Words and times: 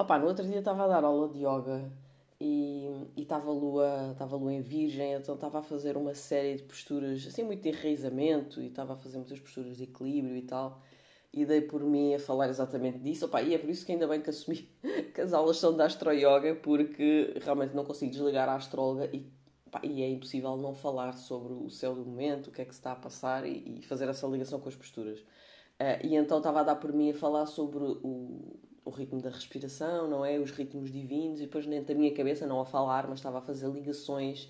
Opa, 0.00 0.18
no 0.18 0.28
outro 0.28 0.46
dia 0.46 0.60
estava 0.60 0.84
a 0.84 0.88
dar 0.88 1.04
aula 1.04 1.28
de 1.28 1.40
yoga 1.44 1.92
e 2.40 2.88
estava 3.18 3.50
lua, 3.50 4.12
estava 4.12 4.34
lua 4.34 4.50
em 4.50 4.62
virgem, 4.62 5.12
então 5.12 5.34
estava 5.34 5.58
a 5.58 5.62
fazer 5.62 5.94
uma 5.94 6.14
série 6.14 6.56
de 6.56 6.62
posturas, 6.62 7.26
assim, 7.26 7.42
muito 7.42 7.60
de 7.60 7.68
enraizamento 7.68 8.62
e 8.62 8.68
estava 8.68 8.94
a 8.94 8.96
fazer 8.96 9.18
muitas 9.18 9.38
posturas 9.38 9.76
de 9.76 9.82
equilíbrio 9.84 10.34
e 10.38 10.40
tal. 10.40 10.80
E 11.30 11.44
dei 11.44 11.60
por 11.60 11.82
mim 11.82 12.14
a 12.14 12.18
falar 12.18 12.48
exatamente 12.48 12.98
disso. 12.98 13.26
Opa, 13.26 13.42
e 13.42 13.52
é 13.54 13.58
por 13.58 13.68
isso 13.68 13.84
que 13.84 13.92
ainda 13.92 14.08
bem 14.08 14.22
que 14.22 14.30
assumi 14.30 14.70
que 15.14 15.20
as 15.20 15.34
aulas 15.34 15.58
são 15.58 15.76
da 15.76 15.84
Astro 15.84 16.12
Yoga, 16.14 16.54
porque 16.62 17.34
realmente 17.42 17.76
não 17.76 17.84
consigo 17.84 18.10
desligar 18.10 18.48
a 18.48 18.54
astróloga 18.54 19.04
e, 19.14 19.30
opa, 19.66 19.82
e 19.84 20.02
é 20.02 20.08
impossível 20.08 20.56
não 20.56 20.74
falar 20.74 21.12
sobre 21.12 21.52
o 21.52 21.68
céu 21.68 21.94
do 21.94 22.06
momento, 22.06 22.46
o 22.46 22.52
que 22.52 22.62
é 22.62 22.64
que 22.64 22.72
se 22.72 22.80
está 22.80 22.92
a 22.92 22.96
passar 22.96 23.46
e, 23.46 23.80
e 23.80 23.82
fazer 23.82 24.08
essa 24.08 24.26
ligação 24.26 24.60
com 24.60 24.68
as 24.70 24.74
posturas. 24.74 25.20
Uh, 25.20 26.00
e 26.04 26.16
então 26.16 26.38
estava 26.38 26.60
a 26.60 26.62
dar 26.62 26.76
por 26.76 26.90
mim 26.90 27.10
a 27.10 27.14
falar 27.14 27.44
sobre 27.44 27.84
o, 27.84 28.58
o 28.84 28.90
ritmo 28.90 29.20
da 29.20 29.30
respiração, 29.30 30.08
não 30.08 30.24
é? 30.24 30.38
Os 30.38 30.50
ritmos 30.50 30.90
divinos, 30.90 31.40
e 31.40 31.44
depois 31.44 31.66
dentro 31.66 31.94
da 31.94 31.94
minha 31.94 32.14
cabeça, 32.14 32.46
não 32.46 32.60
a 32.60 32.66
falar, 32.66 33.06
mas 33.08 33.18
estava 33.18 33.38
a 33.38 33.42
fazer 33.42 33.68
ligações 33.68 34.48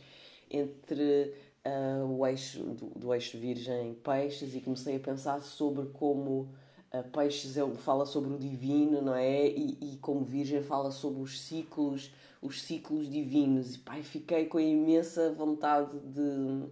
entre 0.50 1.34
uh, 1.64 2.06
o 2.06 2.26
eixo 2.26 2.62
do, 2.62 2.86
do 2.98 3.14
eixo 3.14 3.38
virgem-peixes 3.38 4.54
e 4.54 4.60
comecei 4.60 4.96
a 4.96 5.00
pensar 5.00 5.40
sobre 5.42 5.86
como 5.86 6.48
uh, 6.92 7.10
peixes 7.12 7.56
ele 7.56 7.74
fala 7.76 8.06
sobre 8.06 8.32
o 8.34 8.38
divino, 8.38 9.00
não 9.00 9.14
é? 9.14 9.46
E, 9.48 9.78
e 9.80 9.98
como 9.98 10.24
virgem 10.24 10.62
fala 10.62 10.90
sobre 10.90 11.22
os 11.22 11.40
ciclos, 11.40 12.12
os 12.40 12.62
ciclos 12.62 13.10
divinos. 13.10 13.74
E 13.74 13.78
pai, 13.78 14.02
fiquei 14.02 14.46
com 14.46 14.58
a 14.58 14.62
imensa 14.62 15.32
vontade 15.32 15.98
de, 15.98 16.68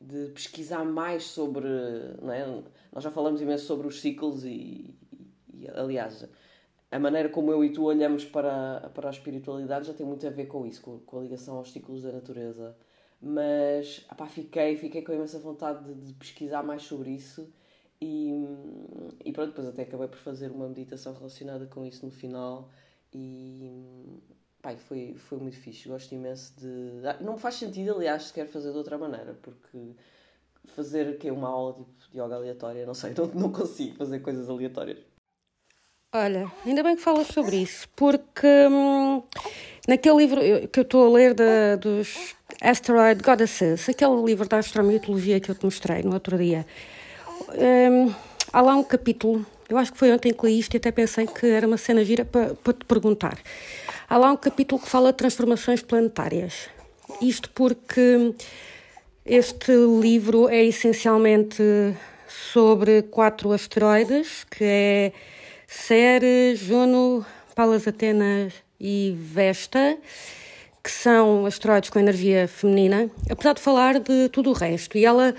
de 0.00 0.32
pesquisar 0.32 0.84
mais 0.84 1.24
sobre, 1.24 1.68
não 2.20 2.32
é? 2.32 2.62
Nós 2.92 3.04
já 3.04 3.10
falamos 3.10 3.40
imenso 3.40 3.66
sobre 3.66 3.86
os 3.86 4.00
ciclos 4.00 4.44
e, 4.44 4.94
e 5.54 5.68
aliás, 5.74 6.26
a 6.92 6.98
maneira 6.98 7.30
como 7.30 7.50
eu 7.50 7.64
e 7.64 7.72
tu 7.72 7.84
olhamos 7.84 8.24
para, 8.24 8.90
para 8.94 9.08
a 9.08 9.10
espiritualidade 9.10 9.86
já 9.86 9.94
tem 9.94 10.04
muito 10.04 10.26
a 10.26 10.30
ver 10.30 10.46
com 10.46 10.66
isso, 10.66 10.82
com, 10.82 10.98
com 11.00 11.18
a 11.18 11.22
ligação 11.22 11.56
aos 11.56 11.72
ciclos 11.72 12.02
da 12.02 12.12
natureza. 12.12 12.76
Mas 13.20 14.04
apá, 14.10 14.26
fiquei, 14.26 14.76
fiquei 14.76 15.00
com 15.00 15.12
imensa 15.12 15.38
vontade 15.38 15.84
de, 15.84 15.94
de, 15.94 16.12
pesquisar 16.14 16.62
mais 16.62 16.82
sobre 16.82 17.10
isso 17.10 17.48
e, 18.00 18.32
e 19.24 19.32
pronto, 19.32 19.50
depois 19.50 19.68
até 19.68 19.82
acabei 19.82 20.08
por 20.08 20.18
fazer 20.18 20.50
uma 20.50 20.68
meditação 20.68 21.14
relacionada 21.14 21.66
com 21.66 21.84
isso 21.86 22.04
no 22.04 22.12
final 22.12 22.68
e 23.14 24.20
pai, 24.60 24.76
foi, 24.76 25.14
foi 25.14 25.38
muito 25.38 25.56
fixe. 25.56 25.88
Gosto 25.88 26.14
imenso 26.14 26.52
de. 26.58 27.24
Não 27.24 27.38
faz 27.38 27.54
sentido, 27.54 27.94
aliás, 27.94 28.24
se 28.24 28.32
quer 28.34 28.46
fazer 28.46 28.70
de 28.70 28.76
outra 28.76 28.98
maneira, 28.98 29.34
porque 29.40 29.94
fazer 30.66 31.18
que 31.18 31.30
uma 31.30 31.48
aula 31.48 31.74
tipo, 31.74 32.12
de 32.12 32.18
yoga 32.18 32.36
aleatória, 32.36 32.84
não 32.84 32.94
sei, 32.94 33.14
não, 33.16 33.26
não 33.28 33.52
consigo 33.52 33.96
fazer 33.96 34.20
coisas 34.20 34.50
aleatórias. 34.50 35.11
Olha, 36.14 36.52
ainda 36.66 36.82
bem 36.82 36.94
que 36.94 37.00
falas 37.00 37.28
sobre 37.28 37.56
isso, 37.56 37.88
porque 37.96 38.46
hum, 38.46 39.22
naquele 39.88 40.16
livro 40.18 40.40
que 40.70 40.80
eu 40.80 40.82
estou 40.82 41.06
a 41.06 41.10
ler 41.10 41.32
de, 41.32 41.76
dos 41.80 42.34
Asteroid 42.60 43.22
Goddesses, 43.22 43.88
aquele 43.88 44.22
livro 44.22 44.46
da 44.46 44.58
astromitologia 44.58 45.40
que 45.40 45.50
eu 45.50 45.54
te 45.54 45.64
mostrei 45.64 46.02
no 46.02 46.12
outro 46.12 46.36
dia, 46.36 46.66
hum, 47.54 48.14
há 48.52 48.60
lá 48.60 48.76
um 48.76 48.84
capítulo, 48.84 49.46
eu 49.70 49.78
acho 49.78 49.90
que 49.90 49.98
foi 49.98 50.12
ontem 50.12 50.34
que 50.34 50.44
li 50.44 50.58
isto 50.58 50.74
e 50.74 50.76
até 50.76 50.90
pensei 50.90 51.26
que 51.26 51.46
era 51.46 51.66
uma 51.66 51.78
cena 51.78 52.04
gira 52.04 52.26
para, 52.26 52.54
para 52.56 52.74
te 52.74 52.84
perguntar. 52.84 53.38
Há 54.06 54.18
lá 54.18 54.32
um 54.32 54.36
capítulo 54.36 54.82
que 54.82 54.90
fala 54.90 55.12
de 55.12 55.16
transformações 55.16 55.80
planetárias. 55.80 56.68
Isto 57.22 57.48
porque 57.54 58.34
este 59.24 59.72
livro 59.98 60.46
é 60.50 60.62
essencialmente 60.62 61.62
sobre 62.28 63.00
quatro 63.00 63.50
asteroides, 63.50 64.44
que 64.50 64.62
é 64.62 65.12
Ceres, 65.74 66.58
Juno, 66.58 67.24
Palas 67.54 67.88
Atenas 67.88 68.52
e 68.78 69.16
Vesta, 69.18 69.96
que 70.84 70.90
são 70.90 71.46
asteroides 71.46 71.88
com 71.88 71.98
energia 71.98 72.46
feminina, 72.46 73.10
apesar 73.28 73.54
de 73.54 73.62
falar 73.62 73.98
de 73.98 74.28
tudo 74.28 74.50
o 74.50 74.52
resto. 74.52 74.98
E 74.98 75.06
ela, 75.06 75.34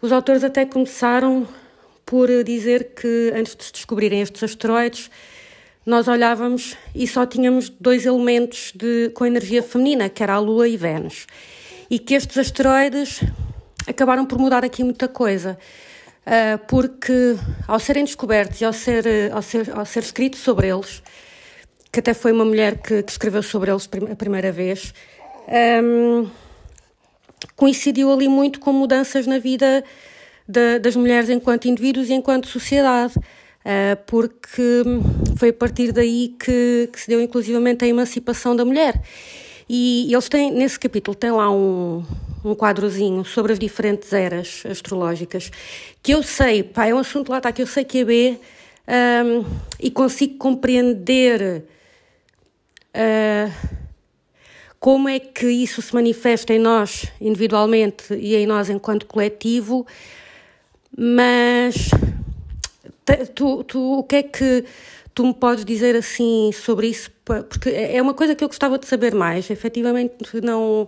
os 0.00 0.12
autores 0.12 0.42
até 0.42 0.64
começaram 0.64 1.46
por 2.06 2.28
dizer 2.42 2.94
que 2.94 3.30
antes 3.36 3.54
de 3.54 3.64
se 3.64 3.72
descobrirem 3.74 4.22
estes 4.22 4.42
asteroides, 4.42 5.10
nós 5.84 6.08
olhávamos 6.08 6.74
e 6.94 7.06
só 7.06 7.26
tínhamos 7.26 7.68
dois 7.68 8.06
elementos 8.06 8.72
de, 8.74 9.10
com 9.10 9.26
energia 9.26 9.62
feminina, 9.62 10.08
que 10.08 10.22
era 10.22 10.32
a 10.32 10.38
Lua 10.38 10.66
e 10.66 10.76
Vênus. 10.78 11.26
E 11.90 11.98
que 11.98 12.14
estes 12.14 12.38
asteroides 12.38 13.20
acabaram 13.86 14.24
por 14.24 14.38
mudar 14.38 14.64
aqui 14.64 14.82
muita 14.82 15.06
coisa. 15.06 15.58
Ah, 16.26 16.58
porque 16.66 17.36
ao 17.68 17.78
serem 17.78 18.04
descobertos 18.04 18.60
e 18.60 18.64
ao 18.64 18.72
ser, 18.72 19.04
ao 19.32 19.40
ser, 19.40 19.70
ao 19.70 19.86
ser 19.86 20.02
escrito 20.02 20.36
sobre 20.36 20.66
eles, 20.66 21.00
que 21.92 22.00
até 22.00 22.12
foi 22.12 22.32
uma 22.32 22.44
mulher 22.44 22.78
que, 22.78 23.04
que 23.04 23.12
escreveu 23.12 23.44
sobre 23.44 23.70
eles 23.70 23.88
a 24.10 24.16
primeira 24.16 24.50
vez, 24.50 24.92
um, 25.84 26.28
coincidiu 27.54 28.12
ali 28.12 28.26
muito 28.28 28.58
com 28.58 28.72
mudanças 28.72 29.24
na 29.24 29.38
vida 29.38 29.84
de, 30.48 30.80
das 30.80 30.96
mulheres 30.96 31.30
enquanto 31.30 31.68
indivíduos 31.68 32.10
e 32.10 32.14
enquanto 32.14 32.48
sociedade, 32.48 33.14
uh, 33.16 33.96
porque 34.04 34.82
foi 35.36 35.50
a 35.50 35.52
partir 35.52 35.92
daí 35.92 36.34
que, 36.40 36.90
que 36.92 37.00
se 37.00 37.08
deu 37.08 37.20
inclusivamente 37.20 37.84
a 37.84 37.88
emancipação 37.88 38.56
da 38.56 38.64
mulher. 38.64 39.00
E 39.68 40.12
eles 40.12 40.28
têm, 40.28 40.50
nesse 40.50 40.78
capítulo, 40.78 41.14
tem 41.14 41.30
lá 41.30 41.50
um, 41.52 42.04
um 42.44 42.54
quadrozinho 42.54 43.24
sobre 43.24 43.52
as 43.52 43.58
diferentes 43.58 44.12
eras 44.12 44.62
astrológicas, 44.68 45.50
que 46.02 46.12
eu 46.12 46.22
sei, 46.22 46.62
pá, 46.62 46.86
é 46.86 46.94
um 46.94 46.98
assunto 46.98 47.30
lá 47.30 47.40
que 47.40 47.62
eu 47.62 47.66
sei 47.66 47.84
que 47.84 47.98
é 47.98 48.04
B 48.04 48.38
um, 48.88 49.44
e 49.80 49.90
consigo 49.90 50.36
compreender 50.38 51.64
uh, 52.94 53.76
como 54.78 55.08
é 55.08 55.18
que 55.18 55.46
isso 55.46 55.82
se 55.82 55.92
manifesta 55.94 56.52
em 56.52 56.58
nós 56.58 57.06
individualmente 57.20 58.14
e 58.14 58.36
em 58.36 58.46
nós 58.46 58.70
enquanto 58.70 59.06
coletivo, 59.06 59.86
mas 60.96 61.90
tu, 63.34 63.64
tu, 63.64 63.98
o 63.98 64.04
que 64.04 64.16
é 64.16 64.22
que 64.22 64.64
tu 65.14 65.26
me 65.26 65.34
podes 65.34 65.64
dizer 65.64 65.96
assim 65.96 66.50
sobre 66.52 66.88
isso? 66.88 67.10
Porque 67.24 67.70
é 67.70 68.00
uma 68.00 68.14
coisa 68.14 68.34
que 68.34 68.44
eu 68.44 68.48
gostava 68.48 68.78
de 68.78 68.86
saber 68.86 69.14
mais. 69.14 69.50
Efetivamente, 69.50 70.40
não 70.42 70.86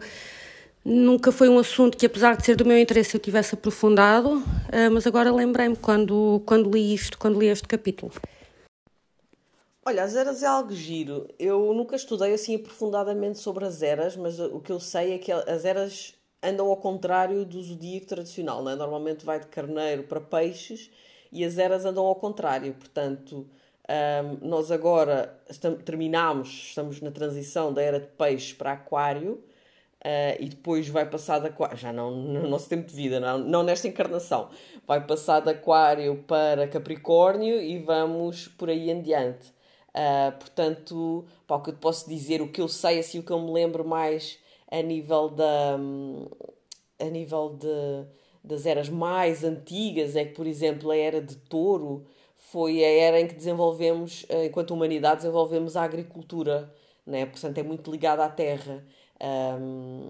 Nunca 0.90 1.30
foi 1.30 1.50
um 1.50 1.58
assunto 1.58 1.98
que, 1.98 2.06
apesar 2.06 2.34
de 2.34 2.46
ser 2.46 2.56
do 2.56 2.64
meu 2.64 2.78
interesse, 2.78 3.14
eu 3.14 3.20
tivesse 3.20 3.54
aprofundado, 3.54 4.42
eh, 4.72 4.88
mas 4.88 5.06
agora 5.06 5.30
lembrei-me 5.30 5.76
quando, 5.76 6.42
quando 6.46 6.70
li 6.70 6.94
isto, 6.94 7.18
quando 7.18 7.38
li 7.38 7.46
este 7.46 7.68
capítulo. 7.68 8.10
Olha, 9.84 10.02
as 10.02 10.16
eras 10.16 10.42
é 10.42 10.46
algo 10.46 10.72
giro. 10.72 11.28
Eu 11.38 11.74
nunca 11.74 11.94
estudei 11.94 12.32
assim 12.32 12.56
aprofundadamente 12.56 13.38
sobre 13.38 13.66
as 13.66 13.82
eras, 13.82 14.16
mas 14.16 14.40
o 14.40 14.60
que 14.60 14.72
eu 14.72 14.80
sei 14.80 15.12
é 15.12 15.18
que 15.18 15.30
as 15.30 15.66
eras 15.66 16.14
andam 16.42 16.68
ao 16.68 16.76
contrário 16.78 17.44
do 17.44 17.62
zodíaco 17.62 18.06
tradicional. 18.06 18.62
Não 18.62 18.72
é? 18.72 18.74
Normalmente 18.74 19.26
vai 19.26 19.38
de 19.38 19.46
carneiro 19.48 20.04
para 20.04 20.22
peixes 20.22 20.90
e 21.30 21.44
as 21.44 21.58
eras 21.58 21.84
andam 21.84 22.06
ao 22.06 22.14
contrário. 22.14 22.72
Portanto, 22.72 23.46
um, 24.40 24.48
nós 24.48 24.70
agora 24.70 25.38
estamos, 25.50 25.82
terminamos, 25.84 26.48
estamos 26.48 27.02
na 27.02 27.10
transição 27.10 27.74
da 27.74 27.82
era 27.82 28.00
de 28.00 28.06
peixes 28.06 28.54
para 28.54 28.72
aquário 28.72 29.44
Uh, 29.98 30.38
e 30.38 30.48
depois 30.48 30.88
vai 30.88 31.04
passar 31.04 31.40
de 31.40 31.48
aquário, 31.48 31.76
já 31.76 31.92
não 31.92 32.12
no 32.12 32.48
nosso 32.48 32.68
tempo 32.68 32.86
de 32.86 32.94
vida, 32.94 33.18
não, 33.18 33.38
não 33.38 33.62
nesta 33.64 33.88
encarnação, 33.88 34.48
vai 34.86 35.04
passar 35.04 35.40
de 35.40 35.50
aquário 35.50 36.22
para 36.26 36.68
capricórnio 36.68 37.60
e 37.60 37.80
vamos 37.80 38.46
por 38.46 38.70
aí 38.70 38.90
em 38.90 39.02
diante. 39.02 39.48
Uh, 39.88 40.30
portanto, 40.38 41.24
pá, 41.46 41.56
o 41.56 41.62
que 41.62 41.70
eu 41.70 41.74
te 41.74 41.80
posso 41.80 42.08
dizer, 42.08 42.40
o 42.40 42.48
que 42.48 42.60
eu 42.60 42.68
sei, 42.68 43.00
assim, 43.00 43.18
o 43.18 43.22
que 43.24 43.32
eu 43.32 43.40
me 43.40 43.50
lembro 43.50 43.84
mais 43.84 44.38
a 44.70 44.80
nível 44.82 45.28
da... 45.30 45.76
a 47.00 47.04
nível 47.06 47.56
de, 47.58 48.06
das 48.44 48.66
eras 48.66 48.88
mais 48.88 49.42
antigas 49.42 50.14
é 50.14 50.24
que, 50.24 50.34
por 50.34 50.46
exemplo, 50.46 50.90
a 50.90 50.96
era 50.96 51.20
de 51.20 51.36
touro 51.36 52.06
foi 52.36 52.84
a 52.84 52.88
era 52.88 53.20
em 53.20 53.26
que 53.26 53.34
desenvolvemos, 53.34 54.24
ah, 54.30 54.44
enquanto 54.44 54.70
humanidade, 54.72 55.22
desenvolvemos 55.22 55.76
a 55.76 55.82
agricultura, 55.82 56.72
né? 57.06 57.26
portanto 57.26 57.58
é 57.58 57.62
muito 57.62 57.90
ligada 57.90 58.24
à 58.24 58.28
terra. 58.28 58.84
Um, 59.20 60.08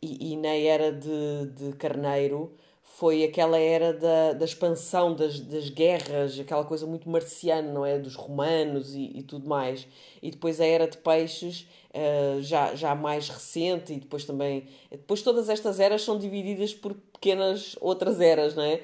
e, 0.00 0.32
e, 0.32 0.36
na 0.36 0.54
era 0.54 0.92
de, 0.92 1.46
de 1.54 1.76
Carneiro 1.76 2.52
foi 2.82 3.24
aquela 3.24 3.58
era 3.58 3.92
da, 3.92 4.32
da 4.32 4.44
expansão 4.44 5.14
das, 5.14 5.38
das 5.38 5.68
guerras, 5.68 6.38
aquela 6.38 6.64
coisa 6.64 6.86
muito 6.86 7.10
marciana, 7.10 7.70
não 7.70 7.84
é? 7.84 7.98
Dos 7.98 8.14
romanos 8.14 8.94
e, 8.94 9.18
e 9.18 9.22
tudo 9.22 9.46
mais. 9.46 9.86
E 10.22 10.30
depois 10.30 10.60
a 10.60 10.64
era 10.64 10.88
de 10.88 10.96
peixes, 10.96 11.68
uh, 11.90 12.40
já, 12.40 12.74
já 12.74 12.94
mais 12.94 13.28
recente, 13.28 13.92
e 13.92 14.00
depois 14.00 14.24
também. 14.24 14.66
Depois 14.90 15.20
todas 15.20 15.50
estas 15.50 15.78
eras 15.78 16.02
são 16.02 16.18
divididas 16.18 16.72
por 16.72 16.94
pequenas 16.94 17.76
outras 17.80 18.18
eras, 18.20 18.54
não 18.54 18.62
é? 18.62 18.80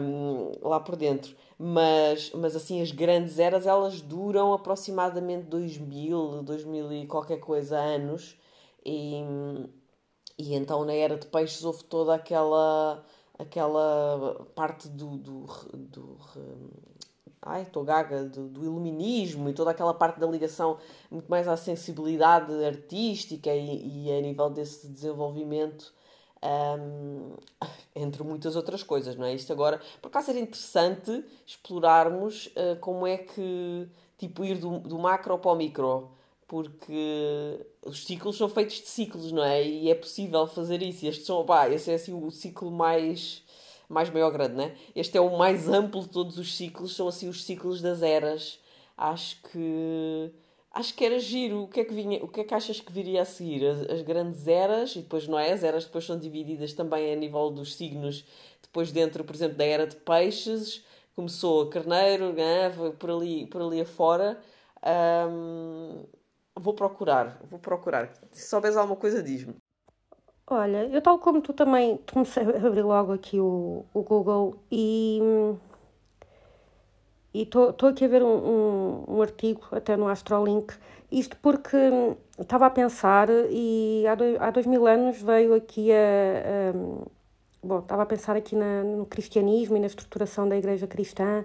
Um, 0.00 0.50
lá 0.62 0.80
por 0.80 0.96
dentro. 0.96 1.36
Mas, 1.56 2.32
mas 2.34 2.56
assim, 2.56 2.80
as 2.80 2.90
grandes 2.90 3.38
eras 3.38 3.66
elas 3.66 4.00
duram 4.00 4.52
aproximadamente 4.52 5.44
2000, 5.46 6.42
2000 6.42 6.92
e 6.92 7.06
qualquer 7.06 7.38
coisa 7.38 7.76
anos 7.76 8.36
e, 8.88 9.70
e 10.38 10.54
então 10.54 10.84
na 10.84 10.94
era 10.94 11.16
de 11.16 11.26
peixes 11.26 11.64
houve 11.64 11.84
toda 11.84 12.14
aquela, 12.14 13.04
aquela 13.38 14.46
parte 14.54 14.88
do, 14.88 15.16
do, 15.16 15.46
do 15.74 16.16
ai, 17.42 17.62
estou 17.62 17.84
gaga 17.84 18.24
do, 18.24 18.48
do, 18.48 18.64
iluminismo 18.64 19.48
e 19.48 19.52
toda 19.52 19.70
aquela 19.70 19.94
parte 19.94 20.18
da 20.18 20.26
ligação 20.26 20.78
muito 21.10 21.28
mais 21.28 21.46
à 21.46 21.56
sensibilidade 21.56 22.52
artística 22.64 23.54
e, 23.54 24.06
e 24.06 24.12
a 24.12 24.20
nível 24.20 24.50
desse 24.50 24.88
desenvolvimento 24.88 25.92
um, 26.42 27.34
entre 27.94 28.22
muitas 28.22 28.56
outras 28.56 28.82
coisas, 28.82 29.16
não 29.16 29.24
é? 29.26 29.34
Isto 29.34 29.52
agora, 29.52 29.80
por 30.00 30.08
acaso 30.08 30.30
era 30.30 30.38
interessante 30.38 31.24
explorarmos 31.46 32.46
uh, 32.46 32.78
como 32.80 33.06
é 33.06 33.18
que, 33.18 33.88
tipo, 34.16 34.44
ir 34.44 34.58
do, 34.58 34.78
do 34.78 34.98
macro 34.98 35.36
para 35.38 35.50
o 35.50 35.56
micro, 35.56 36.10
porque 36.48 37.66
os 37.84 38.04
ciclos 38.06 38.38
são 38.38 38.48
feitos 38.48 38.76
de 38.76 38.88
ciclos, 38.88 39.30
não 39.30 39.44
é? 39.44 39.62
E 39.62 39.90
é 39.90 39.94
possível 39.94 40.46
fazer 40.46 40.82
isso. 40.82 41.04
E 41.04 41.08
estes 41.08 41.26
são, 41.26 41.44
pá, 41.44 41.68
esse 41.68 41.90
é 41.90 41.94
assim 41.94 42.14
o 42.14 42.30
ciclo 42.30 42.70
mais 42.70 43.44
mais 43.88 44.10
maior 44.10 44.30
grande, 44.30 44.54
né? 44.54 44.76
Este 44.94 45.16
é 45.16 45.20
o 45.20 45.38
mais 45.38 45.68
amplo 45.68 46.02
de 46.02 46.08
todos 46.08 46.38
os 46.38 46.54
ciclos, 46.56 46.94
são 46.94 47.08
assim 47.08 47.28
os 47.28 47.44
ciclos 47.44 47.80
das 47.80 48.02
eras. 48.02 48.60
Acho 48.96 49.40
que 49.42 50.30
acho 50.72 50.94
que 50.94 51.04
era 51.04 51.18
giro. 51.18 51.64
O 51.64 51.68
que 51.68 51.80
é 51.80 51.84
que 51.84 51.94
vinha, 51.94 52.22
o 52.24 52.28
que 52.28 52.40
é 52.40 52.44
que 52.44 52.54
achas 52.54 52.80
que 52.80 52.92
viria 52.92 53.22
a 53.22 53.24
seguir? 53.24 53.66
As, 53.66 53.80
as, 53.90 54.02
grandes 54.02 54.46
eras 54.48 54.96
e 54.96 55.00
depois 55.00 55.28
não 55.28 55.38
é? 55.38 55.52
As 55.52 55.62
eras 55.64 55.84
depois 55.84 56.04
são 56.04 56.18
divididas 56.18 56.72
também 56.74 57.12
a 57.12 57.16
nível 57.16 57.50
dos 57.50 57.74
signos. 57.76 58.24
Depois 58.62 58.92
dentro, 58.92 59.24
por 59.24 59.34
exemplo, 59.34 59.56
da 59.56 59.64
era 59.64 59.86
de 59.86 59.96
peixes, 59.96 60.84
começou 61.16 61.62
a 61.62 61.70
carneiro, 61.70 62.32
né? 62.32 62.70
por 62.98 63.10
ali, 63.10 63.46
por 63.46 63.62
ali 63.62 63.80
afora. 63.80 64.38
Um, 65.30 66.04
vou 66.58 66.74
procurar, 66.74 67.38
vou 67.50 67.58
procurar. 67.58 68.10
Se 68.30 68.48
souberes 68.48 68.76
alguma 68.76 68.96
coisa, 68.96 69.22
diz-me. 69.22 69.54
Olha, 70.50 70.86
eu 70.86 71.02
tal 71.02 71.18
como 71.18 71.42
tu 71.42 71.52
também 71.52 72.00
comecei 72.10 72.42
a 72.42 72.66
abrir 72.66 72.82
logo 72.82 73.12
aqui 73.12 73.38
o, 73.38 73.84
o 73.92 74.02
Google 74.02 74.56
e 74.70 75.20
estou 77.34 77.88
aqui 77.88 78.04
a 78.04 78.08
ver 78.08 78.22
um, 78.22 78.26
um, 78.26 79.04
um, 79.08 79.22
artigo 79.22 79.60
até 79.70 79.94
no 79.94 80.08
Astrolink, 80.08 80.74
isto 81.12 81.36
porque 81.42 81.76
estava 82.38 82.66
a 82.66 82.70
pensar 82.70 83.28
e 83.50 84.06
há 84.06 84.14
dois, 84.14 84.40
há 84.40 84.50
dois 84.50 84.66
mil 84.66 84.86
anos 84.86 85.20
veio 85.20 85.54
aqui 85.54 85.92
a, 85.92 85.96
a 85.96 86.72
bom, 87.62 87.80
estava 87.80 88.02
a 88.02 88.06
pensar 88.06 88.34
aqui 88.34 88.56
na, 88.56 88.82
no 88.82 89.04
cristianismo 89.04 89.76
e 89.76 89.80
na 89.80 89.86
estruturação 89.86 90.48
da 90.48 90.56
igreja 90.56 90.86
cristã 90.86 91.44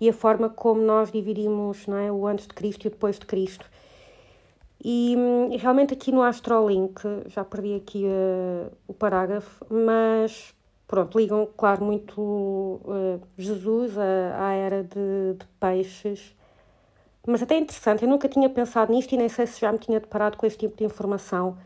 e 0.00 0.08
a 0.08 0.12
forma 0.12 0.48
como 0.48 0.80
nós 0.80 1.10
dividimos 1.10 1.86
não 1.86 1.96
é, 1.96 2.10
o 2.10 2.26
antes 2.26 2.46
de 2.46 2.54
Cristo 2.54 2.84
e 2.84 2.88
o 2.88 2.90
depois 2.90 3.18
de 3.18 3.26
Cristo. 3.26 3.68
E, 4.84 5.16
e 5.50 5.56
realmente 5.56 5.94
aqui 5.94 6.12
no 6.12 6.22
Astrolink, 6.22 7.00
já 7.26 7.44
perdi 7.44 7.74
aqui 7.74 8.04
uh, 8.04 8.70
o 8.86 8.94
parágrafo, 8.94 9.66
mas 9.68 10.54
pronto, 10.86 11.18
ligam, 11.18 11.48
claro, 11.56 11.84
muito 11.84 12.20
uh, 12.20 13.20
Jesus 13.36 13.98
à, 13.98 14.48
à 14.48 14.52
era 14.52 14.84
de, 14.84 15.34
de, 15.38 15.46
peixes. 15.58 16.34
Mas 17.26 17.42
até 17.42 17.56
é 17.56 17.58
interessante, 17.58 18.04
eu 18.04 18.08
nunca 18.08 18.28
tinha 18.28 18.48
pensado 18.48 18.92
nisto 18.92 19.12
e 19.12 19.18
nem 19.18 19.28
sei 19.28 19.46
se 19.46 19.60
já 19.60 19.70
me 19.72 19.78
tinha 19.78 20.00
deparado 20.00 20.36
com 20.38 20.46
este 20.46 20.60
tipo 20.60 20.76
de 20.76 20.84
informação, 20.84 21.58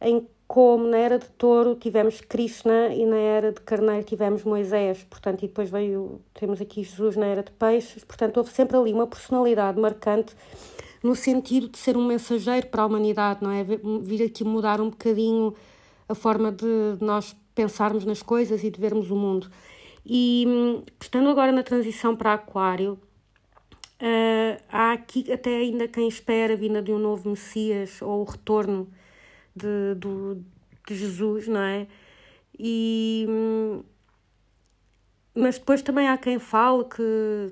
em 0.00 0.26
como 0.48 0.88
na 0.88 0.96
era 0.96 1.18
de 1.18 1.28
touro 1.32 1.74
tivemos 1.74 2.22
Krishna 2.22 2.88
e 2.88 3.04
na 3.04 3.18
era 3.18 3.52
de 3.52 3.60
carneiro 3.60 4.02
tivemos 4.04 4.42
Moisés, 4.42 5.04
portanto, 5.04 5.44
e 5.44 5.48
depois 5.48 5.68
veio, 5.68 6.22
temos 6.32 6.60
aqui 6.60 6.82
Jesus 6.82 7.16
na 7.16 7.26
era 7.26 7.42
de 7.42 7.52
peixes, 7.52 8.02
portanto, 8.02 8.38
houve 8.38 8.50
sempre 8.50 8.76
ali 8.76 8.92
uma 8.92 9.06
personalidade 9.06 9.78
marcante 9.78 10.34
no 11.08 11.16
sentido 11.16 11.70
de 11.70 11.78
ser 11.78 11.96
um 11.96 12.04
mensageiro 12.04 12.66
para 12.66 12.82
a 12.82 12.86
humanidade, 12.86 13.42
não 13.42 13.50
é? 13.50 13.64
Vir 13.64 14.22
aqui 14.24 14.44
mudar 14.44 14.78
um 14.78 14.90
bocadinho 14.90 15.54
a 16.06 16.14
forma 16.14 16.52
de 16.52 16.66
nós 17.00 17.34
pensarmos 17.54 18.04
nas 18.04 18.22
coisas 18.22 18.62
e 18.62 18.70
de 18.70 18.78
vermos 18.78 19.10
o 19.10 19.16
mundo. 19.16 19.50
E 20.04 20.46
estando 21.00 21.30
agora 21.30 21.50
na 21.50 21.62
transição 21.62 22.14
para 22.14 22.34
Aquário, 22.34 22.98
uh, 24.02 24.62
há 24.68 24.92
aqui 24.92 25.32
até 25.32 25.56
ainda 25.56 25.88
quem 25.88 26.06
espera 26.06 26.52
a 26.52 26.56
vinda 26.56 26.82
de 26.82 26.92
um 26.92 26.98
novo 26.98 27.30
Messias 27.30 28.02
ou 28.02 28.20
o 28.20 28.24
retorno 28.24 28.86
de, 29.56 29.94
de 30.86 30.94
Jesus, 30.94 31.48
não 31.48 31.60
é? 31.60 31.86
E, 32.58 33.26
mas 35.34 35.58
depois 35.58 35.80
também 35.80 36.06
há 36.06 36.18
quem 36.18 36.38
fale 36.38 36.84
que 36.84 37.50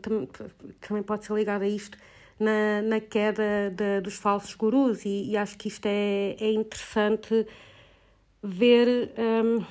também 0.81 1.03
pode 1.03 1.25
ser 1.25 1.33
ligado 1.33 1.63
a 1.63 1.69
isto, 1.69 1.97
na, 2.39 2.83
na 2.83 3.01
queda 3.01 3.71
de, 3.75 4.01
dos 4.01 4.15
falsos 4.15 4.55
gurus 4.55 5.05
e, 5.05 5.31
e, 5.31 5.37
acho 5.37 5.57
que 5.57 5.69
isto 5.69 5.87
é, 5.87 6.37
é 6.39 6.53
interessante 6.53 7.47
ver 8.43 9.13
um, 9.19 9.65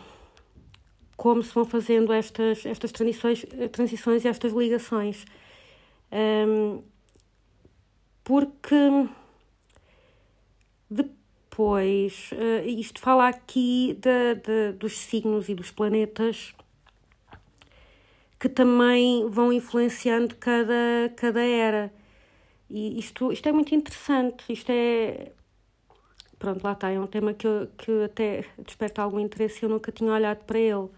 como 1.15 1.43
se 1.43 1.53
vão 1.53 1.65
fazendo 1.65 2.11
estas, 2.11 2.65
estas 2.65 2.91
transições, 2.91 3.45
transições 3.71 4.25
e 4.25 4.27
estas 4.27 4.51
ligações. 4.51 5.25
Um, 6.11 6.81
porque 8.23 9.07
depois, 10.89 12.31
uh, 12.31 12.67
isto 12.67 12.99
fala 12.99 13.27
aqui 13.27 13.97
de, 13.99 14.35
de, 14.35 14.77
dos 14.77 14.97
signos 14.97 15.47
e 15.47 15.55
dos 15.55 15.71
planetas 15.71 16.53
que 18.39 18.49
também 18.49 19.27
vão 19.29 19.51
influenciando 19.51 20.35
cada, 20.35 21.11
cada 21.15 21.41
era. 21.41 21.91
E 22.69 22.99
isto, 22.99 23.31
isto 23.31 23.47
é 23.47 23.51
muito 23.51 23.73
interessante, 23.75 24.51
isto 24.51 24.71
é. 24.71 25.31
Pronto, 26.39 26.63
lá 26.63 26.73
está, 26.73 26.89
é 26.89 26.99
um 26.99 27.07
tema 27.07 27.33
que, 27.33 27.47
que 27.77 28.03
até 28.03 28.45
desperta 28.57 29.01
algum 29.01 29.19
interesse 29.19 29.59
e 29.61 29.65
eu 29.65 29.69
nunca 29.69 29.91
tinha 29.91 30.11
olhado 30.11 30.43
para 30.45 30.59
ele. 30.59 30.89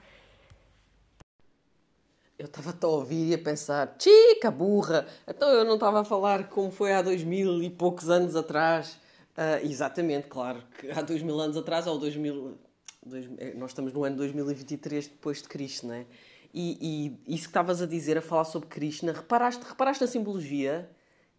Eu 2.40 2.46
estava 2.46 2.76
a 2.80 2.88
ouvir 2.88 3.32
e 3.32 3.34
a 3.34 3.38
pensar, 3.38 3.96
chica 4.00 4.52
burra, 4.52 5.08
então 5.28 5.50
eu 5.50 5.66
não 5.66 5.74
estava 5.74 6.02
a 6.02 6.04
falar 6.04 6.50
como 6.50 6.72
foi 6.72 6.94
há 6.94 7.02
dois 7.02 7.24
mil 7.24 7.62
e 7.64 7.70
poucos 7.70 8.10
anos 8.10 8.36
atrás. 8.36 9.00
Uh, 9.38 9.64
exatamente, 9.64 10.28
claro, 10.28 10.64
que 10.80 10.90
há 10.90 11.02
dois 11.02 11.22
mil 11.22 11.40
anos 11.40 11.58
atrás, 11.58 11.86
ou 11.86 12.00
dois 12.00 12.16
mil, 12.16 12.58
dois, 13.06 13.28
eh, 13.38 13.54
nós 13.56 13.72
estamos 13.72 13.94
no 13.94 14.04
ano 14.04 14.18
2023 14.18 15.08
depois 15.08 15.42
de 15.42 15.48
Cristo, 15.48 15.88
não 15.88 15.94
é? 15.94 16.06
E, 16.54 17.16
e 17.28 17.36
isso 17.36 17.44
que 17.44 17.50
estavas 17.50 17.82
a 17.82 17.86
dizer, 17.86 18.18
a 18.18 18.22
falar 18.22 18.46
sobre 18.46 18.68
Krishna, 18.68 19.12
reparaste, 19.12 19.64
reparaste 19.64 20.04
a 20.04 20.08
simbologia? 20.08 20.90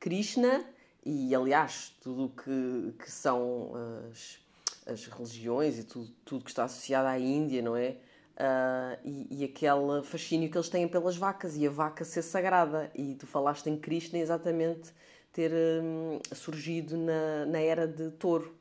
Krishna 0.00 0.64
e, 1.04 1.34
aliás, 1.34 1.94
tudo 2.02 2.26
o 2.26 2.28
que, 2.28 2.94
que 2.98 3.10
são 3.10 3.72
as, 4.10 4.38
as 4.86 5.06
religiões 5.06 5.78
e 5.78 5.84
tudo, 5.84 6.10
tudo 6.24 6.44
que 6.44 6.50
está 6.50 6.64
associado 6.64 7.08
à 7.08 7.18
Índia, 7.18 7.62
não 7.62 7.76
é? 7.76 7.96
Uh, 8.38 8.98
e, 9.04 9.40
e, 9.40 9.44
aquele 9.44 10.02
fascínio 10.04 10.48
que 10.48 10.56
eles 10.56 10.68
têm 10.68 10.86
pelas 10.86 11.16
vacas 11.16 11.56
e 11.56 11.66
a 11.66 11.70
vaca 11.70 12.04
ser 12.04 12.22
sagrada. 12.22 12.90
E 12.94 13.16
tu 13.16 13.26
falaste 13.26 13.68
em 13.68 13.76
Krishna 13.76 14.18
exatamente 14.18 14.92
ter 15.32 15.50
um, 15.52 16.20
surgido 16.34 16.96
na, 16.96 17.46
na 17.46 17.58
era 17.58 17.86
de 17.86 18.10
touro. 18.12 18.54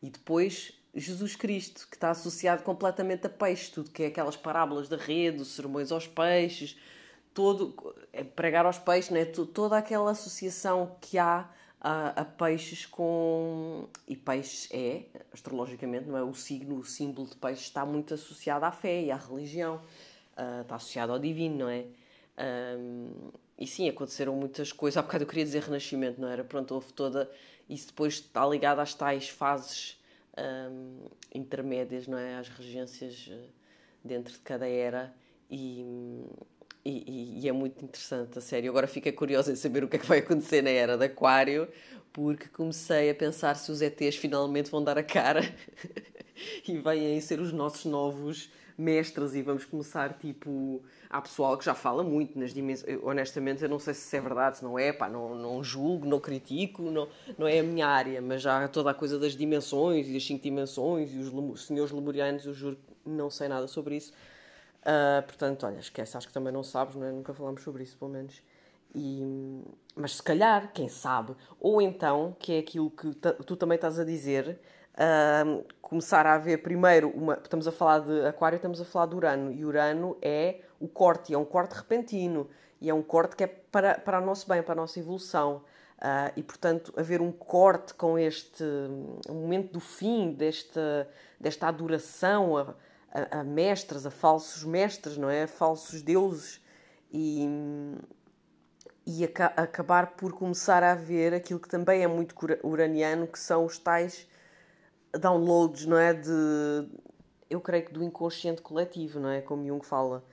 E 0.00 0.10
depois 0.10 0.72
Jesus 0.94 1.34
Cristo, 1.34 1.88
que 1.90 1.96
está 1.96 2.10
associado 2.10 2.62
completamente 2.62 3.26
a 3.26 3.30
peixe, 3.30 3.72
tudo 3.72 3.90
que 3.90 4.04
é 4.04 4.06
aquelas 4.06 4.36
parábolas 4.36 4.88
da 4.88 4.96
rede, 4.96 5.42
os 5.42 5.54
sermões 5.54 5.90
aos 5.90 6.06
peixes, 6.06 6.76
todo 7.34 7.94
é 8.12 8.22
pregar 8.22 8.64
aos 8.64 8.78
peixes, 8.78 9.10
né? 9.10 9.24
toda 9.24 9.76
aquela 9.76 10.12
associação 10.12 10.96
que 11.00 11.18
há 11.18 11.50
a, 11.80 12.20
a, 12.20 12.24
peixes 12.24 12.86
com 12.86 13.86
e 14.08 14.16
peixes 14.16 14.68
é 14.72 15.02
astrologicamente 15.32 16.08
não 16.08 16.16
é 16.16 16.22
o 16.22 16.32
signo, 16.32 16.78
o 16.78 16.84
símbolo 16.84 17.28
de 17.28 17.36
peixe 17.36 17.62
está 17.62 17.84
muito 17.84 18.14
associado 18.14 18.64
à 18.64 18.72
fé 18.72 19.02
e 19.02 19.10
à 19.10 19.16
religião, 19.16 19.82
uh, 20.38 20.62
está 20.62 20.76
associado 20.76 21.12
ao 21.12 21.18
divino, 21.18 21.58
não 21.58 21.68
é? 21.68 21.84
Um, 22.38 23.30
e 23.58 23.66
sim, 23.66 23.88
aconteceram 23.88 24.34
muitas 24.34 24.72
coisas. 24.72 24.96
Há 24.96 25.02
bocado 25.02 25.24
eu 25.24 25.28
queria 25.28 25.44
dizer 25.44 25.62
renascimento, 25.62 26.20
não 26.20 26.28
era? 26.28 26.42
Pronto, 26.42 26.74
houve 26.74 26.92
toda. 26.92 27.30
Isso 27.68 27.88
depois 27.88 28.14
está 28.14 28.46
ligado 28.46 28.80
às 28.80 28.94
tais 28.94 29.28
fases 29.28 30.00
um, 30.36 31.06
intermédias, 31.32 32.06
não 32.06 32.18
é? 32.18 32.36
Às 32.36 32.48
regências 32.48 33.30
ah, 33.30 33.46
dentro 34.02 34.32
de 34.32 34.40
cada 34.40 34.66
era. 34.66 35.14
E, 35.50 35.84
e, 36.84 37.40
e, 37.42 37.48
é 37.48 37.52
muito 37.52 37.82
interessante, 37.82 38.38
a 38.38 38.40
sério. 38.40 38.70
Agora 38.70 38.86
fiquei 38.86 39.10
curiosa 39.10 39.50
em 39.50 39.56
saber 39.56 39.82
o 39.82 39.88
que 39.88 39.96
é 39.96 39.98
que 39.98 40.06
vai 40.06 40.18
acontecer 40.18 40.62
na 40.62 40.70
era 40.70 40.98
de 40.98 41.04
Aquário, 41.06 41.66
porque 42.12 42.46
comecei 42.48 43.08
a 43.08 43.14
pensar 43.14 43.56
se 43.56 43.72
os 43.72 43.80
ETs 43.80 44.16
finalmente 44.16 44.70
vão 44.70 44.84
dar 44.84 44.98
a 44.98 45.02
cara 45.02 45.40
e 46.68 46.76
vêm 46.78 47.20
ser 47.20 47.40
os 47.40 47.52
nossos 47.52 47.86
novos 47.86 48.50
mestres 48.76 49.34
e 49.34 49.40
vamos 49.40 49.64
começar 49.64 50.12
tipo. 50.18 50.82
Há 51.08 51.22
pessoal 51.22 51.56
que 51.56 51.64
já 51.64 51.74
fala 51.74 52.02
muito 52.02 52.38
nas 52.38 52.52
dimensões. 52.52 52.98
Honestamente, 53.02 53.62
eu 53.62 53.68
não 53.68 53.78
sei 53.78 53.94
se 53.94 54.16
é 54.16 54.20
verdade, 54.20 54.58
se 54.58 54.64
não 54.64 54.78
é, 54.78 54.92
pá, 54.92 55.08
não, 55.08 55.34
não 55.34 55.62
julgo, 55.62 56.06
não 56.06 56.18
critico, 56.18 56.82
não, 56.82 57.08
não 57.38 57.46
é 57.46 57.60
a 57.60 57.62
minha 57.62 57.86
área, 57.86 58.20
mas 58.20 58.42
já 58.42 58.66
toda 58.68 58.90
a 58.90 58.94
coisa 58.94 59.18
das 59.18 59.36
dimensões 59.36 60.08
e 60.08 60.12
das 60.12 60.26
cinco 60.26 60.42
dimensões 60.42 61.14
e 61.14 61.18
os 61.18 61.66
senhores 61.66 61.92
lemurianos, 61.92 62.44
eu 62.44 62.52
juro 62.52 62.76
que 62.76 63.08
não 63.08 63.30
sei 63.30 63.48
nada 63.48 63.68
sobre 63.68 63.96
isso 63.96 64.12
Uh, 64.84 65.22
portanto, 65.22 65.64
olha, 65.64 65.78
esquece, 65.78 66.16
acho 66.16 66.26
que 66.26 66.32
também 66.32 66.52
não 66.52 66.62
sabes, 66.62 66.94
não 66.94 67.06
é? 67.06 67.10
nunca 67.10 67.32
falámos 67.32 67.62
sobre 67.62 67.82
isso, 67.82 67.96
pelo 67.96 68.10
menos. 68.10 68.42
E, 68.94 69.64
mas 69.96 70.16
se 70.16 70.22
calhar, 70.22 70.70
quem 70.72 70.88
sabe, 70.88 71.34
ou 71.58 71.80
então, 71.80 72.36
que 72.38 72.52
é 72.52 72.58
aquilo 72.58 72.90
que 72.90 73.14
tu 73.44 73.56
também 73.56 73.76
estás 73.76 73.98
a 73.98 74.04
dizer, 74.04 74.60
uh, 74.94 75.64
começar 75.80 76.26
a 76.26 76.34
haver 76.34 76.62
primeiro 76.62 77.08
uma. 77.08 77.34
Estamos 77.34 77.66
a 77.66 77.72
falar 77.72 78.00
de 78.00 78.26
Aquário, 78.26 78.56
estamos 78.56 78.80
a 78.80 78.84
falar 78.84 79.06
de 79.06 79.14
Urano. 79.16 79.50
E 79.52 79.64
Urano 79.64 80.16
é 80.20 80.60
o 80.78 80.86
corte, 80.86 81.32
é 81.34 81.38
um 81.38 81.44
corte 81.44 81.72
repentino. 81.72 82.48
E 82.80 82.90
é 82.90 82.94
um 82.94 83.02
corte 83.02 83.34
que 83.34 83.44
é 83.44 83.46
para, 83.46 83.98
para 83.98 84.20
o 84.20 84.24
nosso 84.24 84.46
bem, 84.46 84.62
para 84.62 84.72
a 84.72 84.76
nossa 84.76 84.98
evolução. 84.98 85.62
Uh, 85.98 86.30
e, 86.36 86.42
portanto, 86.42 86.92
haver 86.96 87.22
um 87.22 87.32
corte 87.32 87.94
com 87.94 88.18
este 88.18 88.62
um 89.28 89.34
momento 89.34 89.72
do 89.72 89.80
fim 89.80 90.32
desta, 90.32 91.08
desta 91.40 91.68
adoração 91.68 92.58
a, 92.58 92.74
a, 93.14 93.40
a, 93.40 93.44
mestres, 93.44 94.04
a 94.04 94.10
falsos 94.10 94.64
mestres, 94.64 95.16
não 95.16 95.30
é? 95.30 95.44
A 95.44 95.48
falsos 95.48 96.02
deuses. 96.02 96.60
E, 97.12 97.46
e 99.06 99.24
aca 99.24 99.46
acabar 99.56 100.16
por 100.16 100.32
começar 100.32 100.82
a 100.82 100.92
haver 100.92 101.32
aquilo 101.32 101.60
que 101.60 101.68
também 101.68 102.02
é 102.02 102.08
muito 102.08 102.34
uraniano, 102.62 103.26
que 103.28 103.38
são 103.38 103.64
os 103.64 103.78
tais 103.78 104.26
downloads, 105.12 105.86
não 105.86 105.96
é? 105.96 106.12
De, 106.12 106.88
eu 107.48 107.60
creio 107.60 107.86
que 107.86 107.92
do 107.92 108.02
inconsciente 108.02 108.60
coletivo, 108.60 109.20
não 109.20 109.28
é? 109.28 109.40
Como 109.40 109.64
Jung 109.66 109.84
fala. 109.84 110.24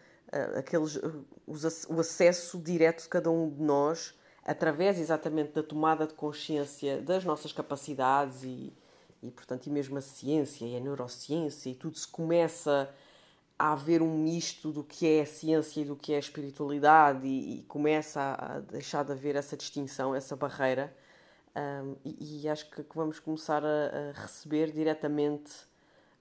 Aqueles, 0.58 0.98
os, 1.46 1.86
o 1.90 2.00
acesso 2.00 2.58
direto 2.58 3.04
de 3.04 3.10
cada 3.10 3.30
um 3.30 3.50
de 3.50 3.62
nós 3.62 4.18
através 4.44 4.98
exatamente 4.98 5.52
da 5.52 5.62
tomada 5.62 6.08
de 6.08 6.14
consciência 6.14 7.02
das 7.02 7.24
nossas 7.24 7.52
capacidades 7.52 8.44
e, 8.44 8.74
e 9.22 9.30
portanto, 9.32 9.68
e 9.68 9.70
mesmo 9.70 9.98
a 9.98 10.02
ciência 10.02 10.66
e 10.66 10.76
a 10.76 10.80
neurociência 10.80 11.70
e 11.70 11.76
tudo 11.76 11.98
se 11.98 12.08
começa 12.08 12.94
a 13.62 13.74
haver 13.74 14.02
um 14.02 14.18
misto 14.18 14.72
do 14.72 14.84
que 14.84 15.08
é 15.08 15.22
a 15.22 15.26
ciência 15.26 15.82
e 15.82 15.86
do 15.86 15.96
que 15.96 16.14
é 16.14 16.16
a 16.16 16.20
espiritualidade 16.20 17.28
e, 17.28 17.60
e 17.60 17.64
começa 17.64 18.36
a, 18.40 18.60
deixar 18.60 19.06
de 19.06 19.12
haver 19.12 19.36
essa 19.36 19.56
distinção, 19.56 20.16
essa 20.16 20.36
barreira. 20.36 20.92
Um, 21.56 21.96
e, 22.04 22.42
e, 22.44 22.50
acho 22.50 22.70
que, 22.72 22.84
que, 22.84 22.96
vamos 22.96 23.20
começar 23.20 23.64
a, 23.64 23.68
a, 23.68 24.22
receber 24.22 24.72
diretamente 24.72 25.52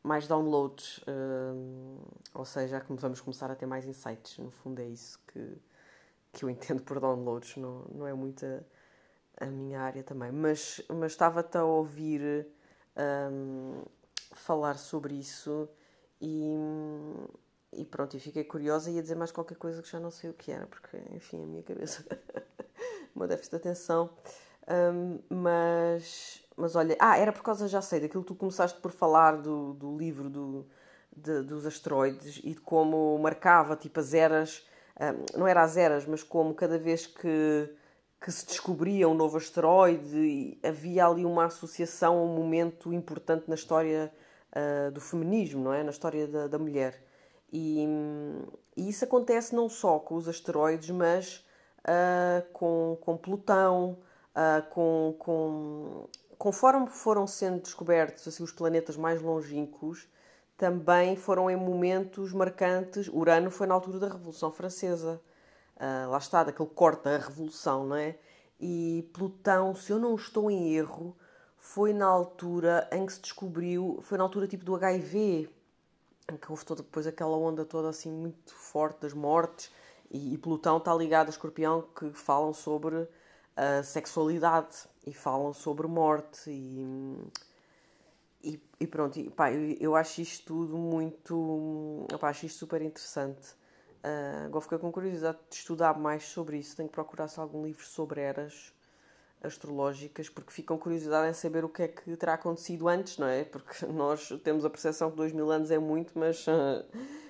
mais 0.02 0.26
downloads, 0.26 1.00
um, 1.08 1.98
ou 2.34 2.44
seja, 2.44 2.84
vamos 2.88 3.20
começar 3.20 3.50
a 3.50 3.54
ter 3.54 3.64
mais 3.64 3.86
insights, 3.86 4.36
no 4.38 4.50
fundo 4.50 4.80
é 4.80 4.88
isso 4.88 5.18
que, 5.28 5.56
que 6.32 6.44
eu 6.44 6.50
entendo 6.50 6.82
por 6.82 7.00
downloads, 7.00 7.56
não, 7.56 7.86
não 7.90 8.06
é 8.06 8.12
muito 8.12 8.44
a, 8.44 9.46
a 9.46 9.46
minha 9.46 9.80
área 9.80 10.02
também. 10.02 10.30
Mas, 10.30 10.82
mas 10.88 11.12
estava-te 11.12 11.56
a 11.56 11.64
ouvir 11.64 12.46
um, 12.96 13.82
falar 14.32 14.78
sobre 14.78 15.14
isso 15.14 15.68
e, 16.20 16.54
e 17.72 17.84
pronto, 17.84 18.16
e 18.16 18.20
fiquei 18.20 18.44
curiosa 18.44 18.90
e 18.90 18.94
ia 18.94 19.02
dizer 19.02 19.16
mais 19.16 19.32
qualquer 19.32 19.56
coisa 19.56 19.82
que 19.82 19.90
já 19.90 20.00
não 20.00 20.10
sei 20.10 20.30
o 20.30 20.34
que 20.34 20.50
era, 20.50 20.66
porque 20.66 20.96
enfim, 21.12 21.42
a 21.42 21.46
minha 21.46 21.62
cabeça, 21.62 22.04
uma 23.14 23.26
déficit 23.26 23.50
de 23.50 23.56
atenção. 23.56 24.10
Um, 24.68 25.18
mas, 25.28 26.44
mas 26.56 26.76
olha, 26.76 26.96
ah, 27.00 27.18
era 27.18 27.32
por 27.32 27.42
causa, 27.42 27.66
já 27.66 27.82
sei, 27.82 28.00
daquilo 28.00 28.22
que 28.22 28.28
tu 28.28 28.34
começaste 28.34 28.80
por 28.80 28.92
falar 28.92 29.36
do, 29.36 29.74
do 29.74 29.96
livro 29.96 30.28
do, 30.30 30.66
de, 31.16 31.42
dos 31.42 31.66
asteroides 31.66 32.40
e 32.44 32.54
de 32.54 32.60
como 32.60 33.18
marcava 33.18 33.74
tipo 33.74 33.98
as 33.98 34.14
eras 34.14 34.64
não 35.36 35.46
era 35.46 35.62
às 35.62 35.76
eras, 35.76 36.06
mas 36.06 36.22
como 36.22 36.54
cada 36.54 36.78
vez 36.78 37.06
que, 37.06 37.74
que 38.20 38.30
se 38.30 38.46
descobria 38.46 39.08
um 39.08 39.14
novo 39.14 39.38
asteroide, 39.38 40.58
havia 40.62 41.06
ali 41.06 41.24
uma 41.24 41.46
associação, 41.46 42.22
um 42.22 42.34
momento 42.36 42.92
importante 42.92 43.48
na 43.48 43.54
história 43.54 44.12
uh, 44.54 44.90
do 44.90 45.00
feminismo, 45.00 45.64
não 45.64 45.72
é? 45.72 45.82
Na 45.82 45.90
história 45.90 46.26
da, 46.28 46.46
da 46.46 46.58
mulher. 46.58 47.02
E, 47.50 47.86
e, 48.76 48.88
isso 48.88 49.04
acontece 49.04 49.54
não 49.54 49.68
só 49.70 49.98
com 49.98 50.16
os 50.16 50.28
asteroides, 50.28 50.90
mas 50.90 51.44
uh, 51.80 52.46
com, 52.52 52.98
com 53.00 53.16
Plutão, 53.16 53.98
uh, 54.36 54.68
com, 54.68 55.16
com, 55.18 56.08
conforme 56.36 56.88
foram 56.88 57.26
sendo 57.26 57.62
descobertos 57.62 58.28
assim, 58.28 58.42
os 58.42 58.52
planetas 58.52 58.98
mais 58.98 59.22
longínquos, 59.22 60.06
também 60.58 61.16
foram 61.16 61.50
em 61.50 61.56
momentos 61.56 62.34
marcantes. 62.34 63.08
Urano 63.08 63.50
foi 63.50 63.66
na 63.66 63.72
altura 63.72 63.98
da 63.98 64.08
Revolução 64.08 64.52
Francesa. 64.52 65.22
Uh, 65.80 66.10
lá 66.10 66.18
está, 66.18 66.44
daquele 66.44 66.68
corte 66.68 67.04
da 67.04 67.16
Revolução, 67.16 67.86
não 67.86 67.96
é? 67.96 68.18
E 68.60 69.08
Plutão, 69.14 69.74
se 69.74 69.90
eu 69.90 69.98
não 69.98 70.14
estou 70.14 70.50
em 70.50 70.74
erro, 70.74 71.16
foi 71.56 71.94
na 71.94 72.06
altura 72.06 72.86
em 72.92 73.06
que 73.06 73.14
se 73.14 73.20
descobriu, 73.20 73.98
foi 74.02 74.18
na 74.18 74.24
altura 74.24 74.46
tipo 74.46 74.64
do 74.64 74.74
HIV, 74.74 75.48
em 76.30 76.36
que 76.36 76.50
houve 76.50 76.64
toda, 76.64 76.82
depois 76.82 77.06
aquela 77.06 77.36
onda 77.36 77.64
toda 77.64 77.88
assim 77.88 78.10
muito 78.12 78.54
forte 78.54 79.00
das 79.00 79.14
mortes, 79.14 79.72
e, 80.10 80.34
e 80.34 80.38
Plutão 80.38 80.76
está 80.76 80.94
ligado 80.94 81.28
a 81.28 81.30
Escorpião, 81.30 81.88
que 81.98 82.10
falam 82.12 82.52
sobre 82.52 83.08
a 83.56 83.82
sexualidade 83.82 84.76
e 85.06 85.14
falam 85.14 85.52
sobre 85.54 85.86
morte 85.86 86.50
e 86.50 87.16
e, 88.42 88.60
e 88.80 88.86
pronto, 88.86 89.18
e, 89.18 89.28
pá, 89.30 89.52
eu, 89.52 89.76
eu, 89.78 89.96
acho 89.96 90.20
isto 90.22 90.46
tudo 90.46 90.76
muito. 90.78 92.06
Pá, 92.18 92.30
acho 92.30 92.46
isto 92.46 92.58
super 92.58 92.80
interessante. 92.82 93.54
Uh, 94.02 94.46
agora 94.46 94.62
fiquei 94.62 94.78
com 94.78 94.90
curiosidade 94.90 95.38
de 95.48 95.56
estudar 95.56 95.98
mais 95.98 96.24
sobre 96.24 96.58
isso. 96.58 96.76
Tenho 96.76 96.88
que 96.88 96.94
procurar 96.94 97.28
se 97.28 97.38
algum 97.38 97.64
livro 97.64 97.84
sobre 97.84 98.20
eras 98.20 98.72
astrológicas, 99.42 100.28
porque 100.28 100.52
ficam 100.52 100.76
curiosidade 100.78 101.30
em 101.30 101.32
saber 101.32 101.64
o 101.64 101.68
que 101.68 101.82
é 101.82 101.88
que 101.88 102.16
terá 102.16 102.34
acontecido 102.34 102.88
antes, 102.88 103.18
não 103.18 103.26
é? 103.26 103.44
Porque 103.44 103.84
nós 103.86 104.28
temos 104.44 104.64
a 104.64 104.70
percepção 104.70 105.10
que 105.10 105.16
dois 105.16 105.32
mil 105.32 105.50
anos 105.50 105.70
é 105.70 105.78
muito, 105.78 106.18
mas 106.18 106.46
uh, 106.46 106.84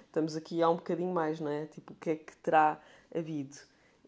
estamos 0.06 0.36
aqui 0.36 0.62
há 0.62 0.68
um 0.68 0.76
bocadinho 0.76 1.12
mais, 1.12 1.40
não 1.40 1.50
é? 1.50 1.66
Tipo, 1.66 1.92
o 1.92 1.96
que 1.96 2.10
é 2.10 2.16
que 2.16 2.36
terá 2.38 2.80
havido? 3.14 3.56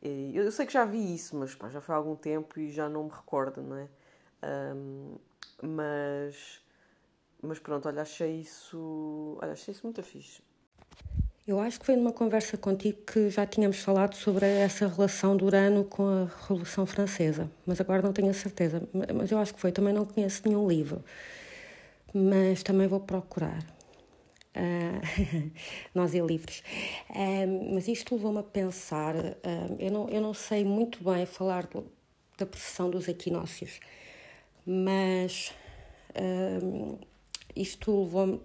E 0.02 0.36
eu, 0.36 0.44
eu 0.44 0.52
sei 0.52 0.66
que 0.66 0.72
já 0.72 0.84
vi 0.84 1.14
isso, 1.14 1.36
mas 1.36 1.54
pá, 1.54 1.68
já 1.68 1.80
foi 1.80 1.94
há 1.94 1.98
algum 1.98 2.16
tempo 2.16 2.58
e 2.58 2.70
já 2.70 2.88
não 2.88 3.04
me 3.04 3.10
recordo, 3.10 3.62
não 3.62 3.76
é? 3.76 3.88
Um, 4.74 5.16
mas 5.62 6.60
mas 7.42 7.58
pronto, 7.58 7.88
olha, 7.88 8.02
achei 8.02 8.40
isso, 8.40 9.36
olha, 9.42 9.52
achei 9.52 9.72
isso 9.72 9.84
muito 9.84 10.00
fixe. 10.02 10.42
Eu 11.44 11.58
acho 11.58 11.80
que 11.80 11.86
foi 11.86 11.96
numa 11.96 12.12
conversa 12.12 12.56
contigo 12.56 12.98
que 13.04 13.28
já 13.28 13.44
tínhamos 13.44 13.78
falado 13.78 14.14
sobre 14.14 14.46
essa 14.46 14.86
relação 14.86 15.36
do 15.36 15.44
Urano 15.46 15.82
com 15.84 16.06
a 16.06 16.30
Revolução 16.42 16.86
Francesa, 16.86 17.50
mas 17.66 17.80
agora 17.80 18.00
não 18.00 18.12
tenho 18.12 18.30
a 18.30 18.32
certeza. 18.32 18.88
Mas 19.12 19.32
eu 19.32 19.38
acho 19.38 19.52
que 19.52 19.58
foi, 19.58 19.72
também 19.72 19.92
não 19.92 20.04
conheço 20.04 20.42
nenhum 20.46 20.68
livro, 20.68 21.04
mas 22.14 22.62
também 22.62 22.86
vou 22.86 23.00
procurar. 23.00 23.58
Uh, 24.54 25.50
nós 25.92 26.14
e 26.14 26.20
livros. 26.20 26.62
Uh, 27.10 27.74
mas 27.74 27.88
isto 27.88 28.14
levou-me 28.14 28.38
a 28.38 28.44
pensar, 28.44 29.16
uh, 29.16 29.76
eu, 29.80 29.90
não, 29.90 30.08
eu 30.10 30.20
não 30.20 30.34
sei 30.34 30.64
muito 30.64 31.02
bem 31.02 31.26
falar 31.26 31.68
da 32.38 32.46
precessão 32.46 32.88
dos 32.88 33.08
equinócios, 33.08 33.80
mas 34.64 35.52
isto 37.56 38.04
levou-me. 38.04 38.40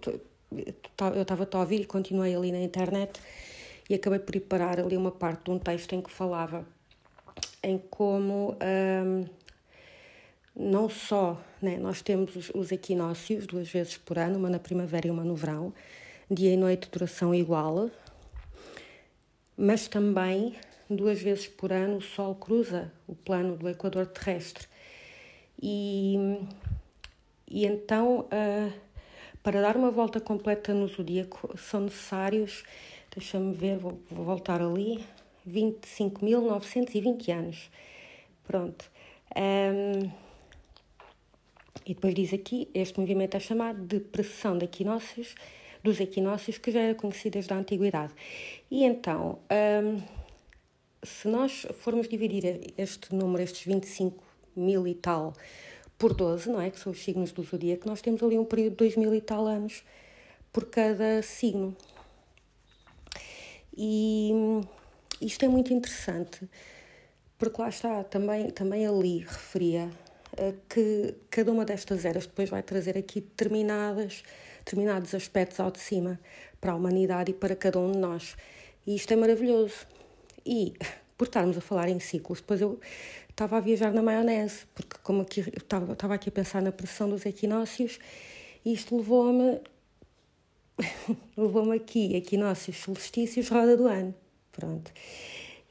Eu 0.50 1.22
estava 1.22 1.48
a 1.50 1.58
ouvir 1.58 1.80
e 1.80 1.84
continuei 1.84 2.34
ali 2.34 2.50
na 2.52 2.60
internet 2.60 3.20
e 3.88 3.94
acabei 3.94 4.18
por 4.18 4.34
ir 4.36 4.40
parar 4.40 4.80
ali 4.80 4.96
uma 4.96 5.10
parte 5.10 5.44
de 5.44 5.50
um 5.50 5.58
texto 5.58 5.94
em 5.94 6.00
que 6.00 6.10
falava 6.10 6.66
em 7.62 7.78
como 7.78 8.56
hum, 8.62 9.24
não 10.54 10.88
só 10.88 11.40
né, 11.60 11.76
nós 11.76 12.02
temos 12.02 12.34
os, 12.34 12.50
os, 12.50 12.72
equinócios 12.72 13.46
duas 13.46 13.68
vezes 13.68 13.96
por 13.96 14.18
ano, 14.18 14.38
uma 14.38 14.50
na 14.50 14.58
primavera 14.58 15.06
e 15.06 15.10
uma 15.10 15.24
no 15.24 15.34
verão, 15.34 15.72
dia 16.30 16.52
e 16.52 16.56
noite 16.56 16.88
duração 16.90 17.34
igual, 17.34 17.90
mas 19.56 19.88
também 19.88 20.56
duas 20.88 21.20
vezes 21.20 21.46
por 21.46 21.72
ano 21.72 21.96
o 21.96 22.00
Sol 22.02 22.34
cruza 22.34 22.92
o 23.06 23.14
plano 23.14 23.56
do 23.56 23.68
Equador 23.68 24.06
terrestre. 24.06 24.66
E, 25.60 26.16
e 27.46 27.66
então 27.66 28.20
uh, 28.20 28.72
para 29.42 29.60
dar 29.60 29.76
uma 29.76 29.90
volta 29.90 30.20
completa 30.20 30.74
no 30.74 30.88
zodíaco 30.88 31.56
são 31.56 31.80
necessários, 31.80 32.64
deixa-me 33.14 33.54
ver, 33.54 33.78
vou, 33.78 34.00
vou 34.10 34.24
voltar 34.24 34.60
ali, 34.60 35.04
25.920 35.48 37.32
anos. 37.32 37.70
Pronto. 38.44 38.90
Um, 39.36 40.10
e 41.86 41.94
depois 41.94 42.14
diz 42.14 42.34
aqui, 42.34 42.68
este 42.74 43.00
movimento 43.00 43.36
é 43.36 43.40
chamado 43.40 43.80
de 43.86 44.00
precessão 44.00 44.58
de 44.58 44.64
equinócios, 44.64 45.34
dos 45.82 46.00
equinócios, 46.00 46.58
que 46.58 46.70
já 46.70 46.80
era 46.80 46.94
conhecido 46.94 47.34
desde 47.34 47.52
a 47.52 47.56
antiguidade. 47.56 48.12
E 48.70 48.84
então, 48.84 49.38
um, 49.50 50.02
se 51.02 51.28
nós 51.28 51.66
formos 51.80 52.08
dividir 52.08 52.72
este 52.76 53.14
número, 53.14 53.42
estes 53.42 53.64
25 53.64 54.22
mil 54.56 54.86
e 54.86 54.94
tal, 54.94 55.32
por 55.98 56.14
12, 56.14 56.48
não 56.48 56.60
é? 56.60 56.70
Que 56.70 56.78
são 56.78 56.92
os 56.92 57.02
signos 57.02 57.32
do 57.32 57.42
zodíaco, 57.42 57.88
nós 57.88 58.00
temos 58.00 58.22
ali 58.22 58.38
um 58.38 58.44
período 58.44 58.70
de 58.70 58.76
2 58.76 58.96
mil 58.96 59.14
e 59.14 59.20
tal 59.20 59.46
anos 59.46 59.82
por 60.52 60.66
cada 60.66 61.20
signo. 61.22 61.76
E 63.76 64.30
isto 65.20 65.44
é 65.44 65.48
muito 65.48 65.72
interessante, 65.74 66.48
porque 67.36 67.60
lá 67.60 67.68
está, 67.68 68.04
também, 68.04 68.50
também 68.50 68.86
ali 68.86 69.18
referia 69.18 69.90
que 70.68 71.14
cada 71.30 71.50
uma 71.50 71.64
destas 71.64 72.04
eras 72.04 72.26
depois 72.26 72.48
vai 72.48 72.62
trazer 72.62 72.96
aqui 72.96 73.20
determinadas, 73.20 74.22
determinados 74.58 75.14
aspectos 75.14 75.58
ao 75.58 75.70
de 75.70 75.80
cima 75.80 76.18
para 76.60 76.72
a 76.72 76.74
humanidade 76.74 77.30
e 77.30 77.34
para 77.34 77.56
cada 77.56 77.78
um 77.78 77.92
de 77.92 77.98
nós. 77.98 78.36
E 78.86 78.94
isto 78.94 79.12
é 79.12 79.16
maravilhoso. 79.16 79.86
E 80.46 80.74
por 81.16 81.26
estarmos 81.26 81.56
a 81.58 81.60
falar 81.60 81.88
em 81.88 81.98
ciclos, 81.98 82.40
depois 82.40 82.60
eu 82.60 82.78
estava 83.38 83.58
a 83.58 83.60
viajar 83.60 83.92
na 83.92 84.02
maionese, 84.02 84.66
porque 84.74 84.96
como 85.00 85.22
aqui, 85.22 85.40
estava, 85.56 85.92
estava 85.92 86.14
aqui 86.14 86.28
a 86.28 86.32
pensar 86.32 86.60
na 86.60 86.72
pressão 86.72 87.08
dos 87.08 87.24
equinócios 87.24 88.00
Isto 88.66 88.96
levou-me 88.96 89.60
levou-me 91.36 91.76
aqui, 91.76 92.16
equinócios 92.16 92.78
solstícios, 92.78 93.48
roda 93.48 93.76
do 93.76 93.86
ano. 93.86 94.12
Pronto. 94.50 94.90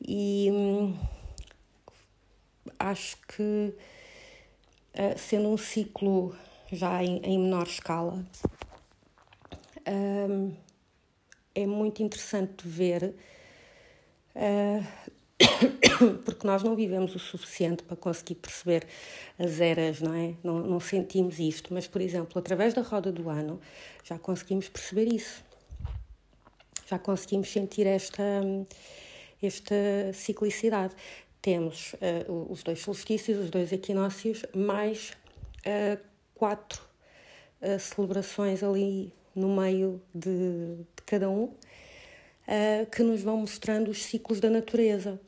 E 0.02 0.50
hum, 0.50 0.98
acho 2.80 3.18
que, 3.28 3.74
uh, 4.94 5.18
sendo 5.18 5.50
um 5.50 5.58
ciclo 5.58 6.34
já 6.72 7.04
em, 7.04 7.18
em 7.18 7.38
menor 7.38 7.68
escala, 7.68 8.26
um, 10.30 10.54
é 11.54 11.66
muito 11.66 12.02
interessante 12.02 12.66
ver, 12.66 13.14
uh, 14.36 14.86
porque 16.24 16.46
nós 16.46 16.64
não 16.64 16.76
vivemos 16.76 17.16
o 17.16 17.20
suficiente 17.20 17.84
para 17.84 17.96
conseguir 17.96 18.36
perceber 18.36 18.88
as 19.38 19.60
eras, 19.60 20.02
não 20.02 20.14
é? 20.14 20.34
Não, 20.44 20.60
não 20.60 20.80
sentimos 20.80 21.40
isto, 21.40 21.74
mas, 21.74 21.88
por 21.88 22.02
exemplo, 22.02 22.38
através 22.40 22.74
da 22.74 22.82
roda 22.82 23.12
do 23.12 23.30
ano 23.30 23.60
já 24.04 24.18
conseguimos 24.18 24.70
perceber 24.70 25.14
isso. 25.14 25.44
Já 26.86 26.98
conseguimos 26.98 27.52
sentir 27.52 27.86
esta, 27.86 28.24
esta 29.42 29.76
ciclicidade. 30.14 30.96
Temos 31.42 31.94
uh, 31.94 32.52
os 32.52 32.64
dois 32.64 32.80
solstícios, 32.80 33.38
os 33.40 33.50
dois 33.50 33.72
equinócios, 33.72 34.46
mais 34.56 35.12
uh, 35.66 36.02
quatro 36.34 36.82
uh, 37.62 37.80
celebrações 37.80 38.64
ali 38.64 39.14
no 39.36 39.56
meio 39.56 40.02
de, 40.16 40.78
de 40.96 41.04
cada 41.06 41.30
um, 41.30 41.54
que 42.92 43.04
nos 43.04 43.22
vão 43.22 43.38
mostrando 43.38 43.92
os 43.92 44.04
ciclos 44.04 44.40
da 44.40 44.50
natureza. 44.50 45.20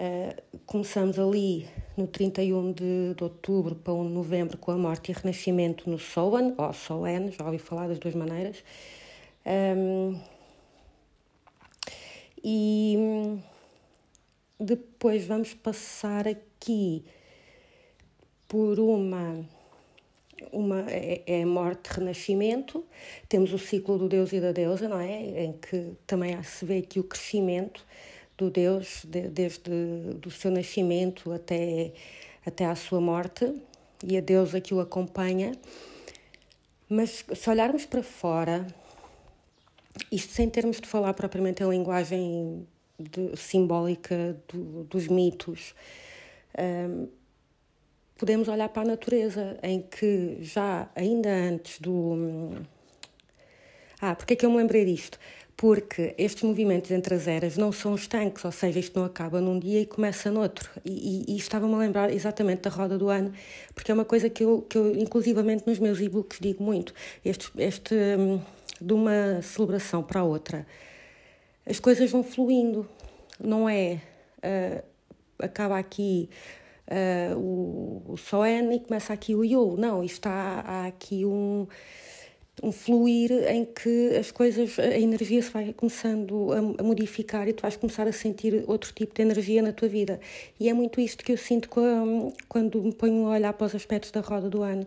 Uh, 0.00 0.60
começamos 0.64 1.18
ali 1.18 1.68
no 1.94 2.06
31 2.06 2.72
de, 2.72 3.12
de 3.14 3.22
outubro 3.22 3.74
para 3.74 3.92
1 3.92 4.08
de 4.08 4.14
novembro 4.14 4.56
com 4.56 4.70
a 4.70 4.78
morte 4.78 5.12
e 5.12 5.14
renascimento 5.14 5.90
no 5.90 5.98
Soan, 5.98 6.54
ou 6.56 6.72
Soen, 6.72 7.30
já 7.30 7.44
ouvi 7.44 7.58
falar 7.58 7.86
das 7.86 7.98
duas 7.98 8.14
maneiras. 8.14 8.64
Um, 9.44 10.18
e 12.42 12.96
depois 14.58 15.26
vamos 15.26 15.52
passar 15.52 16.26
aqui 16.26 17.04
por 18.48 18.80
uma 18.80 19.46
uma 20.50 20.90
é, 20.90 21.22
é 21.26 21.44
morte 21.44 21.88
renascimento. 21.88 22.86
Temos 23.28 23.52
o 23.52 23.58
ciclo 23.58 23.98
do 23.98 24.08
Deus 24.08 24.32
e 24.32 24.40
da 24.40 24.50
deusa 24.50 24.88
não 24.88 24.98
é? 24.98 25.44
Em 25.44 25.52
que 25.52 25.92
também 26.06 26.42
se 26.42 26.64
vê 26.64 26.78
aqui 26.78 26.98
o 26.98 27.04
crescimento 27.04 27.84
do 28.40 28.50
Deus 28.50 29.04
de, 29.04 29.28
desde 29.28 29.70
do 30.18 30.30
seu 30.30 30.50
nascimento 30.50 31.30
até 31.30 31.92
até 32.44 32.64
à 32.64 32.74
sua 32.74 33.00
morte 33.00 33.54
e 34.02 34.16
a 34.16 34.20
deusa 34.22 34.60
que 34.62 34.72
o 34.72 34.80
acompanha 34.80 35.52
mas 36.88 37.24
se 37.34 37.50
olharmos 37.50 37.84
para 37.84 38.02
fora 38.02 38.66
isto 40.10 40.32
sem 40.32 40.48
termos 40.48 40.80
de 40.80 40.88
falar 40.88 41.12
propriamente 41.12 41.62
em 41.62 41.68
linguagem 41.68 42.66
de, 42.98 43.36
simbólica 43.36 44.34
do, 44.48 44.84
dos 44.84 45.06
mitos 45.06 45.74
um, 46.58 47.08
podemos 48.16 48.48
olhar 48.48 48.70
para 48.70 48.82
a 48.82 48.86
natureza 48.86 49.58
em 49.62 49.82
que 49.82 50.38
já 50.40 50.90
ainda 50.96 51.28
antes 51.28 51.78
do 51.78 52.56
ah, 54.00 54.14
porque 54.14 54.32
é 54.32 54.36
que 54.36 54.46
eu 54.46 54.50
me 54.50 54.56
lembrei 54.56 54.82
disto? 54.86 55.18
Porque 55.60 56.14
estes 56.16 56.42
movimentos 56.42 56.90
entre 56.90 57.14
as 57.14 57.28
eras 57.28 57.58
não 57.58 57.70
são 57.70 57.94
estanques, 57.94 58.42
ou 58.46 58.50
seja, 58.50 58.78
isto 58.78 58.98
não 58.98 59.04
acaba 59.04 59.42
num 59.42 59.58
dia 59.58 59.82
e 59.82 59.84
começa 59.84 60.30
noutro. 60.30 60.70
E, 60.82 61.26
e, 61.28 61.34
e 61.34 61.36
estava-me 61.36 61.74
a 61.74 61.76
lembrar 61.76 62.10
exatamente 62.10 62.62
da 62.62 62.70
roda 62.70 62.96
do 62.96 63.10
ano, 63.10 63.30
porque 63.74 63.90
é 63.90 63.94
uma 63.94 64.06
coisa 64.06 64.30
que 64.30 64.42
eu, 64.42 64.62
que 64.62 64.78
eu 64.78 64.96
inclusivamente 64.96 65.64
nos 65.66 65.78
meus 65.78 66.00
e-books 66.00 66.38
digo 66.40 66.64
muito, 66.64 66.94
este, 67.22 67.52
este, 67.58 67.94
hum, 67.94 68.40
de 68.80 68.92
uma 68.94 69.42
celebração 69.42 70.02
para 70.02 70.20
a 70.20 70.24
outra, 70.24 70.66
as 71.66 71.78
coisas 71.78 72.10
vão 72.10 72.24
fluindo, 72.24 72.88
não 73.38 73.68
é? 73.68 74.00
Uh, 74.38 74.82
acaba 75.40 75.78
aqui 75.78 76.30
uh, 76.88 77.38
o, 77.38 78.14
o 78.14 78.16
Soen 78.16 78.74
e 78.74 78.80
começa 78.80 79.12
aqui 79.12 79.34
o 79.34 79.44
Yo, 79.44 79.76
não, 79.76 80.02
isto 80.02 80.26
há, 80.26 80.64
há 80.66 80.86
aqui 80.86 81.26
um 81.26 81.68
um 82.62 82.70
fluir 82.72 83.32
em 83.48 83.64
que 83.64 84.16
as 84.16 84.30
coisas, 84.30 84.78
a 84.78 84.98
energia 84.98 85.40
se 85.42 85.50
vai 85.50 85.72
começando 85.72 86.52
a, 86.52 86.82
modificar 86.82 87.48
e 87.48 87.52
tu 87.52 87.62
vais 87.62 87.76
começar 87.76 88.06
a 88.06 88.12
sentir 88.12 88.64
outro 88.66 88.92
tipo 88.92 89.14
de 89.14 89.22
energia 89.22 89.62
na 89.62 89.72
tua 89.72 89.88
vida. 89.88 90.20
E 90.58 90.68
é 90.68 90.72
muito 90.72 91.00
isto 91.00 91.24
que 91.24 91.32
eu 91.32 91.38
sinto 91.38 91.68
quando 92.48 92.82
me 92.82 92.92
ponho 92.92 93.26
a 93.26 93.30
olhar 93.30 93.52
para 93.52 93.66
os 93.66 93.74
aspectos 93.74 94.10
da 94.10 94.20
roda 94.20 94.48
do 94.50 94.62
ano, 94.62 94.86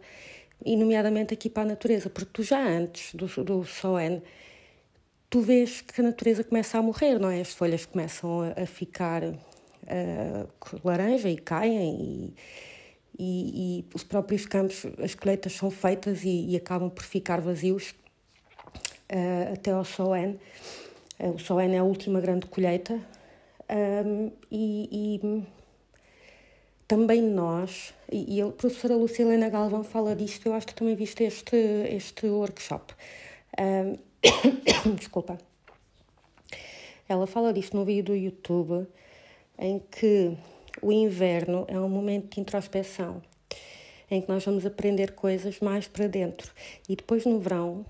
e 0.66 0.76
nomeadamente 0.78 1.34
aqui 1.34 1.50
para 1.50 1.64
a 1.64 1.66
natureza, 1.66 2.10
porque 2.10 2.30
tu 2.32 2.44
já 2.44 2.66
antes 2.66 3.14
do, 3.16 3.28
do 3.44 3.66
Soen, 3.66 4.22
tu 5.30 5.42
vês 5.42 5.82
que 5.82 6.00
a 6.00 6.04
natureza 6.04 6.44
começa 6.44 6.78
a 6.78 6.82
morrer, 6.82 7.20
não 7.20 7.30
é? 7.30 7.42
As 7.42 7.54
folhas 7.54 7.86
começam 7.86 8.42
a, 8.42 8.64
a 8.64 8.66
ficar 8.66 9.24
uh, 9.24 10.48
laranja 10.84 11.30
e 11.30 11.38
caem 11.38 11.96
e 12.00 12.34
e, 13.18 13.80
e, 13.80 13.86
os 13.94 14.04
próprios 14.04 14.46
campos, 14.46 14.86
as 15.02 15.14
colheitas 15.16 15.54
são 15.54 15.70
feitas 15.70 16.24
e, 16.24 16.50
e 16.50 16.56
acabam 16.56 16.90
por 16.90 17.04
ficar 17.04 17.40
vazios 17.40 17.94
uh, 19.12 19.54
até 19.54 19.72
ao 19.72 19.86
Soen. 19.86 20.40
Uh, 21.20 21.32
o 21.36 21.40
Soen 21.40 21.76
é 21.76 21.80
a 21.80 21.84
última 21.84 22.20
grande 22.20 22.48
colheita 22.48 23.00
um, 23.70 24.32
e, 24.52 25.20
e, 25.22 25.44
também 26.88 27.22
nós, 27.22 27.94
e, 28.12 28.42
a 28.42 28.48
professora 28.48 28.96
Lucilena 28.96 29.50
Galvão 29.50 29.84
fala 29.84 30.16
disto, 30.16 30.48
eu 30.48 30.54
acho 30.54 30.68
que 30.68 30.76
também 30.76 30.96
viste 30.96 31.24
este, 31.24 31.56
este 31.56 32.28
workshop. 32.28 32.94
Um, 33.60 33.98
desculpa. 34.96 35.38
Ela 37.08 37.26
fala 37.28 37.54
disto 37.54 37.76
no 37.76 37.86
vídeo 37.86 38.04
do 38.06 38.16
YouTube 38.16 38.88
em 39.58 39.80
que 39.80 40.38
o 40.82 40.92
inverno 40.92 41.66
é 41.68 41.80
um 41.80 41.90
momento 41.90 42.36
de 42.36 42.42
introspeção, 42.42 43.22
em 44.10 44.22
que 44.22 44.30
nós 44.30 44.44
vamos 44.44 44.66
aprender 44.66 45.12
coisas 45.12 45.60
mais 45.60 45.88
para 45.88 46.08
dentro. 46.08 46.52
E 46.88 46.96
depois 46.96 47.26
no 47.26 47.40
verão 47.40 47.86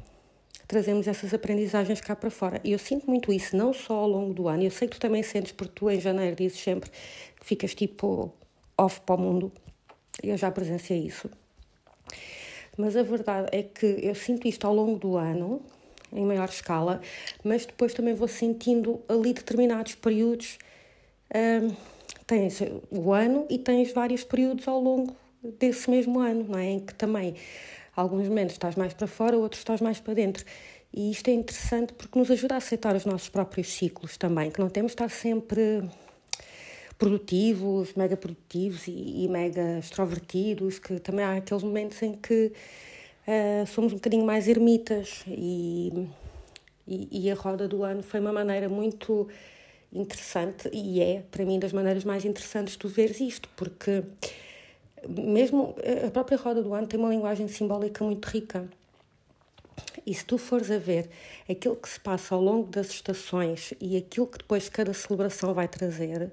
trazemos 0.68 1.08
essas 1.08 1.34
aprendizagens 1.34 2.02
cá 2.02 2.16
para 2.16 2.30
fora. 2.30 2.60
E 2.64 2.72
eu 2.72 2.80
sinto 2.80 3.10
muito 3.10 3.32
isso, 3.32 3.56
não 3.56 3.74
só 3.74 3.96
ao 3.96 4.08
longo 4.08 4.34
do 4.34 4.48
ano. 4.48 4.64
Eu 4.64 4.72
sei 4.72 4.88
que 4.88 4.96
tu 4.96 5.00
também 5.00 5.24
sentes, 5.24 5.52
porque 5.52 5.74
tu 5.76 5.90
em 5.90 6.00
janeiro 6.00 6.36
dizes 6.36 6.60
sempre 6.60 6.90
que 6.90 7.46
ficas 7.46 7.76
tipo 7.76 8.34
off 8.78 9.02
para 9.02 9.16
o 9.16 9.18
mundo. 9.18 9.52
Eu 10.22 10.38
já 10.38 10.52
presenciei 10.52 11.00
isso. 11.00 11.30
Mas 12.78 12.98
a 12.98 13.04
verdade 13.04 13.50
é 13.52 13.64
que 13.64 14.00
eu 14.02 14.16
sinto 14.16 14.48
isto 14.48 14.66
ao 14.66 14.74
longo 14.74 14.98
do 14.98 15.16
ano, 15.16 15.62
em 16.12 16.26
maior 16.26 16.50
escala, 16.50 17.02
mas 17.44 17.66
depois 17.66 17.94
também 17.94 18.14
vou 18.14 18.28
sentindo 18.28 19.02
ali 19.08 19.34
determinados 19.34 19.96
períodos. 19.96 20.58
Hum, 21.36 21.76
tens 22.26 22.60
o 22.90 23.12
ano 23.12 23.46
e 23.50 23.58
tens 23.58 23.92
vários 23.92 24.24
períodos 24.24 24.68
ao 24.68 24.80
longo 24.80 25.16
desse 25.60 25.90
mesmo 25.90 26.20
ano, 26.20 26.46
não 26.50 26.60
é? 26.60 26.72
Em 26.72 26.80
que 26.80 26.94
também 26.94 27.36
alguns 27.96 28.28
momentos 28.28 28.54
estás 28.54 28.76
mais 28.76 28.94
para 28.94 29.08
fora, 29.08 29.38
outros 29.38 29.60
estás 29.62 29.82
mais 29.82 30.00
para 30.00 30.14
dentro. 30.14 30.46
E 30.94 31.12
isto 31.12 31.28
é 31.28 31.34
interessante 31.34 31.94
porque 31.94 32.18
nos 32.18 32.30
ajuda 32.30 32.56
a 32.56 32.58
aceitar 32.58 32.96
os 32.96 33.06
nossos 33.06 33.30
próprios 33.30 33.74
ciclos 33.74 34.16
também, 34.16 34.52
que 34.52 34.60
não 34.60 34.70
temos 34.70 34.92
de 34.92 34.94
estar 34.94 35.10
sempre 35.10 35.84
produtivos, 36.98 37.94
mega 37.96 38.16
produtivos 38.16 38.88
e, 38.88 39.26
e 39.26 39.28
mega 39.28 39.80
extrovertidos, 39.80 40.80
que 40.80 41.00
também 41.00 41.26
há 41.26 41.36
aqueles 41.38 41.64
momentos 41.64 42.02
em 42.02 42.14
que 42.14 42.54
uh, 43.28 43.68
somos 43.68 43.92
um 43.92 43.96
bocadinho 43.96 44.26
mais 44.26 44.48
ermitas 44.48 45.24
e, 45.28 46.08
e, 46.88 47.26
e 47.26 47.32
a 47.32 47.36
roda 47.36 47.68
do 47.68 47.84
ano 47.84 48.04
foi 48.04 48.20
uma 48.20 48.32
maneira 48.32 48.70
muito 48.70 49.28
interessante 49.94 50.70
e 50.74 51.02
é, 51.02 51.24
para 51.32 51.46
mim, 51.46 51.60
das 51.60 51.72
maneiras 51.72 52.04
mais 52.04 52.26
interessantes 52.26 52.74
de 52.74 52.80
tu 52.80 52.88
veres 52.88 53.20
isto, 53.20 53.48
porque 53.56 54.04
mesmo 55.08 55.76
a 56.06 56.12
própria 56.12 56.38
roda 56.38 56.62
do 56.64 56.74
ano 56.74 56.88
tem 56.88 57.00
uma 57.00 57.10
linguagem 57.10 57.48
simbólica 57.48 58.04
muito 58.04 58.26
rica. 58.26 58.68
E 60.06 60.14
se 60.14 60.26
tu 60.26 60.38
fores 60.38 60.70
a 60.70 60.78
ver 60.78 61.10
aquilo 61.50 61.76
que 61.76 61.88
se 61.88 62.00
passa 62.00 62.36
ao 62.36 62.42
longo 62.42 62.70
das 62.70 62.90
estações 62.90 63.74
e 63.80 63.96
aquilo 63.96 64.28
que 64.28 64.38
depois 64.40 64.68
cada 64.70 64.94
celebração 64.94 65.54
vai 65.54 65.68
trazer, 65.68 66.32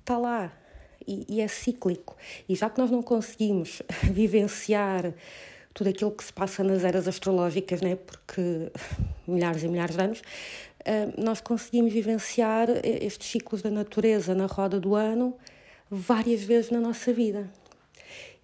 está 0.00 0.16
lá. 0.16 0.52
E, 1.06 1.24
e 1.28 1.40
é 1.40 1.48
cíclico. 1.48 2.16
E 2.48 2.54
já 2.54 2.68
que 2.68 2.78
nós 2.78 2.90
não 2.90 3.02
conseguimos 3.02 3.82
vivenciar 4.10 5.14
tudo 5.72 5.90
aquilo 5.90 6.10
que 6.10 6.24
se 6.24 6.32
passa 6.32 6.64
nas 6.64 6.82
eras 6.82 7.06
astrológicas, 7.06 7.80
né? 7.80 7.96
porque 7.96 8.70
milhares 9.26 9.62
e 9.62 9.68
milhares 9.68 9.94
de 9.94 10.02
anos, 10.02 10.22
nós 11.16 11.40
conseguimos 11.40 11.92
vivenciar 11.92 12.68
estes 12.84 13.30
ciclos 13.30 13.62
da 13.62 13.70
natureza 13.70 14.34
na 14.34 14.46
roda 14.46 14.80
do 14.80 14.94
ano 14.94 15.36
várias 15.90 16.42
vezes 16.42 16.70
na 16.70 16.80
nossa 16.80 17.12
vida. 17.12 17.50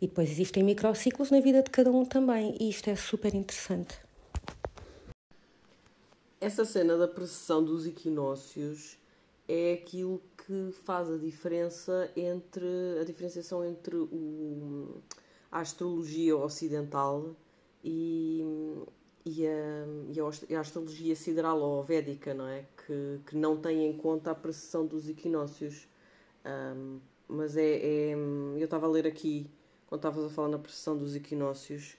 E 0.00 0.06
depois 0.06 0.30
existem 0.30 0.62
microciclos 0.62 1.30
na 1.30 1.40
vida 1.40 1.62
de 1.62 1.70
cada 1.70 1.90
um 1.90 2.04
também, 2.04 2.56
e 2.60 2.68
isto 2.68 2.90
é 2.90 2.96
super 2.96 3.34
interessante. 3.34 3.98
Essa 6.40 6.64
cena 6.64 6.98
da 6.98 7.08
precessão 7.08 7.64
dos 7.64 7.86
equinócios 7.86 8.98
é 9.48 9.74
aquilo 9.74 10.20
que 10.46 10.72
faz 10.84 11.10
a 11.10 11.16
diferença 11.16 12.10
entre 12.16 12.66
a 13.00 13.04
diferenciação 13.04 13.64
entre 13.64 13.96
o, 13.96 15.00
a 15.50 15.60
astrologia 15.60 16.36
ocidental 16.36 17.34
e, 17.82 18.42
e, 19.24 19.46
a, 19.46 19.86
e 20.48 20.54
a 20.54 20.60
astrologia 20.60 21.16
sideral 21.16 21.60
ou 21.60 21.82
védica, 21.82 22.34
não 22.34 22.46
é? 22.46 22.64
Que, 22.86 23.20
que 23.26 23.36
não 23.36 23.56
tem 23.56 23.86
em 23.86 23.96
conta 23.96 24.30
a 24.30 24.34
precessão 24.34 24.86
dos 24.86 25.08
equinócios. 25.08 25.88
Um, 26.44 27.00
mas 27.28 27.56
é, 27.56 27.76
é, 27.76 28.12
Eu 28.12 28.64
estava 28.64 28.86
a 28.86 28.90
ler 28.90 29.06
aqui, 29.06 29.50
quando 29.86 30.00
estavas 30.00 30.24
a 30.26 30.28
falar 30.30 30.48
na 30.48 30.58
precessão 30.58 30.96
dos 30.96 31.16
equinócios, 31.16 31.96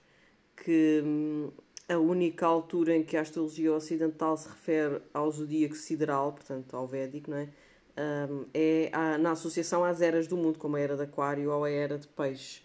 que 0.55 1.01
hum, 1.03 1.51
a 1.89 1.97
única 1.97 2.45
altura 2.45 2.95
em 2.95 3.03
que 3.03 3.17
a 3.17 3.21
astrologia 3.21 3.73
ocidental 3.73 4.37
se 4.37 4.47
refere 4.47 5.01
ao 5.13 5.31
zodíaco 5.31 5.75
sideral, 5.75 6.33
portanto 6.33 6.75
ao 6.75 6.87
védico, 6.87 7.31
não 7.31 7.37
é? 7.37 7.49
Um, 7.97 8.45
é 8.53 8.89
a, 8.91 9.17
na 9.17 9.31
associação 9.31 9.83
às 9.83 10.01
eras 10.01 10.27
do 10.27 10.35
mundo, 10.37 10.59
como 10.59 10.75
a 10.75 10.79
era 10.79 10.95
de 10.97 11.03
Aquário 11.03 11.51
ou 11.51 11.63
a 11.63 11.69
era 11.69 11.97
de 11.97 12.07
Peixe. 12.07 12.61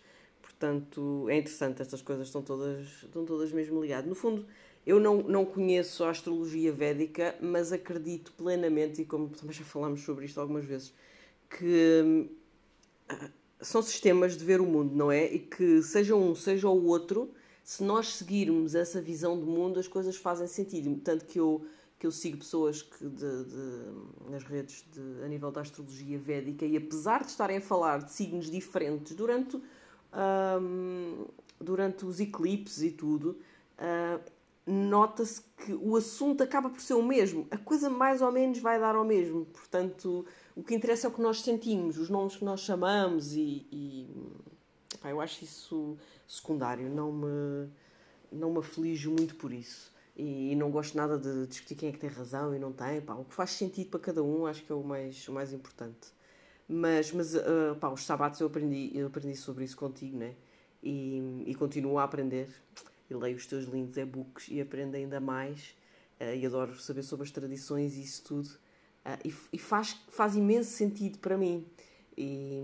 Portanto, 0.61 1.27
é 1.31 1.39
interessante, 1.39 1.81
estas 1.81 2.03
coisas 2.03 2.27
estão 2.27 2.43
todas, 2.43 2.87
estão 3.03 3.25
todas 3.25 3.51
mesmo 3.51 3.81
ligadas. 3.81 4.07
No 4.07 4.15
fundo, 4.15 4.45
eu 4.87 5.01
não, 5.01 5.23
não 5.23 5.43
conheço 5.43 6.05
a 6.05 6.11
astrologia 6.11 6.71
védica, 6.71 7.35
mas 7.41 7.73
acredito 7.73 8.31
plenamente, 8.37 9.01
e 9.01 9.07
como 9.07 9.31
também 9.31 9.55
já 9.55 9.65
falámos 9.65 10.03
sobre 10.03 10.27
isto 10.27 10.39
algumas 10.39 10.67
vezes, 10.67 10.93
que 11.49 12.03
hum, 12.05 12.29
são 13.59 13.81
sistemas 13.81 14.37
de 14.37 14.45
ver 14.45 14.61
o 14.61 14.67
mundo, 14.67 14.95
não 14.95 15.11
é? 15.11 15.33
E 15.33 15.39
que 15.39 15.83
seja 15.83 16.15
um, 16.15 16.35
seja 16.35 16.69
o 16.69 16.85
outro, 16.89 17.31
se 17.65 17.83
nós 17.83 18.17
seguirmos 18.17 18.75
essa 18.75 19.01
visão 19.01 19.41
do 19.41 19.47
mundo, 19.47 19.81
as 19.81 19.89
coisas 19.89 20.17
fazem 20.17 20.47
sentido. 20.47 20.95
Tanto 21.03 21.25
que 21.25 21.41
eu, 21.41 21.65
que 21.99 22.07
eu 22.07 22.11
sigo 22.11 22.37
pessoas 22.37 22.83
que 22.83 23.09
de, 23.09 23.45
de, 23.45 24.31
nas 24.31 24.45
redes 24.45 24.85
de, 24.93 25.25
a 25.25 25.29
nível 25.29 25.51
da 25.51 25.63
astrologia 25.63 26.19
védica 26.19 26.67
e 26.67 26.77
apesar 26.77 27.25
de 27.25 27.31
estarem 27.31 27.57
a 27.57 27.61
falar 27.63 28.03
de 28.03 28.13
signos 28.13 28.51
diferentes 28.51 29.17
durante, 29.17 29.59
um, 30.13 31.27
durante 31.61 32.05
os 32.05 32.21
eclipses 32.21 32.83
e 32.83 32.91
tudo, 32.91 33.39
uh, 33.79 34.21
nota-se 34.67 35.43
que 35.59 35.73
o 35.73 35.97
assunto 35.97 36.43
acaba 36.43 36.71
por 36.71 36.81
ser 36.81 36.95
o 36.95 37.03
mesmo. 37.03 37.47
A 37.51 37.59
coisa 37.59 37.91
mais 37.91 38.23
ou 38.23 38.31
menos 38.31 38.59
vai 38.59 38.79
dar 38.79 38.95
ao 38.95 39.05
mesmo. 39.05 39.45
Portanto, 39.47 40.25
o 40.55 40.63
que 40.63 40.75
interessa 40.75 41.07
é 41.07 41.11
o 41.11 41.13
que 41.13 41.21
nós 41.21 41.43
sentimos, 41.43 41.99
os 41.99 42.09
nomes 42.09 42.37
que 42.37 42.45
nós 42.45 42.61
chamamos 42.61 43.35
e, 43.35 43.67
e 43.71 44.09
pá, 45.01 45.11
eu 45.11 45.21
acho 45.21 45.45
isso 45.45 45.97
secundário. 46.27 46.89
Não 46.89 47.13
me, 47.13 47.69
não 48.31 48.53
me 48.53 48.59
aflijo 48.59 49.11
muito 49.11 49.35
por 49.35 49.53
isso. 49.53 49.93
E, 50.17 50.53
e, 50.53 50.57
não 50.57 50.71
gosto 50.71 50.97
nada 50.97 51.17
de 51.17 51.47
discutir 51.47 51.75
quem 51.77 51.89
é 51.89 51.93
que 51.93 51.99
tem 51.99 52.11
razão 52.11 52.55
e 52.55 52.59
não 52.59 52.73
tem. 52.73 53.01
Pá, 53.01 53.15
o 53.15 53.25
que 53.25 53.35
faz 53.35 53.51
sentido 53.51 53.91
para 53.91 54.01
cada 54.01 54.23
um 54.23 54.47
acho 54.47 54.63
que 54.63 54.71
é 54.71 54.75
o 54.75 54.83
mais, 54.85 55.27
o 55.29 55.33
mais 55.33 55.53
importante. 55.53 56.13
Mas, 56.73 57.11
mas 57.11 57.35
uh, 57.35 57.75
pá, 57.81 57.89
os 57.89 58.05
sabatos 58.05 58.39
eu 58.39 58.47
aprendi, 58.47 58.93
eu 58.95 59.09
aprendi 59.09 59.37
sobre 59.37 59.65
isso 59.65 59.77
contigo, 59.77 60.17
né? 60.17 60.37
E, 60.81 61.43
e 61.47 61.55
continuo 61.57 61.99
a 61.99 62.05
aprender. 62.05 62.49
E 63.11 63.15
leio 63.15 63.37
os 63.37 63.45
teus 63.45 63.65
lindos 63.65 63.97
e-books 63.97 64.47
e 64.49 64.61
aprendo 64.61 64.95
ainda 64.95 65.19
mais. 65.19 65.77
Uh, 66.21 66.37
e 66.37 66.47
adoro 66.47 66.79
saber 66.79 67.03
sobre 67.03 67.27
as 67.27 67.33
tradições 67.33 67.97
e 67.97 68.03
isso 68.03 68.23
tudo. 68.23 68.47
Uh, 69.05 69.19
e, 69.25 69.35
e 69.55 69.59
faz, 69.59 70.01
faz 70.11 70.37
imenso 70.37 70.71
sentido 70.71 71.19
para 71.19 71.37
mim. 71.37 71.67
E, 72.17 72.63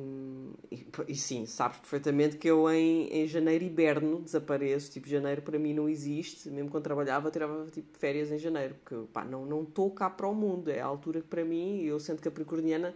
e, 0.70 0.86
e, 1.08 1.16
sim, 1.16 1.44
sabes 1.44 1.78
perfeitamente 1.78 2.36
que 2.36 2.46
eu 2.48 2.70
em, 2.70 3.08
em 3.08 3.26
janeiro 3.26 3.64
hiberno 3.64 4.22
desapareço. 4.22 4.88
Tipo, 4.92 5.08
janeiro 5.08 5.42
para 5.42 5.58
mim 5.58 5.74
não 5.74 5.88
existe. 5.88 6.48
Mesmo 6.48 6.70
quando 6.70 6.84
trabalhava, 6.84 7.28
tirava 7.28 7.66
tipo, 7.72 7.98
férias 7.98 8.30
em 8.30 8.38
janeiro. 8.38 8.76
Porque 8.84 9.04
pá, 9.12 9.24
não 9.24 9.64
estou 9.64 9.90
cá 9.90 10.08
para 10.08 10.28
o 10.28 10.34
mundo. 10.34 10.70
É 10.70 10.80
a 10.80 10.86
altura 10.86 11.20
que 11.20 11.26
para 11.26 11.44
mim, 11.44 11.82
eu 11.82 11.98
sendo 11.98 12.22
capricorniana, 12.22 12.94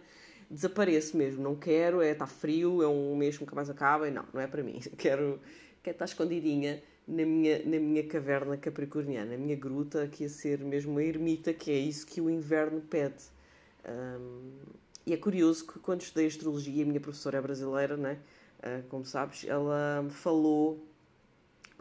desapareço 0.51 1.15
mesmo. 1.17 1.41
Não 1.41 1.55
quero, 1.55 2.01
é 2.01 2.11
está 2.11 2.27
frio, 2.27 2.83
é 2.83 2.87
um 2.87 3.15
mês 3.15 3.37
que 3.37 3.43
nunca 3.43 3.55
mais 3.55 3.69
acaba. 3.69 4.07
E 4.07 4.11
não, 4.11 4.25
não 4.33 4.41
é 4.41 4.47
para 4.47 4.61
mim. 4.61 4.79
Quero, 4.97 5.39
quero 5.81 5.95
estar 5.95 6.05
escondidinha 6.05 6.81
na 7.07 7.25
minha, 7.25 7.59
na 7.59 7.79
minha 7.79 8.05
caverna 8.07 8.55
capricorniana, 8.57 9.31
na 9.31 9.37
minha 9.37 9.55
gruta, 9.55 10.03
aqui 10.03 10.25
a 10.25 10.29
ser 10.29 10.59
mesmo 10.59 10.91
uma 10.91 11.03
ermita, 11.03 11.53
que 11.53 11.71
é 11.71 11.77
isso 11.77 12.05
que 12.05 12.21
o 12.21 12.29
inverno 12.29 12.81
pede. 12.81 13.23
Um, 13.87 14.59
e 15.05 15.13
é 15.13 15.17
curioso 15.17 15.65
que 15.65 15.79
quando 15.79 16.01
estudei 16.01 16.27
astrologia, 16.27 16.83
a 16.83 16.87
minha 16.87 16.99
professora 16.99 17.39
é 17.39 17.41
brasileira, 17.41 17.97
né? 17.97 18.19
Uh, 18.59 18.87
como 18.89 19.03
sabes, 19.03 19.45
ela 19.47 20.05
falou, 20.11 20.85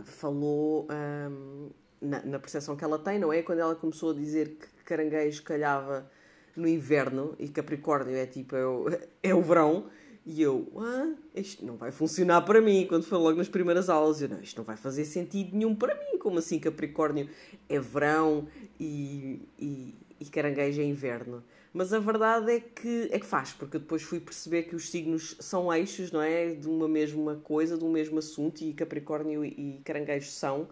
falou 0.03 0.89
um, 0.91 1.69
na, 2.01 2.23
na 2.25 2.39
percepção 2.39 2.75
que 2.75 2.83
ela 2.83 2.99
tem, 2.99 3.19
não 3.19 3.33
é? 3.33 3.43
Quando 3.43 3.59
ela 3.59 3.75
começou 3.75 4.13
a 4.13 4.15
dizer 4.15 4.57
que 4.57 4.85
caranguejo 4.85 5.43
calhava 5.43 6.11
no 6.57 6.69
inverno 6.69 7.35
e 7.39 7.49
Capricórnio 7.49 8.17
é 8.17 8.27
tipo, 8.27 8.57
é 8.57 8.67
o, 8.67 8.87
é 9.23 9.35
o 9.35 9.43
verão, 9.43 9.87
e 10.25 10.43
eu, 10.43 10.71
ah, 10.77 11.15
isto 11.35 11.65
não 11.65 11.77
vai 11.77 11.91
funcionar 11.91 12.43
para 12.43 12.61
mim. 12.61 12.87
Quando 12.87 13.05
foi 13.05 13.19
logo 13.19 13.39
nas 13.39 13.49
primeiras 13.49 13.89
aulas, 13.89 14.21
eu, 14.21 14.29
não, 14.29 14.41
isto 14.41 14.59
não 14.59 14.65
vai 14.65 14.77
fazer 14.77 15.05
sentido 15.05 15.57
nenhum 15.57 15.75
para 15.75 15.95
mim. 15.95 16.19
Como 16.19 16.39
assim 16.39 16.59
Capricórnio 16.59 17.29
é 17.69 17.81
verão 17.81 18.47
e, 18.79 19.41
e, 19.59 19.95
e 20.21 20.25
caranguejo 20.27 20.81
é 20.81 20.85
inverno? 20.85 21.43
Mas 21.73 21.93
a 21.93 21.99
verdade 21.99 22.53
é 22.53 22.61
que, 22.61 23.09
é 23.13 23.19
que 23.19 23.27
faz, 23.27 23.53
porque 23.53 23.77
eu 23.77 23.81
depois 23.81 24.03
fui 24.03 24.21
perceber 24.21 24.65
que 24.65 24.75
os 24.75 24.91
signos 24.91 25.37
são 25.39 25.73
eixos, 25.73 26.11
não 26.11 26.21
é? 26.21 26.55
De 26.55 26.69
uma 26.69 26.89
mesma 26.89 27.37
coisa, 27.37 27.79
de 27.79 27.85
um 27.85 27.91
mesmo 27.91 28.19
assunto, 28.19 28.61
e 28.61 28.73
Capricórnio 28.73 29.45
e 29.45 29.81
Caranguejo 29.85 30.31
são. 30.31 30.69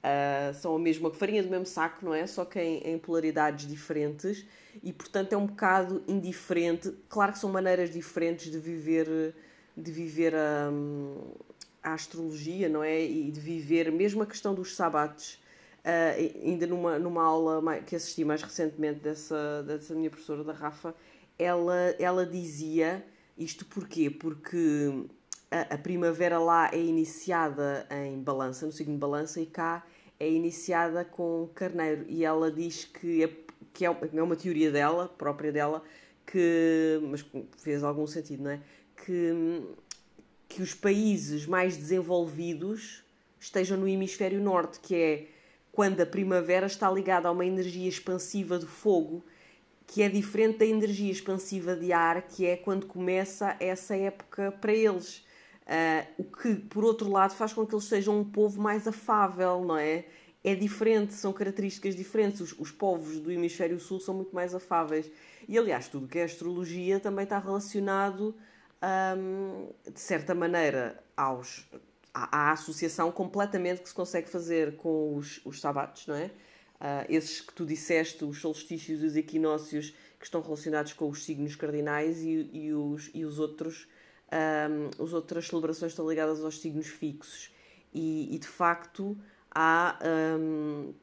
Uh, 0.00 0.54
são 0.54 0.74
a 0.74 0.78
mesma 0.78 1.10
farinha 1.10 1.42
do 1.42 1.50
mesmo 1.50 1.66
saco, 1.66 2.04
não 2.04 2.14
é? 2.14 2.26
Só 2.26 2.44
que 2.44 2.58
em, 2.58 2.78
em, 2.78 2.98
polaridades 2.98 3.68
diferentes 3.68 4.46
e, 4.82 4.92
portanto, 4.92 5.32
é 5.34 5.36
um 5.36 5.46
bocado 5.46 6.02
indiferente. 6.08 6.92
Claro 7.08 7.32
que 7.32 7.38
são 7.38 7.50
maneiras 7.50 7.90
diferentes 7.90 8.50
de 8.50 8.58
viver, 8.58 9.34
de 9.76 9.92
viver 9.92 10.34
a, 10.34 10.70
a 11.82 11.92
astrologia, 11.92 12.68
não 12.68 12.82
é? 12.82 13.04
E 13.04 13.30
de 13.30 13.40
viver 13.40 13.92
mesmo 13.92 14.22
a 14.22 14.26
questão 14.26 14.54
dos 14.54 14.74
sabates 14.74 15.38
Uh, 15.80 16.46
ainda 16.46 16.66
numa, 16.66 16.98
numa 16.98 17.22
aula 17.22 17.80
que 17.80 17.96
assisti 17.96 18.22
mais 18.22 18.42
recentemente 18.42 19.00
dessa, 19.00 19.62
dessa 19.62 19.94
minha 19.94 20.10
professora 20.10 20.44
da 20.44 20.52
Rafa, 20.52 20.94
ela, 21.38 21.94
ela 21.98 22.26
dizia 22.26 23.02
isto 23.38 23.64
porquê? 23.64 24.10
Porque 24.10 25.06
a, 25.50 25.76
primavera 25.76 26.38
lá 26.38 26.70
é 26.72 26.78
iniciada 26.78 27.86
em 27.90 28.22
balança, 28.22 28.64
no 28.66 28.72
signo 28.72 28.94
de 28.94 29.00
balança, 29.00 29.40
e 29.40 29.46
cá 29.46 29.84
é 30.18 30.30
iniciada 30.30 31.04
com 31.04 31.48
carneiro. 31.54 32.04
E 32.08 32.24
ela 32.24 32.50
diz 32.50 32.84
que 32.84 33.24
é, 33.24 33.30
que 33.72 33.84
é, 33.84 33.88
é 33.88 34.22
uma 34.22 34.36
teoria 34.36 34.70
dela, 34.70 35.08
própria 35.08 35.50
dela, 35.50 35.82
que, 36.26 37.00
mas 37.08 37.24
fez 37.58 37.82
algum 37.82 38.06
sentido, 38.06 38.44
não 38.44 38.50
é? 38.52 38.60
Que, 39.04 39.62
que 40.48 40.62
os 40.62 40.74
países 40.74 41.46
mais 41.46 41.76
desenvolvidos 41.76 43.02
estejam 43.38 43.76
no 43.76 43.88
hemisfério 43.88 44.40
norte, 44.40 44.78
que 44.78 44.94
é 44.94 45.26
quando 45.72 46.00
a 46.00 46.06
primavera 46.06 46.66
está 46.66 46.90
ligada 46.90 47.28
a 47.28 47.32
uma 47.32 47.44
energia 47.44 47.88
expansiva 47.88 48.58
de 48.58 48.66
fogo, 48.66 49.24
que 49.86 50.02
é 50.02 50.08
diferente 50.08 50.58
da 50.58 50.66
energia 50.66 51.10
expansiva 51.10 51.74
de 51.74 51.92
ar, 51.92 52.22
que 52.22 52.46
é 52.46 52.56
quando 52.56 52.86
começa 52.86 53.56
essa 53.58 53.96
época 53.96 54.52
para 54.52 54.72
eles. 54.72 55.24
Uh, 55.70 56.22
o 56.22 56.24
que, 56.24 56.56
por 56.56 56.84
outro 56.84 57.08
lado, 57.08 57.32
faz 57.32 57.52
com 57.52 57.64
que 57.64 57.72
eles 57.72 57.84
sejam 57.84 58.18
um 58.18 58.24
povo 58.24 58.60
mais 58.60 58.88
afável, 58.88 59.64
não 59.64 59.76
é? 59.76 60.04
É 60.42 60.54
diferente, 60.54 61.14
são 61.14 61.32
características 61.32 61.94
diferentes. 61.94 62.40
Os, 62.40 62.58
os 62.58 62.72
povos 62.72 63.20
do 63.20 63.30
hemisfério 63.30 63.78
sul 63.78 64.00
são 64.00 64.14
muito 64.14 64.34
mais 64.34 64.52
afáveis. 64.52 65.08
E, 65.48 65.56
aliás, 65.56 65.86
tudo 65.86 66.08
que 66.08 66.18
é 66.18 66.24
astrologia 66.24 66.98
também 66.98 67.22
está 67.22 67.38
relacionado, 67.38 68.34
um, 69.16 69.68
de 69.92 70.00
certa 70.00 70.34
maneira, 70.34 71.00
aos 71.16 71.68
há, 72.12 72.52
associação 72.52 73.12
completamente 73.12 73.82
que 73.82 73.88
se 73.88 73.94
consegue 73.94 74.28
fazer 74.28 74.76
com 74.76 75.14
os, 75.14 75.40
os 75.44 75.60
sabatos, 75.60 76.06
não 76.06 76.16
é? 76.16 76.26
Uh, 76.80 77.04
esses 77.08 77.42
que 77.42 77.52
tu 77.52 77.66
disseste, 77.66 78.24
os 78.24 78.40
solstícios 78.40 79.02
e 79.02 79.06
os 79.06 79.16
equinócios, 79.16 79.94
que 80.18 80.24
estão 80.24 80.40
relacionados 80.40 80.92
com 80.94 81.08
os 81.08 81.24
signos 81.24 81.54
cardinais 81.54 82.22
e, 82.22 82.50
e 82.52 82.72
os, 82.72 83.10
e 83.14 83.24
os 83.24 83.38
outros, 83.38 83.86
um, 84.32 85.04
as 85.04 85.12
outras 85.12 85.46
celebrações 85.46 85.92
estão 85.92 86.08
ligadas 86.08 86.42
aos 86.42 86.60
signos 86.60 86.86
fixos. 86.86 87.50
E, 87.92 88.34
e 88.34 88.38
de 88.38 88.46
facto 88.46 89.18
há 89.52 89.98
um, 90.38 90.94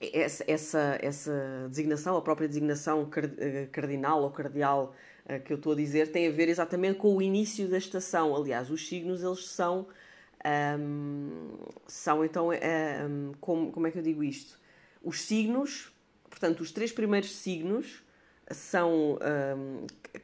essa, 0.00 0.44
essa, 0.46 0.98
essa 1.00 1.66
designação, 1.68 2.16
a 2.16 2.22
própria 2.22 2.48
designação 2.48 3.08
eh, 3.38 3.68
cardinal 3.70 4.22
ou 4.22 4.30
cardeal 4.30 4.94
uh, 5.26 5.40
que 5.40 5.52
eu 5.52 5.56
estou 5.56 5.72
a 5.72 5.76
dizer, 5.76 6.10
tem 6.10 6.26
a 6.26 6.30
ver 6.30 6.48
exatamente 6.48 6.98
com 6.98 7.16
o 7.16 7.22
início 7.22 7.68
da 7.68 7.78
estação. 7.78 8.34
Aliás, 8.34 8.70
os 8.70 8.86
signos 8.86 9.22
eles 9.22 9.46
são 9.46 9.86
um, 10.44 11.56
são 11.86 12.24
então, 12.24 12.48
um, 12.50 13.32
como, 13.40 13.70
como 13.70 13.86
é 13.86 13.90
que 13.90 13.98
eu 13.98 14.02
digo 14.02 14.24
isto? 14.24 14.58
Os 15.02 15.22
signos, 15.22 15.92
portanto, 16.28 16.60
os 16.60 16.72
três 16.72 16.90
primeiros 16.92 17.30
signos 17.36 18.01
são 18.52 19.18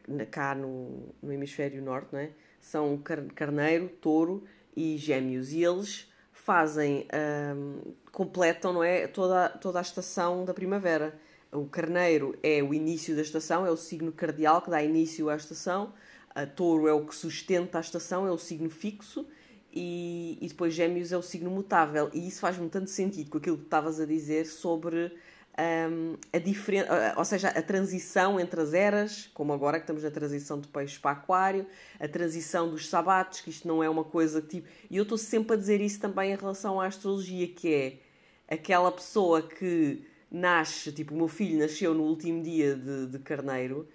um, 0.09 0.25
cá 0.31 0.55
no, 0.55 1.14
no 1.23 1.33
hemisfério 1.33 1.83
norte, 1.83 2.09
não 2.12 2.21
é? 2.21 2.31
São 2.61 3.01
carneiro, 3.35 3.88
touro 4.01 4.45
e 4.77 4.97
gêmeos. 4.97 5.53
E 5.53 5.64
eles 5.64 6.11
fazem, 6.33 7.07
um, 7.55 7.93
completam 8.12 8.73
não 8.73 8.83
é? 8.83 9.07
toda, 9.07 9.49
toda 9.49 9.79
a 9.79 9.83
estação 9.83 10.45
da 10.45 10.55
primavera. 10.55 11.19
O 11.53 11.67
carneiro 11.67 12.38
é 12.43 12.62
o 12.62 12.75
início 12.75 13.17
da 13.17 13.23
estação, 13.23 13.64
é 13.64 13.71
o 13.71 13.77
signo 13.77 14.12
cardial 14.12 14.61
que 14.61 14.71
dá 14.71 14.83
início 14.83 15.31
à 15.31 15.37
estação. 15.37 15.93
A 16.35 16.47
touro 16.47 16.87
é 16.87 16.93
o 16.93 17.05
que 17.05 17.14
sustenta 17.14 17.79
a 17.79 17.81
estação, 17.81 18.27
é 18.27 18.31
o 18.31 18.38
signo 18.38 18.71
fixo 18.71 19.27
e, 19.73 20.38
e 20.41 20.49
depois 20.49 20.75
Gêmeos 20.75 21.12
é 21.12 21.17
o 21.17 21.23
signo 21.23 21.51
mutável. 21.51 22.11
E 22.12 22.27
isso 22.27 22.41
faz-me 22.41 22.69
tanto 22.69 22.91
sentido 22.91 23.31
com 23.31 23.38
aquilo 23.38 23.57
que 23.57 23.64
estavas 23.64 24.01
a 24.01 24.07
dizer 24.07 24.47
sobre 24.47 25.12
um, 25.59 26.16
a 26.33 26.38
diferença, 26.38 27.14
ou 27.16 27.25
seja, 27.25 27.49
a 27.49 27.61
transição 27.61 28.38
entre 28.38 28.61
as 28.61 28.73
eras, 28.73 29.29
como 29.35 29.53
agora 29.53 29.79
que 29.79 29.83
estamos 29.83 30.05
na 30.05 30.11
transição 30.11 30.61
de 30.61 30.68
peixe 30.68 30.99
para 30.99 31.11
aquário, 31.11 31.66
a 31.99 32.07
transição 32.07 32.71
dos 32.71 32.88
sabatos, 32.88 33.40
que 33.40 33.51
isto 33.51 33.66
não 33.66 33.83
é 33.83 33.90
uma 33.90 34.05
coisa 34.05 34.40
tipo. 34.40 34.68
E 34.88 34.97
eu 34.97 35.03
estou 35.03 35.18
sempre 35.18 35.55
a 35.55 35.59
dizer 35.59 35.81
isso 35.81 35.99
também 35.99 36.33
em 36.33 36.37
relação 36.37 36.81
à 36.81 36.87
astrologia, 36.87 37.49
que 37.49 37.75
é 37.75 38.55
aquela 38.55 38.92
pessoa 38.92 39.42
que 39.42 40.05
nasce, 40.31 40.92
tipo, 40.92 41.12
o 41.14 41.16
meu 41.16 41.29
filho 41.29 41.59
nasceu 41.59 41.92
no 41.92 42.05
último 42.05 42.42
dia 42.42 42.77
de, 42.77 43.07
de 43.09 43.18
carneiro. 43.18 43.88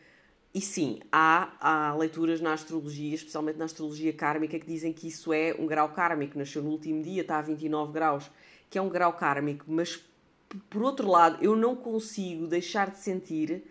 E 0.53 0.61
sim, 0.61 0.99
há, 1.11 1.53
há 1.59 1.95
leituras 1.95 2.39
na 2.39 2.53
astrologia, 2.53 3.15
especialmente 3.15 3.57
na 3.57 3.65
astrologia 3.65 4.13
kármica, 4.13 4.59
que 4.59 4.67
dizem 4.67 4.93
que 4.93 5.07
isso 5.07 5.33
é 5.33 5.55
um 5.57 5.65
grau 5.65 5.89
kármico. 5.89 6.37
Nasceu 6.37 6.61
no 6.61 6.69
último 6.69 7.01
dia, 7.01 7.21
está 7.21 7.39
a 7.39 7.41
29 7.41 7.91
graus, 7.91 8.29
que 8.69 8.77
é 8.77 8.81
um 8.81 8.89
grau 8.89 9.13
kármico, 9.13 9.65
mas 9.67 10.03
por 10.69 10.83
outro 10.83 11.09
lado, 11.09 11.43
eu 11.43 11.55
não 11.55 11.75
consigo 11.75 12.47
deixar 12.47 12.91
de 12.91 12.99
sentir 12.99 13.63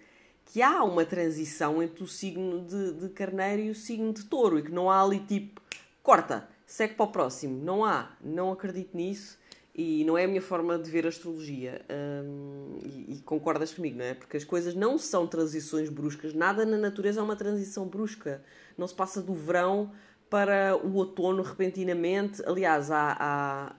que 0.47 0.61
há 0.61 0.83
uma 0.85 1.05
transição 1.05 1.83
entre 1.83 2.05
o 2.05 2.07
signo 2.07 2.61
de, 2.65 2.93
de 2.93 3.09
carneiro 3.09 3.63
e 3.63 3.71
o 3.71 3.75
signo 3.75 4.13
de 4.13 4.25
touro 4.25 4.59
e 4.59 4.63
que 4.63 4.71
não 4.71 4.91
há 4.91 5.03
ali 5.03 5.21
tipo, 5.21 5.61
corta, 6.03 6.49
segue 6.67 6.95
para 6.95 7.05
o 7.05 7.09
próximo. 7.09 7.63
Não 7.63 7.85
há, 7.85 8.11
não 8.21 8.53
acredito 8.53 8.97
nisso 8.97 9.39
e 9.75 10.05
não 10.05 10.19
é 10.19 10.25
a 10.25 10.29
minha 10.29 10.43
forma 10.43 10.79
de 10.79 10.91
ver 10.91 11.07
a 11.07 11.09
astrologia. 11.09 11.81
Hum, 11.91 12.79
e, 12.85 13.15
e, 13.15 13.21
concordas 13.21 13.73
comigo, 13.73 13.97
não 13.99 14.05
é? 14.05 14.15
Porque 14.15 14.37
as 14.37 14.45
coisas 14.45 14.75
não 14.75 14.99
são 14.99 15.27
transições 15.27 15.89
bruscas, 15.89 16.35
nada 16.35 16.67
na 16.67 16.77
natureza 16.77 17.21
é 17.21 17.23
uma 17.23 17.37
transição 17.37 17.87
brusca. 17.87 18.43
Não 18.77 18.87
se 18.87 18.95
passa 18.95 19.23
do 19.23 19.35
verão 19.35 19.91
para 20.29 20.77
o 20.77 20.95
outono 20.97 21.43
repentinamente. 21.43 22.43
Aliás, 22.47 22.91
há, 22.91 23.17
há 23.19 23.77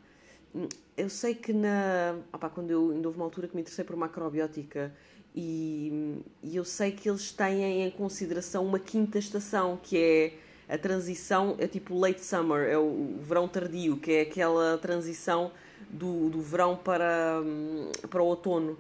eu 0.95 1.09
sei 1.09 1.33
que 1.35 1.53
na. 1.53 2.15
Opa, 2.31 2.49
quando 2.49 2.71
eu 2.71 2.91
ainda 2.91 3.07
houve 3.07 3.17
uma 3.17 3.25
altura 3.25 3.47
que 3.47 3.55
me 3.55 3.61
interessei 3.61 3.83
por 3.83 3.95
macrobiótica 3.95 4.93
e, 5.35 6.21
e 6.43 6.55
eu 6.55 6.63
sei 6.63 6.91
que 6.91 7.09
eles 7.09 7.31
têm 7.31 7.83
em 7.83 7.91
consideração 7.91 8.65
uma 8.65 8.79
quinta 8.79 9.17
estação, 9.17 9.79
que 9.81 9.97
é 9.97 10.33
a 10.73 10.77
transição, 10.77 11.55
é 11.59 11.67
tipo 11.67 11.97
late 11.97 12.23
summer, 12.23 12.69
é 12.69 12.77
o 12.77 13.17
verão 13.21 13.47
tardio, 13.47 13.97
que 13.97 14.11
é 14.11 14.21
aquela 14.21 14.77
transição 14.77 15.51
do, 15.89 16.29
do 16.29 16.41
verão 16.41 16.75
para, 16.75 17.41
para 18.09 18.21
o 18.21 18.25
outono. 18.25 18.77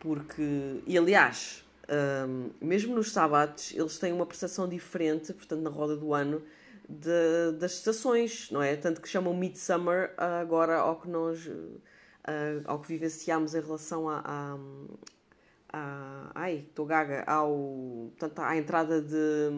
Porque, 0.00 0.80
e 0.86 0.96
aliás, 0.96 1.64
um, 2.28 2.50
mesmo 2.60 2.94
nos 2.94 3.10
sábados, 3.12 3.72
eles 3.74 3.98
têm 3.98 4.12
uma 4.12 4.26
percepção 4.26 4.68
diferente, 4.68 5.32
portanto, 5.32 5.60
na 5.60 5.70
roda 5.70 5.96
do 5.96 6.12
ano, 6.12 6.42
de, 6.88 7.52
das 7.58 7.74
estações, 7.74 8.50
não 8.50 8.62
é? 8.62 8.74
Tanto 8.76 9.00
que 9.00 9.08
chamam 9.08 9.34
Midsummer 9.34 10.14
agora 10.16 10.78
ao 10.78 11.00
que 11.00 11.08
nós 11.08 11.46
uh, 12.28 12.62
ao 12.64 12.78
que 12.80 12.88
vivenciamos 12.88 13.54
em 13.54 13.60
relação 13.60 14.08
a, 14.08 14.22
a, 14.24 14.58
a 15.72 16.30
ai, 16.34 16.66
estou 16.68 16.86
gaga, 16.86 17.24
ao, 17.26 18.10
portanto, 18.18 18.38
à 18.40 18.56
entrada 18.56 19.02
de 19.02 19.50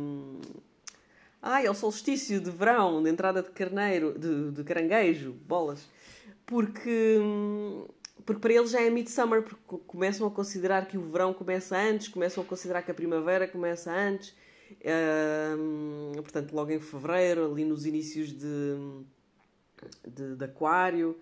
ai, 1.43 1.67
ao 1.67 1.75
solstício 1.75 2.41
de 2.41 2.51
verão, 2.51 3.03
de 3.03 3.11
entrada 3.11 3.43
de 3.43 3.51
carneiro, 3.51 4.19
de, 4.19 4.51
de 4.51 4.65
caranguejo, 4.65 5.33
bolas, 5.33 5.89
porque 6.45 7.19
porque 8.27 8.41
para 8.41 8.53
eles 8.53 8.71
já 8.71 8.83
é 8.83 8.91
midsummer, 8.91 9.43
porque 9.43 9.79
começam 9.87 10.27
a 10.27 10.31
considerar 10.31 10.87
que 10.87 10.99
o 10.99 11.03
verão 11.03 11.33
começa 11.33 11.77
antes, 11.77 12.09
começam 12.09 12.45
a 12.45 12.47
considerar 12.47 12.83
que 12.83 12.91
a 12.91 12.95
primavera 12.95 13.49
começa 13.49 13.91
antes, 13.91 14.37
portanto, 16.23 16.53
logo 16.53 16.71
em 16.71 16.81
fevereiro, 16.81 17.51
ali 17.51 17.65
nos 17.65 17.87
inícios 17.87 18.29
de, 18.33 19.05
de, 20.07 20.37
de 20.37 20.45
aquário, 20.45 21.19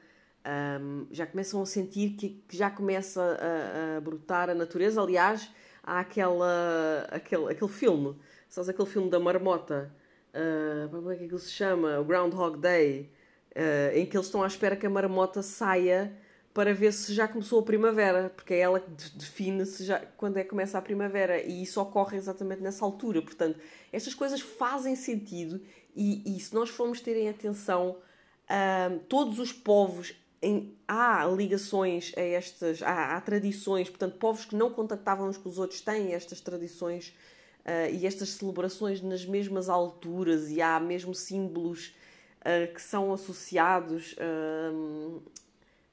um, 0.81 1.07
já 1.11 1.27
começam 1.27 1.61
a 1.61 1.67
sentir 1.67 2.11
que, 2.11 2.43
que 2.49 2.57
já 2.57 2.71
começa 2.71 3.21
a, 3.23 3.97
a, 3.97 4.01
brotar 4.01 4.49
a 4.49 4.55
natureza. 4.55 5.03
Aliás, 5.03 5.51
há 5.83 6.01
aquela, 6.01 7.07
aquele, 7.11 7.53
aquele 7.53 7.71
filme, 7.71 8.17
sabes 8.49 8.69
aquele 8.69 8.89
filme 8.89 9.11
da 9.11 9.21
marmota, 9.21 9.93
uh, 10.33 10.89
como 10.89 11.11
é 11.11 11.17
que 11.17 11.25
ele 11.25 11.39
se 11.39 11.51
chama? 11.51 12.01
O 12.01 12.05
Groundhog 12.05 12.59
Day, 12.59 13.11
uh, 13.55 13.97
em 13.97 14.07
que 14.07 14.17
eles 14.17 14.27
estão 14.27 14.43
à 14.43 14.47
espera 14.47 14.77
que 14.77 14.87
a 14.87 14.91
marmota 14.91 15.43
saia 15.43 16.17
para 16.59 16.75
ver 16.75 16.93
se 16.93 17.15
já 17.15 17.29
começou 17.29 17.61
a 17.61 17.63
primavera, 17.63 18.33
porque 18.35 18.53
é 18.53 18.59
ela 18.59 18.81
que 18.81 18.91
define 19.15 19.65
se 19.65 19.85
já, 19.85 20.01
quando 20.17 20.39
é 20.39 20.43
que 20.43 20.51
começa 20.51 20.77
a 20.77 20.83
primavera 20.83 21.41
e 21.41 21.63
isso 21.63 21.81
ocorre 21.81 22.17
exatamente 22.17 22.61
nessa 22.61 22.85
altura. 22.85 23.23
Portanto, 23.23 23.61
estas 23.93 24.13
coisas 24.13 24.41
fazem 24.41 24.97
sentido 24.97 25.61
e, 25.95 26.37
e 26.37 26.41
se 26.41 26.53
nós 26.53 26.69
formos 26.69 27.01
terem 27.01 27.29
atenção, 27.29 27.91
uh, 27.91 28.99
todos 29.09 29.39
os 29.39 29.53
povos 29.53 30.17
em, 30.43 30.77
há 30.89 31.25
ligações 31.27 32.13
a 32.17 32.23
estas, 32.23 32.83
há, 32.83 33.17
há, 33.17 33.21
tradições, 33.21 33.89
portanto, 33.89 34.19
povos 34.19 34.45
que 34.45 34.57
não 34.57 34.69
contactavam 34.69 35.29
uns 35.29 35.37
com 35.37 35.49
os 35.49 35.61
outros 35.61 35.81
têm 35.81 36.13
estas 36.13 36.41
tradições 36.41 37.15
uh, 37.61 37.95
e 37.95 38.05
estas 38.05 38.31
celebrações 38.31 39.01
nas 39.01 39.25
mesmas 39.25 39.69
alturas 39.69 40.51
e 40.51 40.61
há 40.61 40.81
mesmo 40.81 41.15
símbolos 41.15 41.95
uh, 42.41 42.75
que 42.75 42.83
são 42.83 43.13
associados 43.13 44.15
uh, 44.15 45.23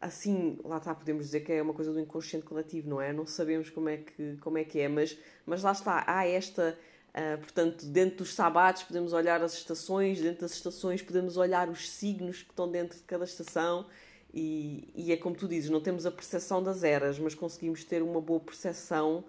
assim, 0.05 0.57
lá 0.63 0.77
está, 0.77 0.93
podemos 0.93 1.25
dizer 1.25 1.41
que 1.41 1.51
é 1.51 1.61
uma 1.61 1.73
coisa 1.73 1.91
do 1.91 1.99
inconsciente 1.99 2.45
coletivo, 2.45 2.89
não 2.89 3.01
é? 3.01 3.11
Não 3.11 3.25
sabemos 3.25 3.69
como 3.69 3.89
é 3.89 3.97
que, 3.97 4.37
como 4.37 4.57
é, 4.57 4.63
que 4.63 4.79
é, 4.79 4.87
mas, 4.87 5.17
mas 5.45 5.63
lá 5.63 5.71
está, 5.71 6.03
há 6.07 6.27
esta. 6.27 6.77
Uh, 7.09 7.37
portanto, 7.39 7.85
dentro 7.85 8.17
dos 8.17 8.33
sabatos 8.33 8.83
podemos 8.83 9.13
olhar 9.13 9.41
as 9.41 9.53
estações, 9.53 10.19
dentro 10.19 10.41
das 10.41 10.51
estações 10.51 11.01
podemos 11.01 11.37
olhar 11.37 11.69
os 11.69 11.89
signos 11.89 12.43
que 12.43 12.49
estão 12.49 12.69
dentro 12.69 12.97
de 12.97 13.03
cada 13.03 13.23
estação 13.23 13.85
e, 14.33 14.89
e 14.93 15.13
é 15.13 15.17
como 15.17 15.33
tu 15.33 15.47
dizes, 15.47 15.69
não 15.69 15.79
temos 15.79 16.05
a 16.05 16.11
percepção 16.11 16.61
das 16.61 16.83
eras, 16.83 17.17
mas 17.17 17.33
conseguimos 17.33 17.85
ter 17.85 18.03
uma 18.03 18.19
boa 18.19 18.41
percepção 18.41 19.23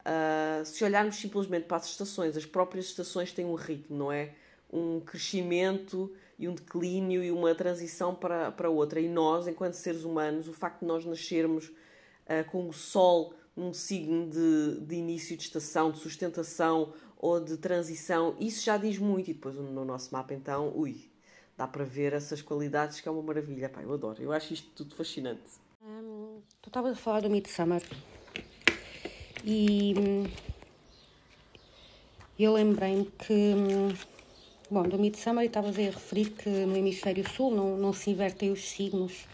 uh, 0.00 0.64
se 0.64 0.82
olharmos 0.82 1.16
simplesmente 1.16 1.66
para 1.66 1.76
as 1.76 1.86
estações. 1.86 2.38
As 2.38 2.46
próprias 2.46 2.86
estações 2.86 3.32
têm 3.34 3.44
um 3.44 3.54
ritmo, 3.54 3.98
não 3.98 4.10
é? 4.10 4.32
Um 4.72 5.00
crescimento 5.00 6.10
e 6.38 6.48
um 6.48 6.54
declínio 6.54 7.22
e 7.22 7.30
uma 7.30 7.54
transição 7.54 8.14
para, 8.14 8.52
para 8.52 8.70
outra. 8.70 9.00
E 9.00 9.08
nós, 9.08 9.48
enquanto 9.48 9.74
seres 9.74 10.04
humanos, 10.04 10.48
o 10.48 10.52
facto 10.52 10.80
de 10.80 10.86
nós 10.86 11.04
nascermos 11.04 11.68
uh, 11.68 12.50
com 12.50 12.68
o 12.68 12.72
Sol 12.72 13.34
num 13.56 13.72
signo 13.72 14.28
de, 14.28 14.80
de 14.80 14.96
início 14.96 15.36
de 15.36 15.44
estação, 15.44 15.90
de 15.90 15.98
sustentação 15.98 16.92
ou 17.16 17.40
de 17.40 17.56
transição, 17.56 18.36
isso 18.38 18.62
já 18.64 18.76
diz 18.76 18.98
muito. 18.98 19.30
E 19.30 19.34
depois 19.34 19.54
no 19.54 19.84
nosso 19.84 20.12
mapa, 20.12 20.34
então, 20.34 20.72
ui, 20.76 21.10
dá 21.56 21.66
para 21.66 21.84
ver 21.84 22.12
essas 22.12 22.42
qualidades 22.42 23.00
que 23.00 23.08
é 23.08 23.10
uma 23.10 23.22
maravilha. 23.22 23.68
Pá, 23.68 23.82
eu 23.82 23.92
adoro, 23.92 24.22
eu 24.22 24.32
acho 24.32 24.52
isto 24.52 24.68
tudo 24.74 24.94
fascinante. 24.94 25.42
Hum, 25.82 26.40
tu 26.60 26.68
estavas 26.68 26.92
a 26.92 26.96
falar 26.96 27.20
do 27.20 27.30
Midsummer 27.30 27.82
e 29.48 29.94
hum, 29.96 30.26
eu 32.38 32.52
lembrei-me 32.52 33.06
que 33.06 33.32
hum, 33.32 33.88
Bom, 34.68 34.82
do 34.82 34.98
Midsummer 34.98 35.44
estavas 35.44 35.78
a 35.78 35.82
referir 35.82 36.30
que 36.30 36.48
no 36.48 36.76
hemisfério 36.76 37.28
sul 37.30 37.54
não, 37.54 37.76
não 37.76 37.92
se 37.92 38.10
invertem 38.10 38.50
os 38.50 38.68
signos. 38.68 39.24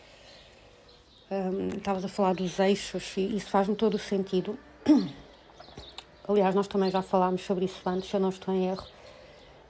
Um, 1.30 1.68
estavas 1.78 2.04
a 2.04 2.08
falar 2.08 2.34
dos 2.34 2.58
eixos 2.58 3.16
e 3.16 3.34
isso 3.34 3.48
faz-me 3.48 3.74
todo 3.74 3.94
o 3.94 3.98
sentido. 3.98 4.58
Aliás, 6.28 6.54
nós 6.54 6.68
também 6.68 6.90
já 6.90 7.00
falámos 7.00 7.40
sobre 7.40 7.64
isso 7.64 7.80
antes, 7.86 8.10
se 8.10 8.14
eu 8.14 8.20
não 8.20 8.28
estou 8.28 8.52
em 8.52 8.66
erro. 8.66 8.86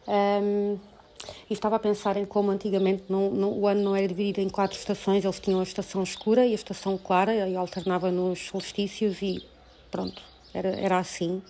Um, 0.09 0.81
e 1.49 1.53
estava 1.53 1.77
a 1.77 1.79
pensar 1.79 2.17
em 2.17 2.27
como 2.27 2.51
antigamente 2.51 3.05
o 3.09 3.69
ano 3.69 3.83
não 3.83 3.95
era 3.95 4.09
dividido 4.09 4.41
em 4.41 4.49
quatro 4.49 4.77
estações, 4.77 5.25
eles 5.25 5.39
tinham 5.39 5.61
a 5.61 5.63
estação 5.63 6.03
escura 6.03 6.45
e 6.45 6.51
a 6.51 6.57
estação 6.57 6.99
clara, 6.99 7.33
e 7.49 7.55
alternava 7.55 8.11
nos 8.11 8.49
solstícios 8.49 9.23
e 9.23 9.47
pronto, 9.93 10.21
era, 10.53 10.71
era 10.71 10.99
assim. 10.99 11.41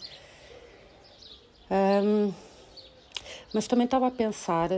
Um, 1.70 2.51
mas 3.52 3.66
também 3.66 3.84
estava 3.84 4.06
a 4.06 4.10
pensar 4.10 4.70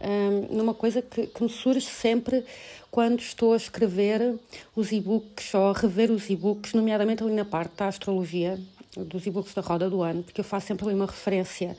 um, 0.00 0.56
numa 0.56 0.74
coisa 0.74 1.02
que, 1.02 1.26
que, 1.26 1.42
me 1.42 1.48
surge 1.48 1.86
sempre 1.86 2.44
quando 2.90 3.20
estou 3.20 3.52
a 3.52 3.56
escrever 3.56 4.38
os 4.74 4.92
e-books 4.92 5.52
ou 5.54 5.70
a 5.70 5.72
rever 5.72 6.10
os 6.10 6.30
e-books, 6.30 6.72
nomeadamente 6.72 7.22
ali 7.22 7.32
na 7.32 7.44
parte 7.44 7.76
da 7.76 7.88
astrologia, 7.88 8.58
dos 8.96 9.26
e-books 9.26 9.54
da 9.54 9.62
roda 9.62 9.90
do 9.90 10.02
ano, 10.02 10.22
porque 10.22 10.40
eu 10.40 10.44
faço 10.44 10.68
sempre 10.68 10.86
ali 10.86 10.94
uma 10.94 11.06
referência 11.06 11.76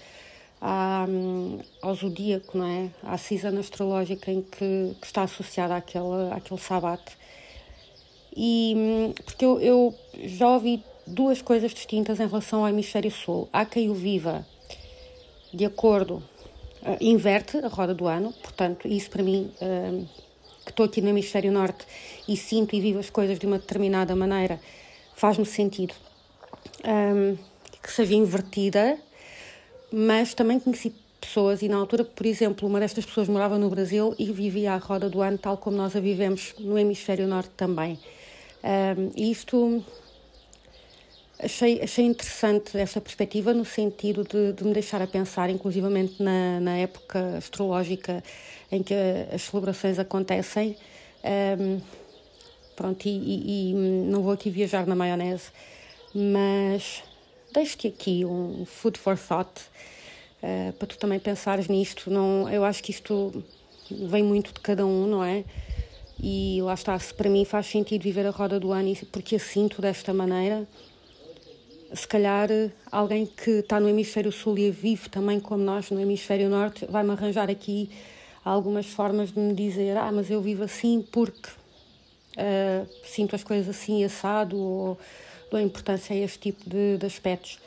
à, 0.61 1.05
ao 1.81 1.95
zodíaco, 1.95 2.57
não 2.57 2.65
é? 2.65 2.89
À 3.03 3.17
season 3.17 3.57
astrológica 3.57 4.31
em 4.31 4.41
que, 4.41 4.95
que 4.99 5.07
está 5.07 5.23
associada 5.23 5.75
àquele, 5.75 6.31
àquele 6.31 6.59
sabate. 6.59 7.17
E 8.35 9.13
porque 9.25 9.43
eu, 9.43 9.59
eu 9.59 9.95
já 10.25 10.47
ouvi 10.49 10.83
duas 11.07 11.41
coisas 11.41 11.73
distintas 11.73 12.19
em 12.19 12.27
relação 12.27 12.61
ao 12.61 12.69
hemisfério 12.69 13.11
sul. 13.11 13.49
Há 13.51 13.65
quem 13.65 13.89
o 13.89 13.93
viva 13.93 14.45
de 15.53 15.65
acordo, 15.65 16.23
uh, 16.81 16.97
inverte 17.01 17.57
a 17.57 17.67
roda 17.67 17.93
do 17.93 18.07
ano, 18.07 18.33
portanto, 18.41 18.87
isso 18.87 19.09
para 19.09 19.23
mim, 19.23 19.51
uh, 19.61 20.07
que 20.65 20.71
estou 20.71 20.85
aqui 20.85 21.01
no 21.01 21.09
hemisfério 21.09 21.51
norte 21.51 21.85
e 22.27 22.37
sinto 22.37 22.75
e 22.75 22.81
vivo 22.81 22.99
as 22.99 23.09
coisas 23.09 23.39
de 23.39 23.45
uma 23.45 23.57
determinada 23.57 24.15
maneira, 24.15 24.59
faz-me 25.15 25.45
sentido 25.45 25.93
um, 26.85 27.37
que 27.81 27.91
seja 27.91 28.13
invertida, 28.13 28.97
mas 29.91 30.33
também 30.33 30.59
conheci 30.59 30.93
pessoas, 31.19 31.61
e 31.61 31.67
na 31.67 31.77
altura, 31.77 32.05
por 32.05 32.25
exemplo, 32.25 32.67
uma 32.67 32.79
destas 32.79 33.05
pessoas 33.05 33.27
morava 33.27 33.57
no 33.57 33.69
Brasil 33.69 34.15
e 34.17 34.31
vivia 34.31 34.73
à 34.73 34.77
roda 34.77 35.09
do 35.09 35.21
ano, 35.21 35.37
tal 35.37 35.57
como 35.57 35.75
nós 35.75 35.95
a 35.95 35.99
vivemos 35.99 36.53
no 36.59 36.77
hemisfério 36.77 37.27
norte 37.27 37.51
também. 37.57 37.99
Um, 38.63 39.11
isto 39.15 39.83
achei, 41.39 41.81
achei 41.81 42.05
interessante 42.05 42.77
esta 42.77 42.99
perspectiva 42.99 43.53
no 43.53 43.63
sentido 43.63 44.23
de, 44.23 44.53
de 44.53 44.63
me 44.63 44.73
deixar 44.73 45.01
a 45.01 45.07
pensar, 45.07 45.49
inclusivamente 45.49 46.21
na, 46.21 46.59
na 46.59 46.77
época 46.77 47.37
astrológica 47.37 48.23
em 48.71 48.83
que 48.83 48.93
as 49.33 49.43
celebrações 49.43 49.97
acontecem. 49.97 50.75
Um, 51.23 51.81
pronto, 52.75 53.05
e, 53.05 53.09
e, 53.09 53.71
e, 53.71 53.73
não 53.73 54.21
vou 54.21 54.33
aqui 54.33 54.49
viajar 54.49 54.85
na 54.85 54.95
maionese, 54.95 55.49
mas 56.13 57.03
deixo-te 57.53 57.87
aqui 57.87 58.25
um 58.25 58.65
food 58.65 58.97
for 58.97 59.17
thought 59.17 59.49
uh, 60.43 60.73
para 60.73 60.87
tu 60.87 60.97
também 60.97 61.19
pensares 61.19 61.67
nisto. 61.67 62.09
Não, 62.11 62.49
eu 62.49 62.63
acho 62.63 62.83
que 62.83 62.91
isto 62.91 63.43
vem 63.89 64.23
muito 64.23 64.53
de 64.53 64.59
cada 64.59 64.85
um, 64.85 65.07
não 65.07 65.23
é? 65.23 65.43
E 66.21 66.59
lá 66.61 66.73
está, 66.73 66.99
se 66.99 67.13
para 67.13 67.29
mim 67.29 67.45
faz 67.45 67.67
sentido 67.67 68.03
viver 68.03 68.25
a 68.25 68.29
roda 68.29 68.59
do 68.59 68.71
ano 68.73 68.93
porque 69.11 69.37
a 69.37 69.39
sinto 69.39 69.81
desta 69.81 70.13
maneira, 70.13 70.67
se 71.93 72.07
calhar 72.07 72.49
alguém 72.91 73.25
que 73.25 73.51
está 73.51 73.79
no 73.79 73.89
hemisfério 73.89 74.31
sul 74.31 74.57
e 74.57 74.69
vive 74.71 75.09
também 75.09 75.39
como 75.39 75.63
nós 75.63 75.89
no 75.89 75.99
hemisfério 75.99 76.49
norte 76.49 76.85
vai-me 76.85 77.11
arranjar 77.11 77.49
aqui 77.49 77.89
algumas 78.43 78.85
formas 78.87 79.31
de 79.31 79.39
me 79.39 79.53
dizer 79.53 79.97
ah, 79.97 80.11
mas 80.11 80.29
eu 80.29 80.41
vivo 80.41 80.63
assim 80.63 81.05
porque 81.11 81.49
uh, 82.37 82.87
sinto 83.03 83.35
as 83.35 83.43
coisas 83.43 83.69
assim 83.69 84.03
assado 84.03 84.57
ou 84.57 84.97
dou 85.49 85.59
importância 85.59 86.15
a 86.15 86.19
este 86.19 86.39
tipo 86.39 86.69
de, 86.69 86.97
de 86.97 87.05
aspectos. 87.05 87.59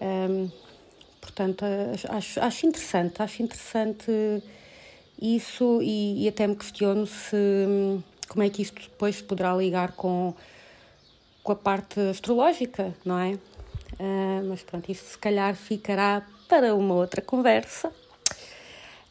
Um, 0.00 0.50
portanto, 1.20 1.64
acho, 2.08 2.40
acho 2.40 2.66
interessante, 2.66 3.22
acho 3.22 3.42
interessante 3.42 4.42
isso 5.20 5.80
e, 5.82 6.24
e 6.24 6.28
até 6.28 6.46
me 6.46 6.56
questiono 6.56 7.06
se 7.06 7.36
como 8.28 8.42
é 8.44 8.48
que 8.48 8.62
isto 8.62 8.80
depois 8.80 9.20
poderá 9.20 9.54
ligar 9.56 9.92
com, 9.92 10.34
com 11.42 11.52
a 11.52 11.56
parte 11.56 11.98
astrológica, 12.00 12.94
não 13.04 13.18
é? 13.18 13.38
Uh, 14.00 14.48
mas 14.48 14.62
pronto, 14.62 14.90
isto 14.90 15.04
se 15.04 15.18
calhar 15.18 15.54
ficará 15.54 16.26
para 16.48 16.74
uma 16.74 16.94
outra 16.94 17.20
conversa. 17.20 17.92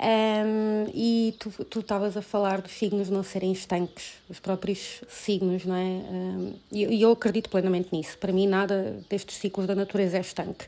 Um, 0.01 0.89
e 0.95 1.35
tu 1.69 1.79
estavas 1.79 2.17
a 2.17 2.21
falar 2.21 2.61
dos 2.61 2.71
signos 2.71 3.09
não 3.09 3.21
serem 3.21 3.51
estanques, 3.51 4.13
os 4.27 4.39
próprios 4.39 5.03
signos, 5.07 5.63
não 5.63 5.75
é? 5.75 5.83
Um, 5.83 6.53
e, 6.71 6.85
e 6.85 7.01
eu 7.03 7.11
acredito 7.11 7.51
plenamente 7.51 7.89
nisso. 7.91 8.17
Para 8.17 8.33
mim, 8.33 8.47
nada 8.47 8.99
destes 9.07 9.37
ciclos 9.37 9.67
da 9.67 9.75
natureza 9.75 10.17
é 10.17 10.21
estanque. 10.21 10.65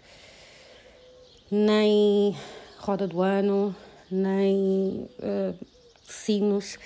Nem 1.50 2.36
roda 2.78 3.08
do 3.08 3.22
ano, 3.22 3.76
nem 4.12 5.10
uh, 5.18 5.56
signos. 6.04 6.78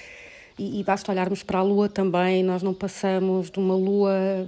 E, 0.58 0.80
e 0.80 0.84
basta 0.86 1.12
olharmos 1.12 1.43
para 1.43 1.60
a 1.60 1.63
lua 1.63 1.89
também. 1.89 2.43
Nós 2.43 2.63
não 2.63 2.74
passamos 2.74 3.52
de 3.52 3.60
uma 3.60 3.76
lua 3.76 4.48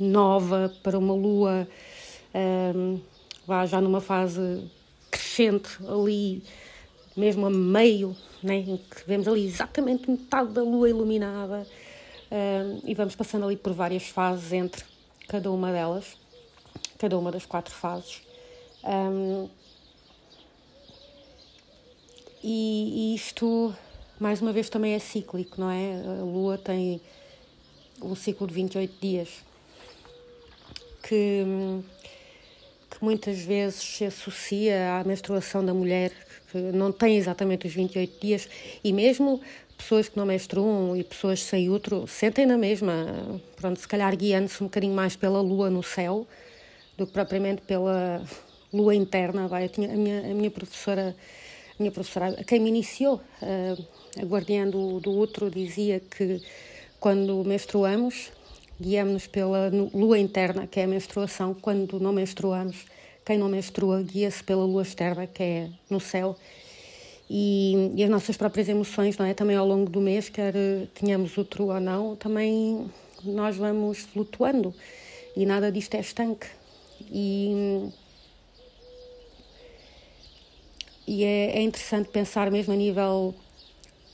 nova 0.00 0.72
para 0.82 0.98
uma 0.98 1.14
lua 1.14 1.68
um, 2.38 3.00
já 3.66 3.80
numa 3.80 4.00
fase 4.00 4.64
crescente 5.10 5.68
ali, 5.88 6.42
mesmo 7.16 7.46
a 7.46 7.50
meio, 7.50 8.16
né, 8.42 8.56
em 8.56 8.76
que 8.76 9.06
vemos 9.06 9.26
ali 9.26 9.46
exatamente 9.46 10.10
metade 10.10 10.52
da 10.52 10.62
lua 10.62 10.88
iluminada 10.88 11.66
um, 12.30 12.80
e 12.84 12.94
vamos 12.94 13.16
passando 13.16 13.46
ali 13.46 13.56
por 13.56 13.72
várias 13.72 14.08
fases 14.08 14.52
entre 14.52 14.84
cada 15.26 15.50
uma 15.50 15.72
delas, 15.72 16.16
cada 16.98 17.18
uma 17.18 17.32
das 17.32 17.46
quatro 17.46 17.74
fases. 17.74 18.22
Um, 18.84 19.48
e, 22.42 23.12
e 23.12 23.14
isto, 23.14 23.74
mais 24.20 24.40
uma 24.40 24.52
vez, 24.52 24.68
também 24.68 24.94
é 24.94 24.98
cíclico, 24.98 25.60
não 25.60 25.70
é? 25.70 26.02
A 26.20 26.22
lua 26.22 26.56
tem 26.56 27.00
um 28.00 28.14
ciclo 28.14 28.46
de 28.46 28.54
28 28.54 28.94
dias 29.00 29.28
que 31.02 31.44
muitas 33.00 33.38
vezes 33.40 33.80
se 33.80 34.04
associa 34.04 35.00
à 35.00 35.04
menstruação 35.04 35.64
da 35.64 35.72
mulher, 35.72 36.12
que 36.50 36.58
não 36.58 36.90
tem 36.92 37.16
exatamente 37.16 37.66
os 37.66 37.74
28 37.74 38.20
dias, 38.20 38.48
e 38.82 38.92
mesmo 38.92 39.40
pessoas 39.76 40.08
que 40.08 40.16
não 40.16 40.26
menstruam 40.26 40.96
e 40.96 41.04
pessoas 41.04 41.40
sem 41.40 41.70
útero 41.70 42.06
sentem 42.06 42.44
na 42.44 42.58
mesma, 42.58 43.40
pronto, 43.56 43.78
se 43.78 43.86
calhar 43.86 44.14
guiando-se 44.16 44.62
um 44.62 44.66
bocadinho 44.66 44.94
mais 44.94 45.14
pela 45.14 45.40
lua 45.40 45.70
no 45.70 45.82
céu 45.82 46.26
do 46.96 47.06
que 47.06 47.12
propriamente 47.12 47.62
pela 47.62 48.22
lua 48.72 48.94
interna. 48.94 49.46
Vai, 49.46 49.68
tinha, 49.68 49.92
a, 49.92 49.96
minha, 49.96 50.20
a 50.20 50.34
minha 50.34 50.50
professora, 50.50 51.14
a 51.78 51.82
minha 51.82 51.92
professora, 51.92 52.42
quem 52.44 52.58
me 52.58 52.68
iniciou, 52.68 53.20
a, 53.40 54.20
a 54.20 54.24
guardiã 54.24 54.68
do, 54.68 54.98
do 54.98 55.16
útero, 55.16 55.48
dizia 55.48 56.00
que 56.00 56.42
quando 56.98 57.44
menstruamos 57.44 58.32
guiamos-nos 58.80 59.26
pela 59.26 59.70
lua 59.92 60.18
interna, 60.18 60.66
que 60.66 60.80
é 60.80 60.84
a 60.84 60.86
menstruação, 60.86 61.54
quando 61.54 61.98
não 61.98 62.12
menstruamos. 62.12 62.86
Quem 63.24 63.36
não 63.36 63.48
menstrua 63.48 64.02
guia-se 64.02 64.42
pela 64.42 64.64
lua 64.64 64.82
externa, 64.82 65.26
que 65.26 65.42
é 65.42 65.68
no 65.90 66.00
céu. 66.00 66.36
E, 67.28 67.92
e, 67.94 68.02
as 68.02 68.08
nossas 68.08 68.36
próprias 68.36 68.68
emoções, 68.68 69.18
não 69.18 69.26
é? 69.26 69.34
Também 69.34 69.56
ao 69.56 69.66
longo 69.66 69.90
do 69.90 70.00
mês, 70.00 70.30
quer 70.30 70.54
tenhamos 70.94 71.36
outro 71.36 71.66
ou 71.66 71.78
não, 71.78 72.16
também 72.16 72.90
nós 73.22 73.56
vamos 73.56 73.98
flutuando 73.98 74.74
e 75.36 75.44
nada 75.44 75.70
disto 75.70 75.94
é 75.94 76.00
estanque. 76.00 76.46
E, 77.10 77.90
e 81.06 81.22
é, 81.22 81.58
é 81.58 81.62
interessante 81.62 82.08
pensar 82.08 82.50
mesmo 82.50 82.72
a 82.72 82.76
nível 82.76 83.34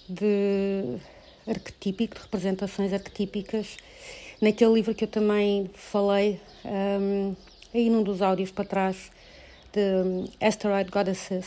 de 0.08 0.98
arquetípico, 1.46 2.16
de 2.16 2.22
representações 2.22 2.92
arquetípicas, 2.92 3.76
naquele 4.44 4.74
livro 4.74 4.94
que 4.94 5.04
eu 5.04 5.08
também 5.08 5.70
falei, 5.72 6.38
um, 6.64 7.34
aí 7.74 7.88
num 7.88 8.02
dos 8.02 8.20
áudios 8.20 8.50
para 8.50 8.64
trás, 8.64 9.10
de 9.72 10.30
Asteroid 10.40 10.90
Goddesses, 10.90 11.46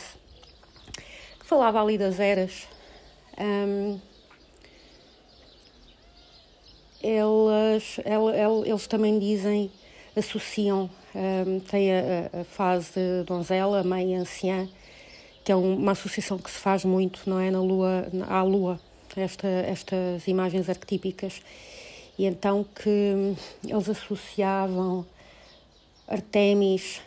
que 1.38 1.46
falava 1.46 1.80
ali 1.80 1.96
das 1.96 2.18
eras. 2.18 2.66
Um, 3.38 4.00
elas, 7.00 7.98
eles 8.66 8.86
também 8.88 9.18
dizem, 9.20 9.70
associam, 10.16 10.90
um, 11.14 11.60
tem 11.60 11.92
a, 11.92 12.40
a, 12.40 12.44
fase 12.44 13.22
donzela, 13.24 13.84
mãe 13.84 14.16
anciã, 14.16 14.68
que 15.44 15.52
é 15.52 15.56
uma 15.56 15.92
associação 15.92 16.36
que 16.36 16.50
se 16.50 16.58
faz 16.58 16.84
muito, 16.84 17.20
não 17.26 17.38
é, 17.38 17.48
na 17.50 17.62
lua, 17.62 18.08
à 18.28 18.42
lua, 18.42 18.80
esta, 19.16 19.46
estas 19.46 20.26
imagens 20.26 20.68
arquetípicas 20.68 21.40
e 22.18 22.26
então 22.26 22.64
que 22.64 23.36
eles 23.64 23.88
associavam 23.88 25.06
Artemis 26.06 27.00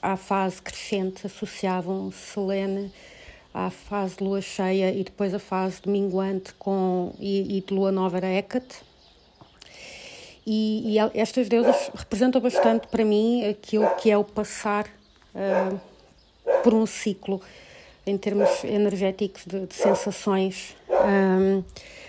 à 0.00 0.16
fase 0.16 0.62
crescente, 0.62 1.26
associavam 1.26 2.12
Selene 2.12 2.92
à 3.52 3.68
fase 3.68 4.16
de 4.18 4.24
lua 4.24 4.40
cheia 4.40 4.92
e 4.92 5.02
depois 5.02 5.34
a 5.34 5.38
fase 5.38 5.82
de 5.82 5.88
minguante 5.88 6.54
com, 6.54 7.12
e, 7.18 7.58
e 7.58 7.60
de 7.60 7.74
lua 7.74 7.90
nova 7.90 8.18
era 8.18 8.28
Hecate. 8.28 8.76
E, 10.46 10.96
e, 10.96 10.98
estas 11.14 11.48
deusas 11.48 11.90
representam 11.92 12.40
bastante 12.40 12.86
para 12.86 13.04
mim 13.04 13.44
aquilo 13.44 13.88
que 13.96 14.10
é 14.10 14.16
o 14.16 14.24
passar 14.24 14.86
uh, 15.34 15.80
por 16.62 16.72
um 16.72 16.86
ciclo 16.86 17.42
em 18.06 18.16
termos 18.16 18.64
energéticos 18.64 19.44
de, 19.44 19.66
de 19.66 19.74
sensações. 19.74 20.74
Um, 20.88 21.62
ah, 21.62 21.99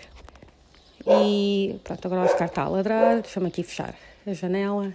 e 1.07 1.79
pronto, 1.83 2.05
agora 2.05 2.21
o 2.21 2.25
Oscar 2.25 2.47
está 2.47 2.63
a 2.63 2.67
ladrar, 2.67 3.21
deixa-me 3.21 3.47
aqui 3.47 3.63
fechar 3.63 3.95
a 4.25 4.33
janela. 4.33 4.93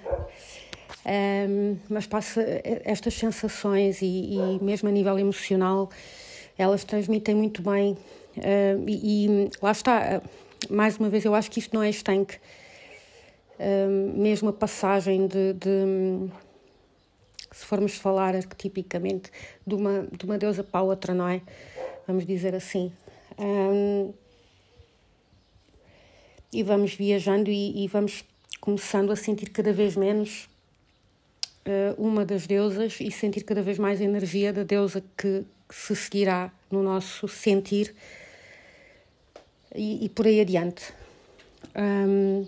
Um, 1.04 1.76
mas 1.88 2.06
passa 2.06 2.42
estas 2.84 3.14
sensações 3.14 4.02
e, 4.02 4.34
e, 4.34 4.58
mesmo 4.62 4.88
a 4.88 4.92
nível 4.92 5.18
emocional, 5.18 5.90
elas 6.58 6.84
transmitem 6.84 7.34
muito 7.34 7.62
bem. 7.62 7.96
E, 8.86 9.26
e, 9.26 9.50
lá 9.62 9.70
está, 9.70 10.20
mais 10.68 10.98
uma 10.98 11.08
vez, 11.08 11.24
eu 11.24 11.34
acho 11.34 11.50
que 11.50 11.58
isto 11.58 11.74
não 11.74 11.82
é 11.82 11.90
estanque. 11.90 12.38
Mesmo 14.14 14.50
a 14.50 14.52
passagem 14.52 15.26
de, 15.26 15.54
de, 15.54 16.30
se 17.52 17.64
formos 17.64 17.96
falar 17.96 18.34
arquetipicamente, 18.34 19.30
de 19.66 19.74
uma, 19.74 20.06
de 20.12 20.24
uma 20.24 20.36
deusa 20.36 20.62
para 20.62 20.82
outra, 20.82 21.14
não 21.14 21.28
é? 21.28 21.40
Vamos 22.06 22.26
dizer 22.26 22.54
assim. 22.54 22.92
Um, 23.38 24.12
e 26.52 26.62
vamos 26.62 26.94
viajando 26.94 27.50
e, 27.50 27.84
e 27.84 27.88
vamos 27.88 28.24
começando 28.60 29.10
a 29.10 29.16
sentir 29.16 29.50
cada 29.50 29.72
vez 29.72 29.96
menos 29.96 30.48
uh, 31.66 31.94
uma 32.02 32.24
das 32.24 32.46
deusas 32.46 32.98
e 33.00 33.10
sentir 33.10 33.42
cada 33.44 33.62
vez 33.62 33.78
mais 33.78 34.00
a 34.00 34.04
energia 34.04 34.52
da 34.52 34.62
deusa 34.62 35.02
que, 35.16 35.44
se 35.70 35.96
seguirá 35.96 36.52
no 36.70 36.82
nosso 36.82 37.26
sentir 37.26 37.94
e, 39.74 40.04
e 40.04 40.08
por 40.08 40.26
aí 40.26 40.40
adiante. 40.40 40.92
Um, 41.74 42.46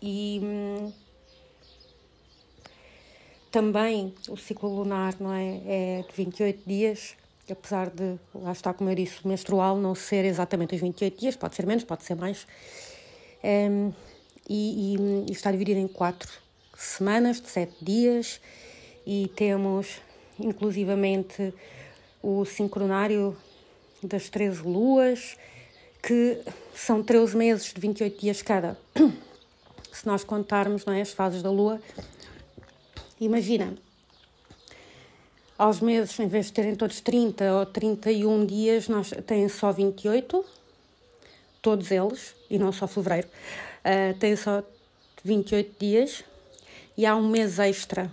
e 0.00 0.40
também 3.50 4.14
o 4.28 4.36
ciclo 4.36 4.68
lunar 4.68 5.16
não 5.18 5.32
é, 5.34 5.60
é 5.66 6.04
de 6.08 6.14
28 6.14 6.62
dias, 6.66 7.16
apesar 7.52 7.90
de, 7.90 8.18
lá 8.34 8.52
está 8.52 8.72
como 8.72 8.90
eu 8.90 8.94
disse, 8.94 9.24
o 9.24 9.28
menstrual 9.28 9.76
não 9.76 9.94
ser 9.94 10.24
exatamente 10.24 10.74
os 10.74 10.80
28 10.80 11.18
dias, 11.18 11.36
pode 11.36 11.54
ser 11.54 11.66
menos, 11.66 11.84
pode 11.84 12.04
ser 12.04 12.14
mais, 12.14 12.46
um, 13.42 13.92
e, 14.48 14.94
e, 14.94 15.24
e, 15.28 15.32
está 15.32 15.50
dividido 15.50 15.78
em 15.80 15.88
quatro 15.88 16.30
semanas 16.76 17.40
de 17.40 17.48
sete 17.48 17.74
dias, 17.82 18.40
e 19.06 19.30
temos 19.34 20.00
inclusivamente 20.38 21.52
o 22.22 22.44
sincronário 22.44 23.36
das 24.02 24.28
13 24.28 24.62
luas, 24.62 25.36
que 26.02 26.40
são 26.74 27.02
13 27.02 27.36
meses 27.36 27.72
de 27.72 27.80
28 27.80 28.20
dias 28.20 28.42
cada. 28.42 28.78
Se 29.92 30.06
nós 30.06 30.22
contarmos 30.22 30.84
não 30.84 30.92
é, 30.92 31.00
as 31.00 31.12
fases 31.12 31.42
da 31.42 31.50
lua, 31.50 31.80
imagina, 33.20 33.74
aos 35.58 35.80
meses, 35.80 36.18
em 36.20 36.28
vez 36.28 36.46
de 36.46 36.52
terem 36.52 36.76
todos 36.76 37.00
30 37.00 37.52
ou 37.52 37.66
31 37.66 38.46
dias, 38.46 38.88
nós 38.88 39.12
têm 39.26 39.48
só 39.48 39.72
28, 39.72 40.44
todos 41.60 41.90
eles, 41.90 42.36
e 42.48 42.56
não 42.56 42.70
só 42.70 42.86
fevereiro, 42.86 43.26
uh, 43.26 44.16
têm 44.18 44.36
só 44.36 44.62
28 45.24 45.76
dias, 45.76 46.24
e 46.96 47.04
há 47.04 47.16
um 47.16 47.28
mês 47.28 47.58
extra 47.58 48.08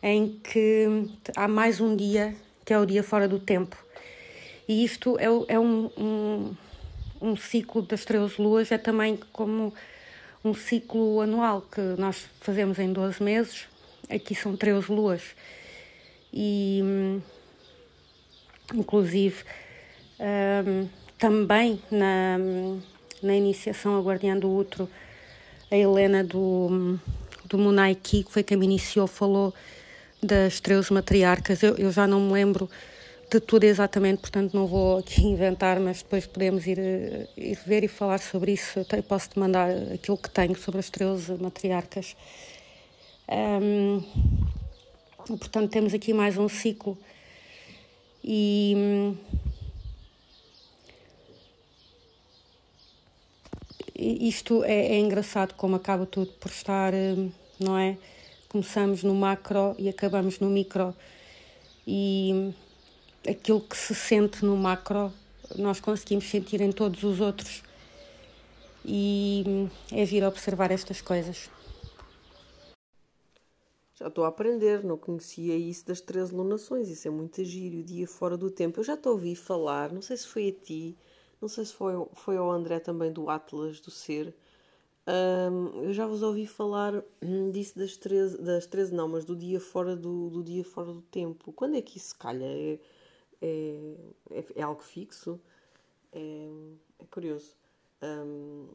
em 0.00 0.38
que 0.38 1.08
há 1.36 1.48
mais 1.48 1.80
um 1.80 1.96
dia, 1.96 2.34
que 2.64 2.72
é 2.72 2.78
o 2.78 2.86
dia 2.86 3.02
fora 3.02 3.26
do 3.26 3.40
tempo. 3.40 3.76
E 4.68 4.84
isto 4.84 5.18
é, 5.18 5.26
é 5.48 5.58
um, 5.58 5.90
um, 5.98 6.56
um 7.20 7.36
ciclo 7.36 7.82
das 7.82 8.04
13 8.04 8.40
luas, 8.40 8.70
é 8.70 8.78
também 8.78 9.18
como 9.32 9.74
um 10.44 10.54
ciclo 10.54 11.20
anual 11.20 11.62
que 11.62 11.80
nós 11.98 12.28
fazemos 12.40 12.78
em 12.78 12.92
12 12.92 13.20
meses, 13.20 13.66
aqui 14.08 14.36
são 14.36 14.56
13 14.56 14.90
luas 14.92 15.22
e 16.32 17.20
inclusive 18.74 19.44
um, 20.18 20.88
também 21.18 21.80
na, 21.90 22.38
na 23.22 23.34
iniciação 23.34 23.96
a 23.96 24.00
Guardiã 24.00 24.36
do 24.36 24.50
Outro, 24.50 24.88
a 25.70 25.76
Helena 25.76 26.24
do, 26.24 26.98
do 27.44 27.58
Munaiki, 27.58 28.24
que 28.24 28.32
foi 28.32 28.42
quem 28.42 28.56
me 28.56 28.64
iniciou, 28.64 29.06
falou 29.06 29.54
das 30.22 30.60
13 30.60 30.92
matriarcas. 30.92 31.62
Eu, 31.62 31.76
eu 31.76 31.90
já 31.90 32.06
não 32.06 32.20
me 32.20 32.32
lembro 32.32 32.70
de 33.30 33.40
tudo 33.40 33.64
exatamente, 33.64 34.20
portanto 34.20 34.52
não 34.52 34.66
vou 34.66 34.98
aqui 34.98 35.22
inventar, 35.26 35.80
mas 35.80 36.02
depois 36.02 36.26
podemos 36.26 36.66
ir, 36.66 36.78
ir 37.36 37.58
ver 37.66 37.84
e 37.84 37.88
falar 37.88 38.18
sobre 38.18 38.52
isso. 38.52 38.78
Eu 38.78 39.02
posso 39.02 39.30
te 39.30 39.38
mandar 39.38 39.70
aquilo 39.94 40.18
que 40.18 40.30
tenho 40.30 40.56
sobre 40.56 40.80
as 40.80 40.90
13 40.90 41.34
matriarcas. 41.34 42.16
Um, 43.28 44.02
Portanto, 45.26 45.70
temos 45.70 45.94
aqui 45.94 46.12
mais 46.12 46.36
um 46.36 46.48
ciclo 46.48 46.98
e, 48.24 49.14
isto 53.94 54.64
é, 54.64 54.94
é, 54.94 54.98
engraçado 54.98 55.54
como 55.54 55.76
acaba 55.76 56.06
tudo 56.06 56.32
por 56.32 56.50
estar, 56.50 56.92
não 57.58 57.78
é? 57.78 57.96
Começamos 58.48 59.04
no 59.04 59.14
macro 59.14 59.74
e 59.78 59.88
acabamos 59.88 60.40
no 60.40 60.50
micro 60.50 60.94
e 61.86 62.52
aquilo 63.28 63.60
que 63.60 63.76
se 63.76 63.94
sente 63.94 64.44
no 64.44 64.56
macro 64.56 65.12
nós 65.56 65.78
conseguimos 65.78 66.24
sentir 66.28 66.60
em 66.60 66.72
todos 66.72 67.02
os 67.04 67.20
outros 67.20 67.62
e 68.84 69.68
é 69.92 70.04
vir 70.04 70.24
observar 70.24 70.72
estas 70.72 71.00
coisas. 71.00 71.48
Já 74.02 74.08
estou 74.08 74.24
a 74.24 74.28
aprender, 74.28 74.82
não 74.82 74.98
conhecia 74.98 75.56
isso 75.56 75.86
das 75.86 76.00
13 76.00 76.34
lunações, 76.34 76.88
isso 76.88 77.06
é 77.06 77.10
muito 77.10 77.44
giro, 77.44 77.78
o 77.78 77.82
dia 77.84 78.08
fora 78.08 78.36
do 78.36 78.50
tempo. 78.50 78.80
Eu 78.80 78.84
já 78.84 78.96
te 78.96 79.08
ouvi 79.08 79.36
falar, 79.36 79.92
não 79.92 80.02
sei 80.02 80.16
se 80.16 80.26
foi 80.26 80.48
a 80.48 80.52
ti, 80.52 80.96
não 81.40 81.48
sei 81.48 81.64
se 81.64 81.72
foi, 81.72 81.92
foi 82.14 82.36
ao 82.36 82.50
André 82.50 82.80
também 82.80 83.12
do 83.12 83.30
Atlas 83.30 83.78
do 83.78 83.92
Ser. 83.92 84.34
Um, 85.06 85.84
eu 85.84 85.92
já 85.92 86.04
vos 86.04 86.20
ouvi 86.20 86.48
falar 86.48 87.04
hum, 87.22 87.52
disso 87.52 87.78
das 87.78 87.96
13, 87.96 88.38
das 88.38 88.66
13 88.66 88.92
não, 88.92 89.06
mas 89.06 89.24
do 89.24 89.36
dia 89.36 89.60
fora 89.60 89.94
do, 89.94 90.30
do 90.30 90.42
dia 90.42 90.64
fora 90.64 90.92
do 90.92 91.02
tempo. 91.02 91.52
Quando 91.52 91.76
é 91.76 91.80
que 91.80 91.96
isso 91.96 92.18
calha? 92.18 92.44
É, 92.44 92.80
é, 93.40 93.94
é, 94.32 94.44
é 94.56 94.62
algo 94.62 94.82
fixo? 94.82 95.38
É, 96.12 96.48
é 96.98 97.04
curioso. 97.06 97.54
Um, 98.02 98.66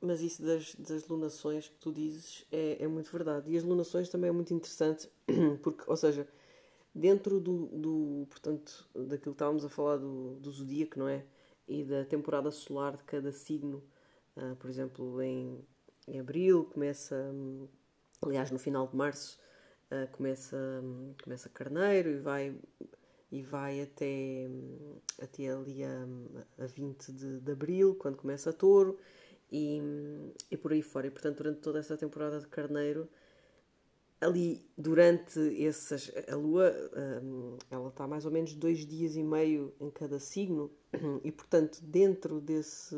mas 0.00 0.20
isso 0.20 0.42
das, 0.42 0.74
das 0.74 1.06
lunações 1.08 1.68
que 1.68 1.76
tu 1.78 1.92
dizes 1.92 2.44
é, 2.52 2.82
é 2.82 2.86
muito 2.86 3.10
verdade. 3.10 3.50
E 3.50 3.56
as 3.56 3.64
lunações 3.64 4.08
também 4.08 4.28
é 4.28 4.32
muito 4.32 4.52
interessante, 4.52 5.08
porque, 5.62 5.84
ou 5.86 5.96
seja, 5.96 6.26
dentro 6.94 7.40
do, 7.40 7.66
do 7.66 8.26
portanto, 8.28 8.88
daquilo 8.94 9.18
que 9.18 9.28
estávamos 9.30 9.64
a 9.64 9.68
falar 9.68 9.96
do, 9.96 10.34
do 10.36 10.50
zodíaco, 10.50 10.98
não 10.98 11.08
é? 11.08 11.24
E 11.68 11.82
da 11.82 12.04
temporada 12.04 12.50
solar 12.50 12.96
de 12.96 13.04
cada 13.04 13.32
signo, 13.32 13.82
uh, 14.36 14.54
por 14.56 14.70
exemplo, 14.70 15.20
em, 15.20 15.64
em 16.06 16.20
abril 16.20 16.64
começa, 16.64 17.16
um, 17.32 17.66
aliás, 18.22 18.50
no 18.50 18.58
final 18.58 18.86
de 18.86 18.96
março, 18.96 19.38
uh, 19.90 20.10
começa, 20.12 20.56
um, 20.82 21.14
começa 21.22 21.48
carneiro 21.48 22.10
e 22.10 22.18
vai, 22.18 22.54
e 23.32 23.42
vai 23.42 23.82
até, 23.82 24.46
um, 24.48 24.98
até 25.20 25.48
ali 25.48 25.82
a, 25.82 26.06
a 26.58 26.66
20 26.66 27.12
de, 27.12 27.40
de 27.40 27.52
abril, 27.52 27.96
quando 27.96 28.16
começa 28.16 28.52
touro 28.52 28.98
e, 29.50 29.80
e 30.50 30.56
por 30.56 30.72
aí 30.72 30.82
fora. 30.82 31.06
E 31.06 31.10
portanto, 31.10 31.38
durante 31.38 31.60
toda 31.60 31.78
essa 31.78 31.96
temporada 31.96 32.40
de 32.40 32.46
Carneiro, 32.46 33.08
ali 34.20 34.64
durante 34.76 35.64
essas. 35.64 36.10
A 36.30 36.36
lua, 36.36 36.72
hum, 37.22 37.56
ela 37.70 37.88
está 37.88 38.06
mais 38.06 38.24
ou 38.24 38.30
menos 38.30 38.54
dois 38.54 38.86
dias 38.86 39.16
e 39.16 39.22
meio 39.22 39.74
em 39.80 39.90
cada 39.90 40.18
signo, 40.18 40.70
e 41.24 41.30
portanto, 41.30 41.80
dentro 41.82 42.40
desse. 42.40 42.96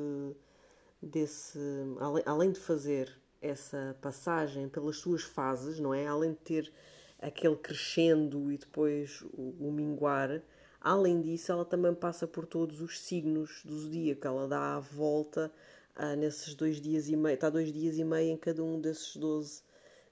desse 1.02 1.58
além, 2.00 2.22
além 2.26 2.52
de 2.52 2.60
fazer 2.60 3.10
essa 3.40 3.96
passagem 4.00 4.68
pelas 4.68 4.96
suas 4.96 5.22
fases, 5.22 5.78
não 5.78 5.94
é? 5.94 6.06
Além 6.06 6.32
de 6.32 6.38
ter 6.38 6.72
aquele 7.20 7.56
crescendo 7.56 8.50
e 8.52 8.58
depois 8.58 9.22
o, 9.32 9.68
o 9.68 9.72
minguar. 9.72 10.42
Além 10.80 11.20
disso, 11.20 11.50
ela 11.50 11.64
também 11.64 11.92
passa 11.92 12.26
por 12.26 12.46
todos 12.46 12.80
os 12.80 13.00
signos 13.00 13.62
do 13.64 13.76
zodíaco, 13.76 14.26
ela 14.26 14.46
dá 14.46 14.76
a 14.76 14.80
volta 14.80 15.52
ah, 15.98 16.14
nesses 16.14 16.54
dois 16.54 16.80
dias 16.80 17.08
e 17.08 17.16
meio, 17.16 17.34
está 17.34 17.50
dois 17.50 17.72
dias 17.72 17.98
e 17.98 18.04
meio 18.04 18.30
em 18.30 18.36
cada 18.36 18.62
um 18.62 18.80
desses 18.80 19.16
12, 19.16 19.62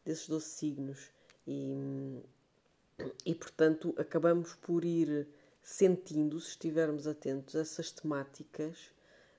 desses 0.05 0.29
12 0.29 0.45
signos. 0.45 1.11
E, 1.47 2.21
e 3.25 3.35
portanto 3.35 3.95
acabamos 3.97 4.55
por 4.57 4.85
ir 4.85 5.29
sentindo, 5.63 6.41
se 6.41 6.51
estivermos 6.51 7.07
atentos, 7.07 7.55
essas 7.55 7.93
temáticas 7.93 8.77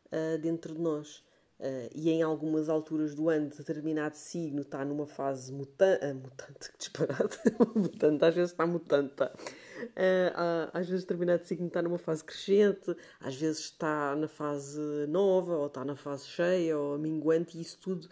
uh, 0.06 0.38
dentro 0.38 0.74
de 0.74 0.80
nós. 0.80 1.22
Uh, 1.60 1.90
e 1.96 2.12
em 2.12 2.22
algumas 2.22 2.70
alturas 2.70 3.16
do 3.16 3.30
ano, 3.30 3.50
determinado 3.50 4.16
signo 4.16 4.62
está 4.62 4.86
numa 4.86 5.08
fase 5.08 5.52
muta 5.52 6.00
uh, 6.04 6.14
mutante, 6.14 6.70
que 6.72 6.78
disparado, 6.78 7.36
mutante, 7.76 8.26
às 8.26 8.36
vezes 8.36 8.52
está 8.52 8.68
mutante? 8.68 9.24
Uh, 9.24 10.70
às 10.72 10.88
vezes 10.88 11.04
determinado 11.04 11.44
signo 11.46 11.66
está 11.66 11.82
numa 11.82 11.98
fase 11.98 12.24
crescente, 12.24 12.96
às 13.20 13.36
vezes 13.36 13.62
está 13.62 14.16
na 14.16 14.28
fase 14.28 14.80
nova, 15.08 15.56
ou 15.56 15.66
está 15.66 15.84
na 15.84 15.96
fase 15.96 16.28
cheia, 16.28 16.78
ou 16.78 16.96
minguante, 17.00 17.58
e 17.58 17.62
isso 17.62 17.80
tudo 17.80 18.08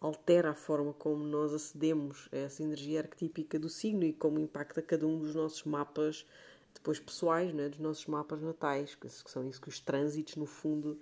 altera 0.00 0.50
a 0.50 0.54
forma 0.54 0.92
como 0.92 1.22
nós 1.22 1.54
acedemos 1.54 2.28
a 2.32 2.36
essa 2.36 2.64
energia 2.64 3.00
arquetípica 3.00 3.60
do 3.60 3.68
signo 3.68 4.04
e 4.04 4.12
como 4.12 4.40
impacta 4.40 4.82
cada 4.82 5.06
um 5.06 5.18
dos 5.18 5.36
nossos 5.36 5.62
mapas 5.62 6.26
depois 6.74 6.98
pessoais, 7.00 7.52
né, 7.52 7.68
dos 7.68 7.78
nossos 7.78 8.06
mapas 8.06 8.40
natais, 8.40 8.94
que 8.94 9.08
são 9.08 9.48
isso 9.48 9.60
que 9.60 9.68
os 9.68 9.80
trânsitos 9.80 10.36
no 10.36 10.46
fundo 10.46 10.98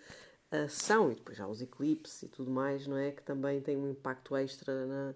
são, 0.69 1.13
e 1.13 1.15
depois 1.15 1.41
há 1.41 1.47
os 1.47 1.61
eclipses 1.61 2.23
e 2.23 2.29
tudo 2.29 2.51
mais, 2.51 2.87
não 2.87 2.97
é? 2.97 3.11
Que 3.13 3.23
também 3.23 3.61
têm 3.61 3.77
um 3.77 3.91
impacto 3.91 4.37
extra 4.37 4.87
na, 4.87 5.15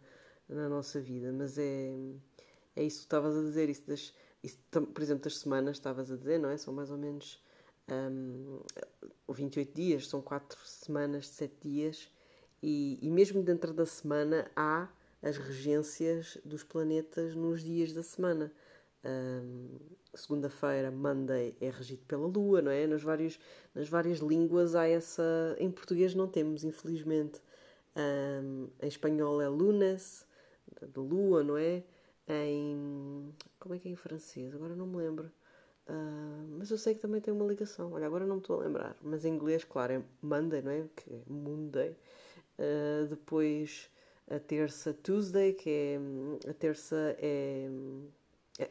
na 0.48 0.68
nossa 0.68 1.00
vida, 1.00 1.32
mas 1.32 1.58
é, 1.58 1.92
é 2.76 2.84
isso 2.84 2.98
que 2.98 3.04
estavas 3.04 3.36
a 3.36 3.40
dizer, 3.40 3.68
isso 3.68 3.86
das 3.86 4.12
isso, 4.42 4.58
por 4.68 5.02
exemplo, 5.02 5.24
das 5.24 5.38
semanas, 5.38 5.76
estavas 5.76 6.10
a 6.10 6.16
dizer, 6.16 6.38
não 6.38 6.50
é? 6.50 6.56
São 6.56 6.72
mais 6.72 6.90
ou 6.90 6.96
menos 6.96 7.42
um, 7.90 8.60
28 9.28 9.74
dias, 9.74 10.08
são 10.08 10.22
4 10.22 10.58
semanas 10.66 11.24
de 11.24 11.30
7 11.30 11.54
dias, 11.60 12.10
e, 12.62 12.98
e 13.02 13.10
mesmo 13.10 13.42
dentro 13.42 13.72
da 13.72 13.86
semana 13.86 14.50
há 14.56 14.88
as 15.22 15.36
regências 15.36 16.38
dos 16.44 16.64
planetas 16.64 17.34
nos 17.34 17.62
dias 17.62 17.92
da 17.92 18.02
semana. 18.02 18.52
Um, 19.04 19.78
Segunda-feira, 20.12 20.90
Monday, 20.90 21.56
é 21.60 21.70
regido 21.70 22.02
pela 22.04 22.26
Lua, 22.26 22.60
não 22.60 22.72
é? 22.72 22.84
Nas 22.84 23.00
várias, 23.00 23.38
nas 23.72 23.88
várias 23.88 24.18
línguas 24.18 24.74
há 24.74 24.88
essa. 24.88 25.56
Em 25.58 25.70
português 25.70 26.14
não 26.14 26.26
temos, 26.26 26.64
infelizmente. 26.64 27.40
Um, 27.96 28.68
em 28.82 28.88
espanhol 28.88 29.40
é 29.40 29.48
Lunes, 29.48 30.26
da 30.80 31.00
Lua, 31.00 31.44
não 31.44 31.56
é? 31.56 31.84
em. 32.30 33.34
Como 33.58 33.74
é 33.74 33.78
que 33.78 33.88
é 33.88 33.90
em 33.92 33.96
francês? 33.96 34.54
Agora 34.54 34.74
não 34.74 34.86
me 34.86 34.96
lembro. 34.96 35.30
Uh, 35.88 36.46
mas 36.58 36.70
eu 36.70 36.78
sei 36.78 36.94
que 36.94 37.00
também 37.00 37.20
tem 37.20 37.34
uma 37.34 37.46
ligação. 37.46 37.92
Olha, 37.92 38.06
agora 38.06 38.26
não 38.26 38.36
me 38.36 38.40
estou 38.40 38.60
a 38.60 38.64
lembrar. 38.64 38.96
Mas 39.02 39.24
em 39.24 39.34
inglês, 39.34 39.64
claro, 39.64 39.92
é 39.92 40.02
Monday, 40.22 40.62
não 40.62 40.70
é? 40.70 40.84
Que 40.94 41.12
é 41.12 41.22
Monday. 41.26 41.96
Uh, 42.58 43.06
depois 43.08 43.90
a 44.28 44.38
terça 44.38 44.92
Tuesday, 44.94 45.52
que 45.52 45.70
é 45.70 46.50
a 46.50 46.54
terça 46.54 47.16
é 47.18 47.68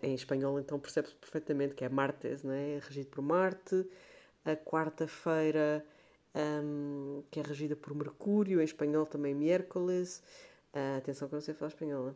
em 0.03 0.13
espanhol 0.13 0.59
então 0.59 0.79
percebe-se 0.79 1.15
perfeitamente 1.15 1.75
que 1.75 1.85
é 1.85 1.89
martes, 1.89 2.43
não 2.43 2.53
é? 2.53 2.75
é 2.75 2.79
regido 2.79 3.07
por 3.09 3.21
Marte. 3.21 3.85
A 4.45 4.55
quarta-feira 4.55 5.85
um, 6.35 7.23
que 7.29 7.39
é 7.39 7.43
regida 7.43 7.75
por 7.75 7.93
Mercúrio, 7.93 8.61
em 8.61 8.63
espanhol 8.63 9.05
também 9.05 9.33
miércoles. 9.33 10.21
Uh, 10.73 10.97
atenção 10.97 11.27
que 11.27 11.33
eu 11.33 11.37
não 11.37 11.41
sei 11.41 11.53
falar 11.53 11.69
espanhol. 11.69 12.15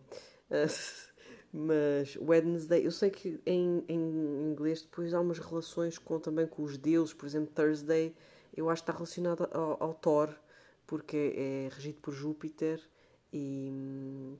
Uh, 0.49 1.03
mas 1.51 2.15
Wednesday, 2.17 2.85
eu 2.85 2.91
sei 2.91 3.09
que 3.09 3.39
em, 3.45 3.83
em 3.87 4.51
inglês 4.51 4.81
depois 4.81 5.13
há 5.13 5.19
umas 5.19 5.39
relações 5.39 5.97
com, 5.97 6.19
também 6.19 6.47
com 6.47 6.63
os 6.63 6.77
deuses, 6.77 7.13
por 7.13 7.25
exemplo, 7.25 7.53
Thursday, 7.53 8.15
eu 8.55 8.69
acho 8.69 8.83
que 8.83 8.89
está 8.89 8.93
relacionado 8.93 9.47
ao, 9.51 9.83
ao 9.83 9.93
Thor, 9.93 10.33
porque 10.85 11.33
é 11.35 11.69
regido 11.73 11.99
por 12.01 12.13
Júpiter 12.13 12.79
e 13.31 13.69
hum, 13.71 14.37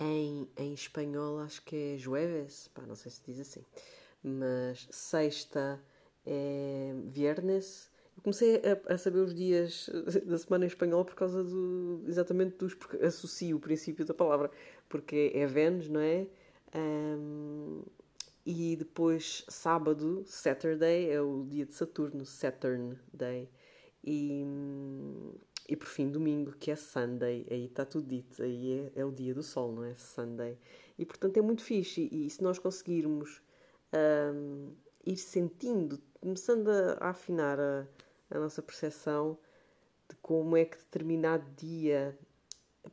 em, 0.00 0.48
em 0.56 0.72
espanhol 0.72 1.38
acho 1.40 1.62
que 1.62 1.94
é 1.94 1.98
Jueves, 1.98 2.68
pá, 2.74 2.82
não 2.82 2.94
sei 2.94 3.12
se 3.12 3.22
diz 3.24 3.38
assim, 3.38 3.64
mas 4.22 4.88
sexta 4.90 5.80
é 6.26 6.94
Viernes. 7.04 7.90
Eu 8.16 8.22
comecei 8.22 8.56
a, 8.56 8.94
a, 8.94 8.98
saber 8.98 9.18
os 9.20 9.34
dias 9.34 9.88
da 10.24 10.38
semana 10.38 10.64
em 10.64 10.68
espanhol 10.68 11.04
por 11.04 11.14
causa 11.14 11.44
do. 11.44 12.02
exatamente 12.06 12.56
dos. 12.56 12.74
porque 12.74 12.96
associo 13.04 13.56
o 13.56 13.60
princípio 13.60 14.04
da 14.04 14.14
palavra, 14.14 14.50
porque 14.88 15.32
é 15.34 15.46
Vênus, 15.46 15.88
não 15.88 16.00
é? 16.00 16.26
Um, 16.74 17.82
e 18.44 18.76
depois 18.76 19.44
sábado, 19.48 20.24
Saturday, 20.26 21.10
é 21.10 21.20
o 21.20 21.44
dia 21.48 21.66
de 21.66 21.74
Saturno, 21.74 22.24
Saturn 22.24 22.98
Day. 23.12 23.48
E, 24.02 24.44
e 25.70 25.76
por 25.76 25.86
fim, 25.86 26.10
domingo, 26.10 26.50
que 26.58 26.68
é 26.72 26.74
Sunday, 26.74 27.46
aí 27.48 27.66
está 27.66 27.84
tudo 27.84 28.08
dito, 28.08 28.42
aí 28.42 28.90
é, 28.96 29.00
é, 29.02 29.04
o 29.04 29.12
dia 29.12 29.32
do 29.32 29.40
sol, 29.40 29.70
não 29.70 29.84
é? 29.84 29.94
Sunday. 29.94 30.58
E 30.98 31.06
portanto 31.06 31.36
é 31.36 31.40
muito 31.40 31.62
fixe. 31.62 32.08
E, 32.10 32.26
e 32.26 32.30
se 32.30 32.42
nós 32.42 32.58
conseguirmos 32.58 33.40
um, 34.34 34.72
ir 35.06 35.16
sentindo, 35.16 36.00
começando 36.20 36.68
a, 36.70 36.94
a 36.94 37.10
afinar 37.10 37.60
a, 37.60 37.86
a 38.32 38.40
nossa 38.40 38.60
percepção 38.60 39.38
de 40.08 40.16
como 40.16 40.56
é 40.56 40.64
que 40.64 40.76
determinado 40.76 41.44
dia 41.56 42.18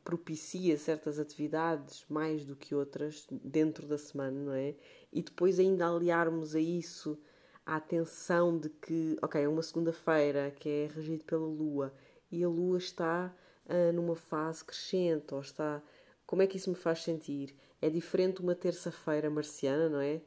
propicia 0.04 0.78
certas 0.78 1.18
atividades 1.18 2.04
mais 2.08 2.44
do 2.44 2.54
que 2.54 2.76
outras 2.76 3.26
dentro 3.28 3.88
da 3.88 3.98
semana, 3.98 4.38
não 4.38 4.52
é? 4.52 4.76
E 5.12 5.20
depois 5.20 5.58
ainda 5.58 5.88
aliarmos 5.88 6.54
a 6.54 6.60
isso 6.60 7.18
a 7.66 7.74
atenção 7.74 8.56
de 8.56 8.68
que, 8.68 9.18
ok, 9.20 9.42
é 9.42 9.48
uma 9.48 9.62
segunda-feira 9.62 10.54
que 10.60 10.68
é 10.68 10.90
regido 10.94 11.24
pela 11.24 11.44
Lua 11.44 11.92
e 12.30 12.44
a 12.44 12.48
Lua 12.48 12.78
está 12.78 13.34
uh, 13.66 13.92
numa 13.92 14.16
fase 14.16 14.64
crescente, 14.64 15.34
ou 15.34 15.40
está. 15.40 15.82
Como 16.26 16.42
é 16.42 16.46
que 16.46 16.56
isso 16.56 16.70
me 16.70 16.76
faz 16.76 17.02
sentir? 17.02 17.54
É 17.80 17.88
diferente 17.88 18.40
uma 18.40 18.54
terça-feira 18.54 19.30
marciana, 19.30 19.88
não 19.88 20.00
é? 20.00 20.20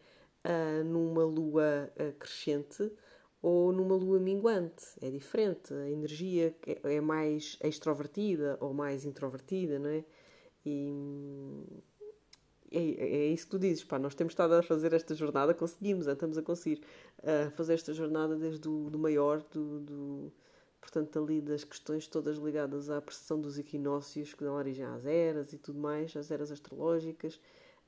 Uh, 0.44 0.84
numa 0.84 1.24
Lua 1.24 1.92
uh, 1.96 2.14
crescente 2.18 2.92
ou 3.42 3.72
numa 3.72 3.96
lua 3.96 4.20
minguante. 4.20 4.86
É 5.02 5.10
diferente. 5.10 5.74
A 5.74 5.90
energia 5.90 6.56
é, 6.66 6.96
é 6.96 7.02
mais 7.02 7.58
extrovertida 7.64 8.58
ou 8.62 8.74
mais 8.74 9.04
introvertida, 9.04 9.80
não 9.80 9.90
é? 9.90 10.04
E 10.66 10.94
é, 12.72 12.80
é 12.80 13.28
isso 13.28 13.46
que 13.46 13.52
tu 13.52 13.60
dizes, 13.60 13.84
pá, 13.84 14.00
nós 14.00 14.16
temos 14.16 14.32
estado 14.32 14.54
a 14.54 14.64
fazer 14.64 14.94
esta 14.94 15.14
jornada, 15.14 15.54
conseguimos, 15.54 16.08
estamos 16.08 16.38
a 16.38 16.42
conseguir 16.42 16.82
uh, 17.20 17.52
fazer 17.52 17.74
esta 17.74 17.94
jornada 17.94 18.36
desde 18.38 18.68
o 18.70 18.90
do 18.90 18.98
maior, 18.98 19.44
do, 19.52 19.80
do, 19.82 20.34
portanto, 20.82 21.20
ali 21.20 21.40
das 21.40 21.64
questões 21.64 22.08
todas 22.08 22.38
ligadas 22.38 22.90
à 22.90 23.00
precessão 23.02 23.40
dos 23.40 23.58
equinócios 23.58 24.34
que 24.34 24.44
dão 24.44 24.56
origem 24.56 24.84
às 24.84 25.06
eras 25.06 25.54
e 25.54 25.58
tudo 25.58 25.80
mais, 25.80 26.16
às 26.18 26.32
eras 26.32 26.52
astrológicas, 26.52 27.40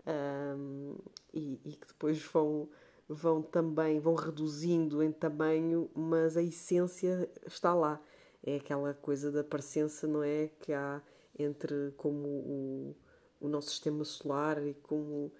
um, 0.07 0.95
e, 1.33 1.59
e, 1.65 1.71
que 1.73 1.87
depois 1.87 2.21
vão 2.21 2.69
vão 3.07 3.41
também 3.41 3.99
vão 3.99 4.15
reduzindo 4.15 5.03
em 5.03 5.11
tamanho, 5.11 5.89
mas 5.93 6.37
a 6.37 6.41
essência 6.41 7.29
está 7.45 7.73
lá. 7.73 8.01
É 8.45 8.57
aquela 8.57 8.93
coisa 8.93 9.31
da 9.31 9.43
parecença, 9.43 10.07
não 10.07 10.23
é? 10.23 10.49
Que 10.59 10.73
há 10.73 11.01
entre 11.37 11.91
como 11.97 12.27
o, 12.27 12.95
o 13.41 13.47
nosso 13.47 13.69
sistema 13.69 14.03
solar 14.03 14.65
e 14.65 14.73
como, 14.73 15.31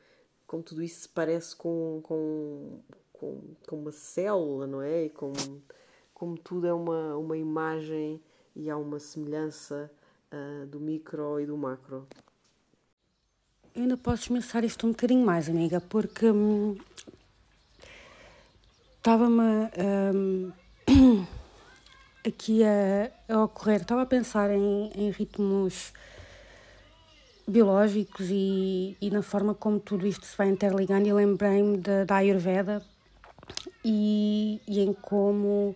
como 0.48 0.64
tudo 0.64 0.82
isso 0.82 1.02
se 1.02 1.10
parece 1.10 1.56
com, 1.56 2.02
com, 2.04 2.80
com, 3.12 3.42
com 3.68 3.76
uma 3.78 3.92
célula, 3.92 4.68
não 4.68 4.82
é? 4.82 5.06
E 5.06 5.10
como, 5.10 5.34
como 6.24 6.38
tudo 6.38 6.66
é 6.66 6.74
uma, 6.74 7.18
uma 7.18 7.36
imagem 7.36 8.18
e 8.56 8.70
há 8.70 8.78
uma 8.78 8.98
semelhança 8.98 9.92
uh, 10.32 10.66
do 10.68 10.80
micro 10.80 11.38
e 11.38 11.46
do 11.46 11.58
macro. 11.58 12.08
Ainda 13.76 13.98
posso 13.98 14.24
esmiuçar 14.24 14.64
isto 14.64 14.88
um 14.88 14.92
bocadinho 14.92 15.26
mais, 15.26 15.50
amiga, 15.50 15.82
porque 15.82 16.32
hum, 16.32 16.78
estava-me 18.96 19.70
um, 20.16 20.52
aqui 22.26 22.64
a, 22.64 23.12
a, 23.28 23.44
ocorrer, 23.44 23.82
estava 23.82 24.04
a 24.04 24.06
pensar 24.06 24.50
em, 24.50 24.92
em 24.96 25.12
ritmos 25.12 25.92
biológicos 27.46 28.28
e, 28.30 28.96
e, 29.02 29.12
na 29.12 29.22
forma 29.22 29.54
como 29.54 29.78
tudo 29.78 30.08
isto 30.08 30.26
se 30.26 30.38
vai 30.38 30.48
interligando 30.48 31.06
e 31.06 31.12
lembrei-me 31.12 31.80
da, 31.80 32.06
da 32.06 32.16
Ayurveda 32.16 32.82
e, 33.84 34.62
e 34.68 34.80
em 34.80 34.94
como 34.94 35.76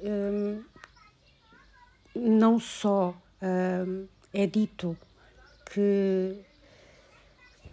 um, 0.00 0.62
não 2.14 2.58
só 2.58 3.14
um, 3.42 4.06
é 4.32 4.46
dito 4.46 4.96
que 5.72 6.36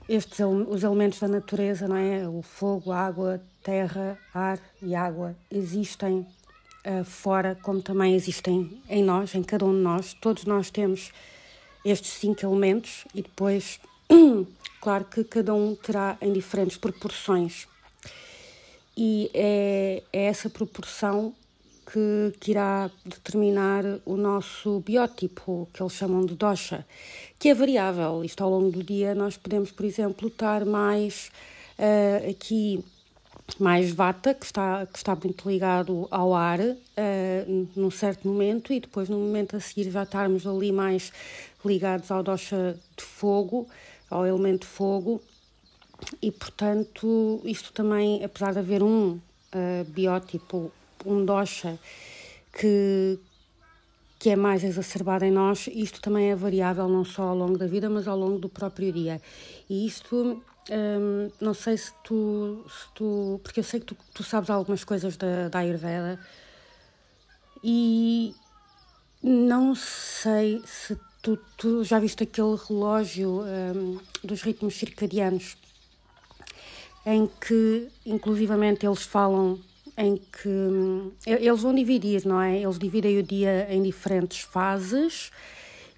estes 0.08 0.40
os 0.40 0.84
elementos 0.84 1.20
da 1.20 1.28
natureza, 1.28 1.88
não 1.88 1.96
é? 1.96 2.28
O 2.28 2.42
fogo, 2.42 2.92
a 2.92 3.00
água, 3.00 3.42
terra, 3.64 4.18
ar 4.34 4.60
e 4.82 4.94
água 4.94 5.36
existem 5.50 6.26
uh, 6.86 7.04
fora, 7.06 7.58
como 7.62 7.82
também 7.82 8.14
existem 8.14 8.82
em 8.90 9.04
nós, 9.04 9.34
em 9.34 9.44
cada 9.44 9.66
um 9.66 9.74
de 9.74 9.82
nós. 9.82 10.14
Todos 10.14 10.46
nós 10.46 10.70
temos 10.70 11.12
estes 11.86 12.12
cinco 12.12 12.46
elementos 12.46 13.06
e 13.14 13.22
depois, 13.22 13.80
claro 14.82 15.06
que 15.06 15.24
cada 15.24 15.54
um 15.54 15.76
terá 15.76 16.18
em 16.22 16.34
diferentes 16.34 16.78
proporções. 16.78 17.68
E 18.96 19.32
é, 19.34 20.04
é 20.12 20.26
essa 20.26 20.50
proporção 20.50 21.34
que, 21.94 22.34
que, 22.40 22.52
irá 22.52 22.90
determinar 23.06 23.84
o 24.04 24.18
nosso 24.18 24.80
biótipo, 24.80 25.70
que 25.72 25.84
eles 25.84 25.94
chamam 25.94 26.26
de 26.26 26.34
dosha, 26.34 26.84
que 27.38 27.50
é 27.50 27.54
variável. 27.54 28.24
Isto 28.24 28.44
ao 28.44 28.50
longo 28.50 28.72
do 28.72 28.84
dia 28.84 29.14
nós 29.14 29.38
podemos, 29.38 29.72
por 29.72 29.86
exemplo, 29.86 30.28
estar 30.28 30.66
mais 30.66 31.30
uh, 31.78 32.32
aqui 32.32 32.84
mais 33.60 33.92
vata, 33.92 34.34
que 34.34 34.46
está, 34.46 34.88
que 34.88 34.98
está 34.98 35.16
muito 35.16 35.48
ligado 35.48 36.08
ao 36.10 36.34
ar 36.34 36.60
uh, 36.60 37.68
num 37.76 37.92
certo 37.92 38.28
momento, 38.28 38.74
e 38.74 38.80
depois 38.80 39.08
no 39.08 39.18
momento 39.20 39.56
a 39.56 39.60
seguir 39.60 39.92
já 39.92 40.02
estarmos 40.02 40.48
ali 40.48 40.72
mais 40.72 41.12
ligados 41.64 42.10
ao 42.10 42.24
dosha 42.24 42.76
de 42.98 43.04
fogo, 43.04 43.68
ao 44.10 44.26
elemento 44.26 44.66
fogo, 44.66 45.22
e 46.22 46.32
portanto 46.32 47.42
isto 47.44 47.72
também, 47.72 48.24
apesar 48.24 48.54
de 48.54 48.60
haver 48.60 48.82
um 48.82 49.12
uh, 49.12 49.84
biótipo, 49.90 50.72
um 51.06 51.26
dosha 51.26 51.80
que, 52.52 53.20
que 54.20 54.30
é 54.30 54.36
mais 54.36 54.64
exacerbado 54.64 55.26
em 55.26 55.32
nós, 55.32 55.68
isto 55.68 56.02
também 56.02 56.32
é 56.32 56.36
variável 56.36 56.88
não 56.88 57.04
só 57.04 57.24
ao 57.24 57.36
longo 57.36 57.58
da 57.58 57.68
vida, 57.68 57.90
mas 57.90 58.08
ao 58.08 58.18
longo 58.18 58.38
do 58.38 58.50
próprio 58.50 58.92
dia. 58.92 59.22
E 59.70 59.86
isto 59.86 60.42
um, 60.70 61.32
não 61.42 61.54
sei 61.54 61.78
se 61.78 61.94
tu, 62.04 62.66
se 62.70 62.88
tu. 62.96 63.40
Porque 63.44 63.60
eu 63.60 63.64
sei 63.64 63.80
que 63.80 63.88
tu, 63.88 63.98
tu 64.14 64.24
sabes 64.24 64.50
algumas 64.50 64.84
coisas 64.84 65.18
da, 65.18 65.50
da 65.50 65.60
Ayurveda 65.60 66.20
e 67.64 68.34
não 69.22 69.76
sei 69.76 70.62
se 70.66 70.98
tu, 71.22 71.38
tu 71.58 71.84
já 71.84 72.00
viste 72.00 72.24
aquele 72.24 72.56
relógio 72.68 73.42
um, 73.42 74.00
dos 74.24 74.42
ritmos 74.42 74.76
circadianos 74.76 75.58
em 77.06 77.28
que, 77.28 77.90
inclusivamente, 78.06 78.86
eles 78.86 79.04
falam 79.04 79.60
em 79.98 80.18
que 80.18 80.50
hum, 80.50 81.12
eles 81.26 81.62
vão 81.62 81.74
dividir, 81.74 82.26
não 82.26 82.42
é? 82.42 82.60
Eles 82.60 82.80
dividem 82.80 83.20
o 83.20 83.24
dia 83.24 83.68
em 83.70 83.82
diferentes 83.84 84.40
fases 84.40 85.32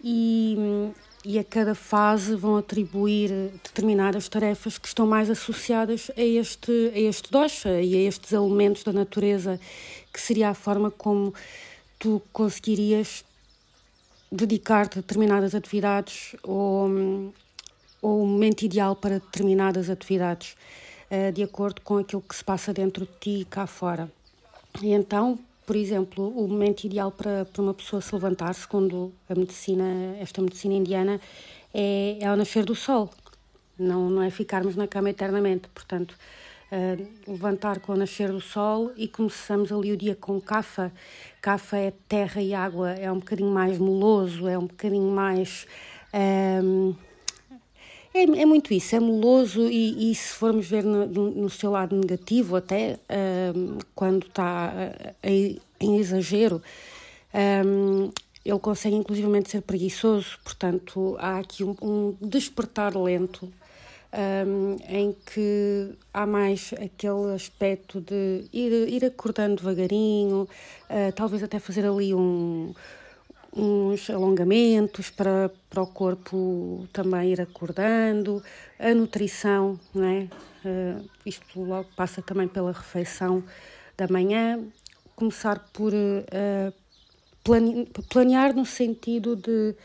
e 0.04 0.56
hum, 0.58 0.92
e 1.26 1.40
a 1.40 1.44
cada 1.44 1.74
fase 1.74 2.36
vão 2.36 2.56
atribuir 2.56 3.32
determinadas 3.64 4.30
tarefas 4.30 4.78
que 4.78 4.88
estão 4.88 5.08
mais 5.08 5.28
associadas 5.28 6.12
a 6.16 6.22
este, 6.22 6.92
a 6.94 7.00
este 7.00 7.32
dosha 7.32 7.82
e 7.82 7.96
a 7.96 8.08
estes 8.08 8.32
elementos 8.32 8.84
da 8.84 8.94
natureza, 8.94 9.60
que 10.14 10.22
seria 10.22 10.50
a 10.50 10.54
forma 10.54 10.92
como 10.92 11.34
tu 11.98 12.22
conseguirias 12.32 13.26
dedicar-te 14.32 15.00
a 15.00 15.02
determinadas 15.02 15.56
atividades 15.56 16.36
ou, 16.44 17.34
ou 18.04 18.22
o 18.22 18.28
momento 18.28 18.62
ideal 18.62 18.96
para 18.96 19.16
determinadas 19.16 19.90
atividades, 19.90 20.56
de 21.34 21.44
acordo 21.44 21.82
com 21.82 21.98
aquilo 21.98 22.22
que 22.22 22.36
se 22.36 22.44
passa 22.44 22.74
dentro 22.74 23.06
de 23.06 23.12
ti 23.20 23.42
e 23.42 23.46
cá 23.46 23.68
fora. 23.68 24.12
E 24.82 24.92
então, 24.92 25.40
por 25.66 25.76
exemplo, 25.76 26.28
o 26.28 26.48
momento 26.48 26.84
ideal 26.84 27.12
para, 27.12 27.46
para 27.46 27.62
uma 27.62 27.74
pessoa 27.74 28.02
se 28.02 28.14
levantar, 28.14 28.54
segundo 28.54 29.12
a 29.30 29.34
medicina, 29.34 30.16
esta 30.20 30.42
medicina 30.42 30.76
indiana, 30.76 31.20
é, 31.74 32.18
é 32.22 32.26
ao 32.26 32.38
nascer 32.38 32.64
do 32.64 32.76
sol. 32.76 33.10
Não, 33.78 34.10
não 34.10 34.22
é 34.22 34.30
ficarmos 34.30 34.76
na 34.76 34.88
cama 34.88 35.10
eternamente. 35.10 35.68
Portanto, 35.70 36.16
uh, 36.72 37.32
levantar 37.32 37.80
com 37.80 37.94
o 37.94 37.96
nascer 37.96 38.32
do 38.32 38.40
sol 38.40 38.92
e 38.96 39.08
começamos 39.08 39.72
ali 39.72 39.92
o 39.92 39.98
dia 39.98 40.16
com 40.16 40.40
cafa. 40.40 40.92
Cafa 41.42 41.78
é 41.78 41.92
terra 42.08 42.42
e 42.42 42.54
água, 42.54 42.92
é 42.92 43.12
um 43.12 43.20
bocadinho 43.20 43.52
mais 43.52 43.78
meloso, 43.78 44.48
é 44.48 44.58
um 44.58 44.68
bocadinho 44.68 45.12
mais. 45.12 45.68
Um, 46.14 46.96
é, 48.16 48.24
é, 48.42 48.46
muito 48.46 48.74
isso, 48.74 48.96
é 48.96 49.00
meloso 49.00 49.68
e, 49.68 50.12
e 50.12 50.16
se 50.16 50.34
formos 50.34 50.68
ver 50.68 50.84
no, 50.84 51.06
no, 51.06 51.50
seu 51.50 51.72
lado 51.72 51.96
negativo, 51.96 52.56
até 52.56 52.98
um, 53.56 53.78
quando 53.94 54.26
está 54.28 54.72
em, 55.22 55.60
em 55.80 55.98
exagero, 55.98 56.62
um, 57.66 58.12
ele 58.46 58.60
consegue 58.60 58.96
inclusivamente 58.96 59.50
ser 59.50 59.62
preguiçoso, 59.62 60.40
portanto 60.44 61.18
há 61.20 61.40
aqui 61.40 61.64
um, 61.64 61.76
um 61.82 62.16
despertar 62.22 62.96
lento 62.96 63.52
um, 64.48 64.78
em 64.88 65.16
que 65.26 65.92
há 66.14 66.26
mais 66.26 66.74
aquele 66.74 67.34
aspecto 67.34 68.00
de 68.00 68.46
ir, 68.54 68.72
ir 68.88 69.06
acordando 69.06 69.58
devagarinho, 69.58 70.44
uh, 70.90 71.12
talvez 71.14 71.44
até 71.44 71.60
fazer 71.60 71.86
ali 71.86 72.14
um, 72.14 72.74
uns 73.56 74.10
alongamentos 74.10 75.10
para, 75.10 75.50
para 75.70 75.82
o 75.82 75.88
corpo 75.88 76.88
também 76.92 77.32
ir 77.32 77.42
acordando, 77.42 78.44
a 78.78 78.94
nutrição, 78.94 79.80
não 79.94 80.04
é? 80.04 80.28
Uh, 80.66 81.10
isto 81.26 81.62
logo 81.62 81.88
passa 81.96 82.22
também 82.22 82.48
pela 82.48 82.72
refeição 82.72 83.44
da 83.98 84.08
manhã, 84.08 84.60
começar 85.16 85.60
por 85.72 85.94
uh, 85.94 86.74
planear 88.10 88.54
no 88.54 88.66
sentido 88.66 89.36
de 89.36 89.76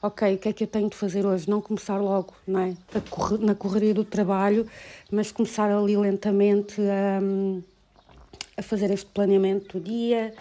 ok, 0.00 0.34
o 0.34 0.38
que 0.38 0.48
é 0.48 0.52
que 0.52 0.64
eu 0.64 0.68
tenho 0.68 0.88
de 0.88 0.96
fazer 0.96 1.26
hoje? 1.26 1.50
Não 1.50 1.60
começar 1.60 1.98
logo 1.98 2.34
não 2.46 2.60
é? 2.60 2.74
na 3.40 3.54
correria 3.54 3.92
do 3.92 4.04
trabalho, 4.04 4.66
mas 5.10 5.32
começar 5.32 5.70
ali 5.70 5.96
lentamente 5.96 6.80
a, 6.80 7.20
a 8.56 8.62
fazer 8.62 8.90
este 8.90 9.06
planeamento 9.06 9.78
do 9.78 9.84
dia 9.84 10.32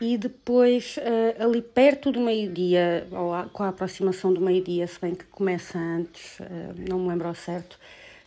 e 0.00 0.16
depois 0.16 0.96
eh, 0.98 1.36
ali 1.38 1.60
perto 1.60 2.10
do 2.10 2.20
meio-dia, 2.20 3.06
ou 3.10 3.32
com 3.50 3.62
a 3.62 3.68
aproximação 3.68 4.32
do 4.32 4.40
meio-dia, 4.40 4.86
se 4.86 4.98
bem 5.00 5.14
que 5.14 5.24
começa 5.26 5.78
antes, 5.78 6.40
eh, 6.40 6.72
não 6.88 7.00
me 7.00 7.08
lembro 7.08 7.28
ao 7.28 7.34
certo, 7.34 7.78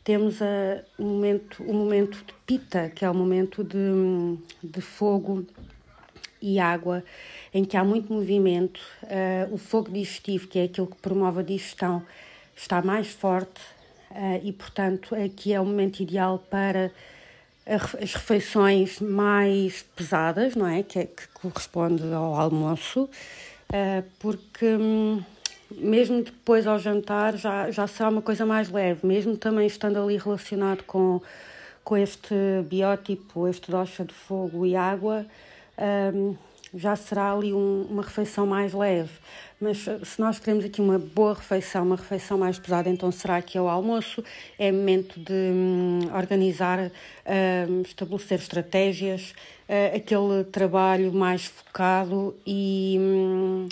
temos 0.03 0.41
a, 0.41 0.83
o, 0.97 1.03
momento, 1.03 1.63
o 1.63 1.73
momento 1.73 2.23
de 2.25 2.33
pita, 2.45 2.89
que 2.89 3.03
é 3.05 3.09
o 3.09 3.13
momento 3.13 3.63
de, 3.63 4.37
de 4.61 4.81
fogo 4.81 5.45
e 6.41 6.59
água, 6.59 7.03
em 7.53 7.63
que 7.63 7.77
há 7.77 7.83
muito 7.85 8.11
movimento. 8.11 8.81
Uh, 9.03 9.53
o 9.53 9.57
fogo 9.57 9.89
digestivo, 9.89 10.47
que 10.47 10.59
é 10.59 10.63
aquilo 10.63 10.87
que 10.87 10.97
promove 10.97 11.39
a 11.39 11.43
digestão, 11.43 12.03
está 12.53 12.81
mais 12.81 13.07
forte 13.07 13.61
uh, 14.11 14.41
e, 14.43 14.51
portanto, 14.51 15.15
aqui 15.15 15.53
é 15.53 15.61
o 15.61 15.65
momento 15.65 16.01
ideal 16.01 16.37
para 16.49 16.91
as 17.65 18.13
refeições 18.13 18.99
mais 18.99 19.83
pesadas, 19.95 20.55
não 20.55 20.67
é? 20.67 20.83
Que, 20.83 20.99
é, 20.99 21.05
que 21.05 21.27
corresponde 21.33 22.03
ao 22.13 22.35
almoço, 22.35 23.03
uh, 23.03 24.03
porque 24.19 24.65
hum, 24.65 25.23
mesmo 25.71 26.23
depois 26.23 26.67
ao 26.67 26.77
jantar 26.77 27.37
já, 27.37 27.71
já 27.71 27.87
será 27.87 28.09
uma 28.09 28.21
coisa 28.21 28.45
mais 28.45 28.69
leve, 28.69 29.05
mesmo 29.05 29.37
também 29.37 29.67
estando 29.67 29.97
ali 29.97 30.17
relacionado 30.17 30.83
com, 30.83 31.21
com 31.83 31.97
este 31.97 32.35
biótipo, 32.67 33.47
este 33.47 33.71
docha 33.71 34.03
de 34.05 34.13
fogo 34.13 34.65
e 34.65 34.75
água. 34.75 35.25
Um, 36.13 36.35
já 36.73 36.95
será 36.95 37.31
ali 37.31 37.53
um, 37.53 37.87
uma 37.89 38.03
refeição 38.03 38.45
mais 38.45 38.73
leve. 38.73 39.11
Mas 39.63 39.87
eh, 39.87 39.99
se 40.03 40.19
nós 40.19 40.39
queremos 40.39 40.65
aqui 40.65 40.81
uma 40.81 40.99
boa 40.99 41.33
refeição, 41.35 41.83
uma 41.83 41.95
refeição 41.95 42.37
mais 42.37 42.59
pesada, 42.59 42.89
então 42.89 43.11
será 43.11 43.41
que 43.41 43.57
é 43.57 43.61
o 43.61 43.69
almoço? 43.69 44.23
É 44.59 44.71
momento 44.71 45.19
de 45.19 45.33
hum, 45.33 45.99
organizar, 46.13 46.79
hum, 46.79 47.81
estabelecer 47.81 48.39
estratégias, 48.39 49.33
uh, 49.69 49.95
aquele 49.95 50.43
trabalho 50.45 51.13
mais 51.13 51.45
focado 51.45 52.35
e, 52.45 52.97
hum, 52.99 53.69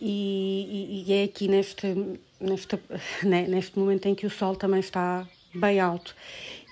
e, 0.00 1.04
e, 1.08 1.12
é 1.12 1.24
aqui 1.24 1.48
neste, 1.48 2.18
neste, 2.38 2.78
né, 3.24 3.46
neste 3.48 3.78
momento 3.78 4.06
em 4.06 4.14
que 4.14 4.26
o 4.26 4.30
sol 4.30 4.56
também 4.56 4.80
está 4.80 5.26
bem 5.54 5.80
alto. 5.80 6.14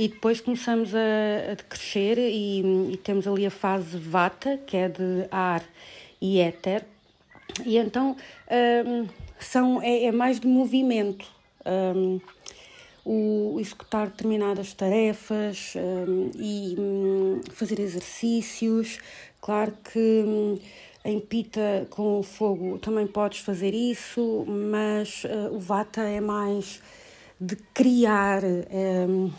E 0.02 0.08
depois 0.08 0.40
começamos 0.40 0.92
a, 0.96 1.52
a 1.52 1.56
crescer 1.68 2.18
e, 2.18 2.92
e, 2.92 2.96
temos 2.96 3.24
ali 3.24 3.46
a 3.46 3.52
fase 3.52 3.96
vata, 3.96 4.58
que 4.66 4.76
é 4.76 4.88
de 4.88 5.28
ar 5.30 5.62
e 6.20 6.40
éter. 6.40 6.84
E 7.64 7.78
então 7.78 8.16
um, 8.84 9.06
são, 9.38 9.80
é, 9.80 10.06
é, 10.06 10.10
mais 10.10 10.40
de 10.40 10.48
movimento. 10.48 11.24
Um, 11.64 12.20
o 13.04 13.58
executar 13.60 14.08
determinadas 14.08 14.72
tarefas 14.72 15.74
um, 15.76 16.32
e 16.34 16.74
um, 16.76 17.40
fazer 17.52 17.78
exercícios. 17.78 18.98
Claro 19.40 19.72
que 19.84 20.24
um, 20.26 20.58
em 21.04 21.20
pita 21.20 21.86
com 21.90 22.18
o 22.18 22.24
fogo 22.24 22.76
também 22.78 23.06
podes 23.06 23.38
fazer 23.38 23.72
isso, 23.72 24.44
mas 24.48 25.22
uh, 25.22 25.54
o 25.54 25.60
vata 25.60 26.00
é 26.00 26.20
mais 26.20 26.82
de 27.40 27.54
criar. 27.72 28.42
Um, 28.42 29.30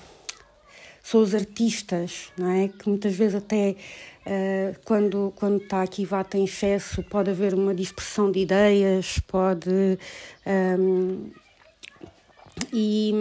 são 1.04 1.22
os 1.22 1.36
artistas, 1.36 2.32
não 2.38 2.50
é? 2.50 2.70
Que 2.70 2.88
muitas 2.88 3.14
vezes 3.14 3.36
até 3.36 3.76
uh, 4.26 4.80
quando, 4.86 5.34
quando 5.36 5.62
está 5.62 5.84
aqui 5.84 6.06
vata 6.06 6.38
em 6.38 6.46
excesso 6.46 7.04
pode 7.04 7.30
haver 7.30 7.54
uma 7.54 7.76
dispersão 7.76 8.32
de 8.32 8.40
ideias, 8.40 9.20
pode. 9.20 10.00
Um, 10.48 11.30
e, 12.72 13.12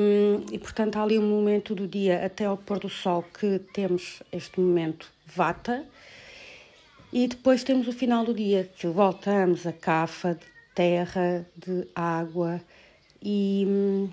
e 0.53 0.59
portanto 0.59 0.97
há 0.97 1.03
ali 1.03 1.19
um 1.19 1.29
momento 1.29 1.75
do 1.75 1.89
dia 1.89 2.25
até 2.25 2.45
ao 2.45 2.57
pôr 2.57 2.79
do 2.79 2.89
sol 2.89 3.25
que 3.39 3.59
temos 3.73 4.23
este 4.31 4.61
momento 4.61 5.11
vata 5.27 5.85
e 7.13 7.27
depois 7.27 7.65
temos 7.65 7.89
o 7.89 7.93
final 7.93 8.25
do 8.25 8.35
dia 8.35 8.71
que 8.77 8.87
voltamos 8.87 9.67
a 9.67 9.73
cafa 9.73 10.35
de 10.35 10.47
terra, 10.75 11.47
de 11.57 11.89
água 11.95 12.61
e 13.23 14.09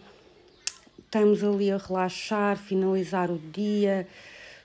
estamos 1.09 1.43
ali 1.43 1.71
a 1.71 1.77
relaxar, 1.77 2.55
finalizar 2.55 3.31
o 3.31 3.39
dia, 3.51 4.07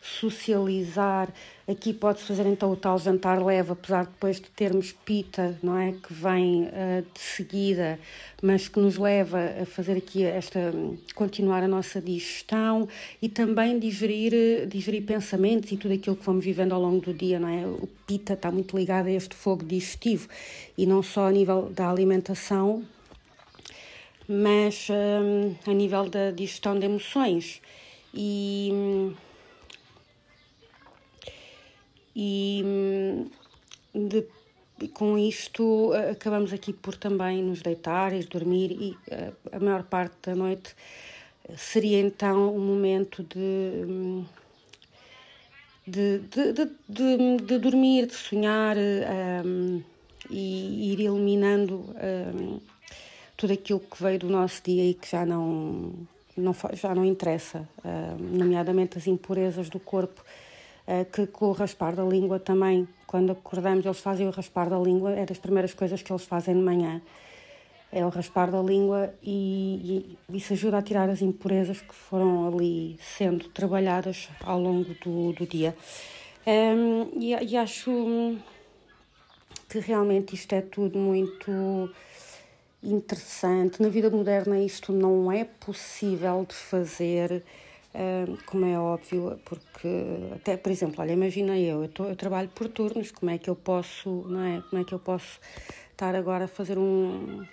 socializar. 0.03 1.33
Aqui 1.67 1.95
pode-se 1.95 2.27
fazer 2.27 2.45
então 2.45 2.71
o 2.71 2.77
tal 2.77 2.99
jantar 2.99 3.43
leve, 3.43 3.73
apesar 3.73 4.05
de 4.05 4.11
depois 4.11 4.37
de 4.37 4.51
termos 4.51 4.93
pita, 4.93 5.59
não 5.63 5.79
é? 5.79 5.93
Que 5.93 6.13
vem 6.13 6.65
uh, 6.65 7.03
de 7.15 7.19
seguida, 7.19 7.99
mas 8.43 8.69
que 8.69 8.79
nos 8.79 8.99
leva 8.99 9.39
a 9.63 9.65
fazer 9.65 9.97
aqui 9.97 10.23
esta. 10.23 10.61
continuar 11.15 11.63
a 11.63 11.69
nossa 11.69 11.99
digestão 12.03 12.87
e 13.23 13.31
também 13.31 13.79
digerir, 13.79 14.67
digerir 14.67 15.05
pensamentos 15.05 15.73
e 15.73 15.79
tudo 15.79 15.95
aquilo 15.95 16.17
que 16.17 16.27
vamos 16.27 16.45
vivendo 16.45 16.75
ao 16.75 16.81
longo 16.83 17.01
do 17.01 17.15
dia, 17.15 17.41
não 17.41 17.49
é? 17.49 17.67
O 17.67 17.89
pita 18.07 18.35
está 18.35 18.51
muito 18.53 18.77
ligado 18.77 19.07
a 19.07 19.13
este 19.13 19.35
fogo 19.35 19.65
digestivo 19.65 20.29
e 20.77 20.85
não 20.85 21.03
só 21.03 21.29
a 21.29 21.33
nível 21.33 21.71
da 21.75 21.89
alimentação, 21.89 22.85
mas 24.29 24.89
um, 24.91 25.55
a 25.71 25.75
nível 25.75 26.09
da 26.09 26.31
digestão 26.31 26.79
de 26.79 26.87
emoções. 26.87 27.61
E, 28.13 29.13
e 32.15 32.65
de, 33.95 34.27
com 34.93 35.19
isto 35.19 35.93
acabamos 36.11 36.53
aqui 36.53 36.73
por 36.73 36.97
também 36.97 37.43
nos 37.43 37.63
deitar 37.63 38.13
e 38.13 38.25
dormir 38.25 38.73
e 38.73 38.97
a, 39.13 39.57
a 39.57 39.61
maior 39.61 39.85
parte 39.85 40.17
da 40.23 40.35
noite 40.35 40.75
seria 41.57 42.01
então 42.01 42.55
um 42.55 42.61
momento 42.61 43.23
de 43.23 44.25
de, 45.87 46.19
de, 46.21 46.53
de, 46.53 46.71
de, 46.89 47.37
de 47.45 47.59
dormir, 47.59 48.07
de 48.07 48.15
sonhar 48.15 48.77
um, 49.45 49.83
e 50.31 50.93
ir 50.93 51.01
eliminando 51.01 51.95
um, 52.35 52.61
tudo 53.37 53.53
aquilo 53.53 53.81
que 53.81 54.03
veio 54.03 54.19
do 54.19 54.29
nosso 54.29 54.63
dia 54.63 54.91
e 54.91 54.95
que 54.95 55.11
já 55.11 55.27
não, 55.27 55.93
não, 56.37 56.55
já 56.73 56.95
não 56.95 57.05
interessa, 57.05 57.69
uh, 57.79 58.23
nomeadamente 58.23 58.99
as 58.99 59.07
impurezas 59.07 59.69
do 59.69 59.81
corpo, 59.81 60.23
uh, 60.87 61.05
que 61.07 61.27
com 61.27 61.47
o 61.47 61.53
raspar 61.53 61.95
da 61.95 62.05
língua 62.05 62.39
também, 62.39 62.89
quando 63.07 63.33
acordamos, 63.33 63.85
eles 63.85 64.01
fazem 64.01 64.27
o 64.27 64.31
raspar 64.31 64.69
da 64.69 64.79
língua, 64.79 65.13
é 65.13 65.25
das 65.27 65.39
primeiras 65.39 65.75
coisas 65.75 66.03
que 66.03 66.13
eles 66.13 66.25
fazem 66.25 66.55
de 66.55 66.63
manhã. 66.63 67.01
É 67.93 68.05
o 68.05 68.09
raspar 68.09 68.51
da 68.51 68.61
língua 68.61 69.15
e, 69.23 70.17
e 70.29 70.37
isso 70.37 70.53
ajuda 70.53 70.79
a 70.79 70.83
tirar 70.83 71.09
as 71.09 71.23
impurezas 71.23 71.81
que 71.81 71.95
foram 71.95 72.49
ali 72.49 72.99
sendo 73.01 73.49
trabalhadas 73.51 74.29
ao 74.41 74.59
longo 74.59 74.93
do, 74.95 75.33
do 75.33 75.47
dia. 75.47 75.77
Um, 76.45 77.21
e, 77.21 77.33
e 77.33 77.57
acho 77.57 78.37
que 79.69 79.79
realmente 79.79 80.35
isto 80.35 80.53
é 80.53 80.61
tudo 80.61 80.99
muito 80.99 81.89
interessante. 82.85 83.83
Na 83.83 83.89
vida 83.89 84.11
moderna 84.11 84.59
isto 84.59 84.93
não 84.93 85.31
é 85.31 85.45
possível 85.45 86.47
de 86.49 86.55
fazer. 86.55 87.43
como 88.47 88.65
é 88.67 88.79
óbvio, 88.79 89.39
porque 89.45 89.89
até, 90.35 90.57
por 90.57 90.71
exemplo, 90.73 91.01
olha, 91.01 91.13
imagina 91.13 91.59
eu, 91.59 91.83
eu, 91.83 91.89
tô, 91.89 92.05
eu 92.05 92.17
trabalho 92.17 92.49
por 92.55 92.69
turnos, 92.69 93.11
como 93.11 93.31
é 93.31 93.39
que 93.39 93.49
eu 93.49 93.57
posso, 93.57 94.09
não 94.29 94.41
é? 94.43 94.63
Como 94.69 94.83
é 94.83 94.85
que 94.85 94.93
eu 94.93 94.99
posso 94.99 95.41
estar 95.93 96.15
agora 96.15 96.45
a 96.45 96.49
fazer 96.49 96.79
um 96.79 97.45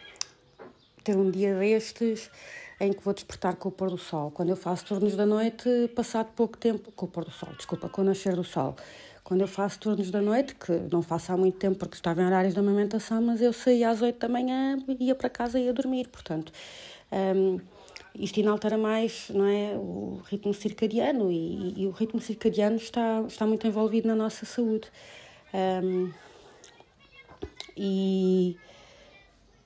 ter 1.03 1.15
um 1.17 1.31
dia 1.31 1.55
destes 1.57 2.29
em 2.79 2.91
que 2.93 3.03
vou 3.03 3.13
despertar 3.13 3.55
com 3.55 3.69
o 3.69 3.71
pôr 3.71 3.91
do 3.91 3.97
sol. 3.97 4.31
Quando 4.31 4.49
eu 4.49 4.55
faço 4.55 4.85
turnos 4.85 5.15
da 5.15 5.25
noite, 5.25 5.69
passado 5.95 6.31
pouco 6.35 6.57
tempo, 6.57 6.91
com 6.91 7.05
o 7.05 7.09
pôr 7.09 7.23
do 7.23 7.31
sol, 7.31 7.49
desculpa, 7.55 7.87
com 7.87 8.01
o 8.01 8.05
nascer 8.05 8.35
do 8.35 8.43
sol. 8.43 8.75
Quando 9.23 9.41
eu 9.41 9.47
faço 9.47 9.79
turnos 9.79 10.09
da 10.11 10.21
noite, 10.21 10.55
que 10.55 10.71
não 10.91 11.01
faço 11.01 11.31
há 11.31 11.37
muito 11.37 11.57
tempo 11.57 11.77
porque 11.77 11.95
estava 11.95 12.21
em 12.21 12.25
horários 12.25 12.53
de 12.53 12.59
amamentação, 12.59 13.21
mas 13.21 13.41
eu 13.41 13.53
saía 13.53 13.89
às 13.89 14.01
oito 14.01 14.19
da 14.19 14.27
manhã, 14.27 14.77
ia 14.99 15.15
para 15.15 15.29
casa 15.29 15.59
e 15.59 15.65
ia 15.65 15.73
dormir, 15.73 16.07
portanto. 16.07 16.51
Um, 17.11 17.59
isto 18.15 18.39
inaltera 18.39 18.77
mais 18.77 19.29
não 19.29 19.45
é, 19.45 19.73
o 19.77 20.21
ritmo 20.25 20.53
circadiano 20.53 21.31
e, 21.31 21.81
e, 21.81 21.87
o 21.87 21.91
ritmo 21.91 22.19
circadiano 22.19 22.75
está, 22.75 23.23
está 23.27 23.45
muito 23.45 23.65
envolvido 23.65 24.07
na 24.07 24.15
nossa 24.15 24.45
saúde. 24.45 24.89
Um, 25.53 26.11
e, 27.77 28.57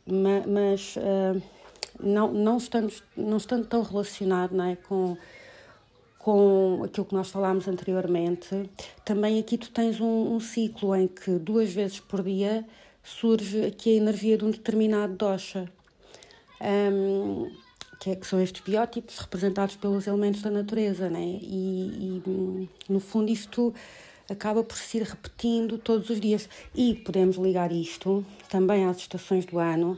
mas 0.06 0.96
uh, 0.98 1.42
não, 2.00 2.32
não, 2.32 2.58
estamos, 2.58 3.04
não 3.18 3.38
estando 3.38 3.66
tão 3.66 3.82
relacionado 3.82 4.54
não 4.54 4.66
é, 4.66 4.76
com, 4.76 5.18
com 6.26 6.82
aquilo 6.84 7.06
que 7.06 7.14
nós 7.14 7.30
falámos 7.30 7.68
anteriormente, 7.68 8.68
também 9.06 9.38
aqui 9.38 9.60
tu 9.60 9.70
tens 9.70 10.02
um, 10.02 10.34
um 10.34 10.40
ciclo 10.40 10.96
em 10.96 11.08
que 11.08 11.38
duas 11.38 11.72
vezes 11.72 12.00
por 12.00 12.24
dia 12.24 12.66
surge 13.04 13.64
aqui 13.64 13.92
a 13.92 13.98
energia 13.98 14.36
de 14.36 14.44
um 14.44 14.50
determinado 14.50 15.14
dosha. 15.14 15.72
Um, 16.60 17.52
que, 18.00 18.10
é, 18.10 18.16
que 18.16 18.26
são 18.26 18.42
estes 18.42 18.64
biótipos 18.64 19.20
representados 19.20 19.76
pelos 19.76 20.08
elementos 20.08 20.42
da 20.42 20.50
natureza, 20.50 21.12
né? 21.12 21.22
e, 21.22 22.24
e 22.28 22.70
no 22.90 23.00
fundo 23.00 23.32
isto 23.32 23.72
acaba 24.28 24.64
por 24.64 24.78
se 24.78 24.98
ir 24.98 25.04
repetindo 25.04 25.78
todos 25.78 26.10
os 26.10 26.20
dias. 26.20 26.50
E 26.74 26.96
podemos 26.96 27.36
ligar 27.36 27.72
isto 27.72 28.26
também 28.50 28.86
às 28.86 28.98
estações 28.98 29.46
do 29.46 29.60
ano, 29.60 29.96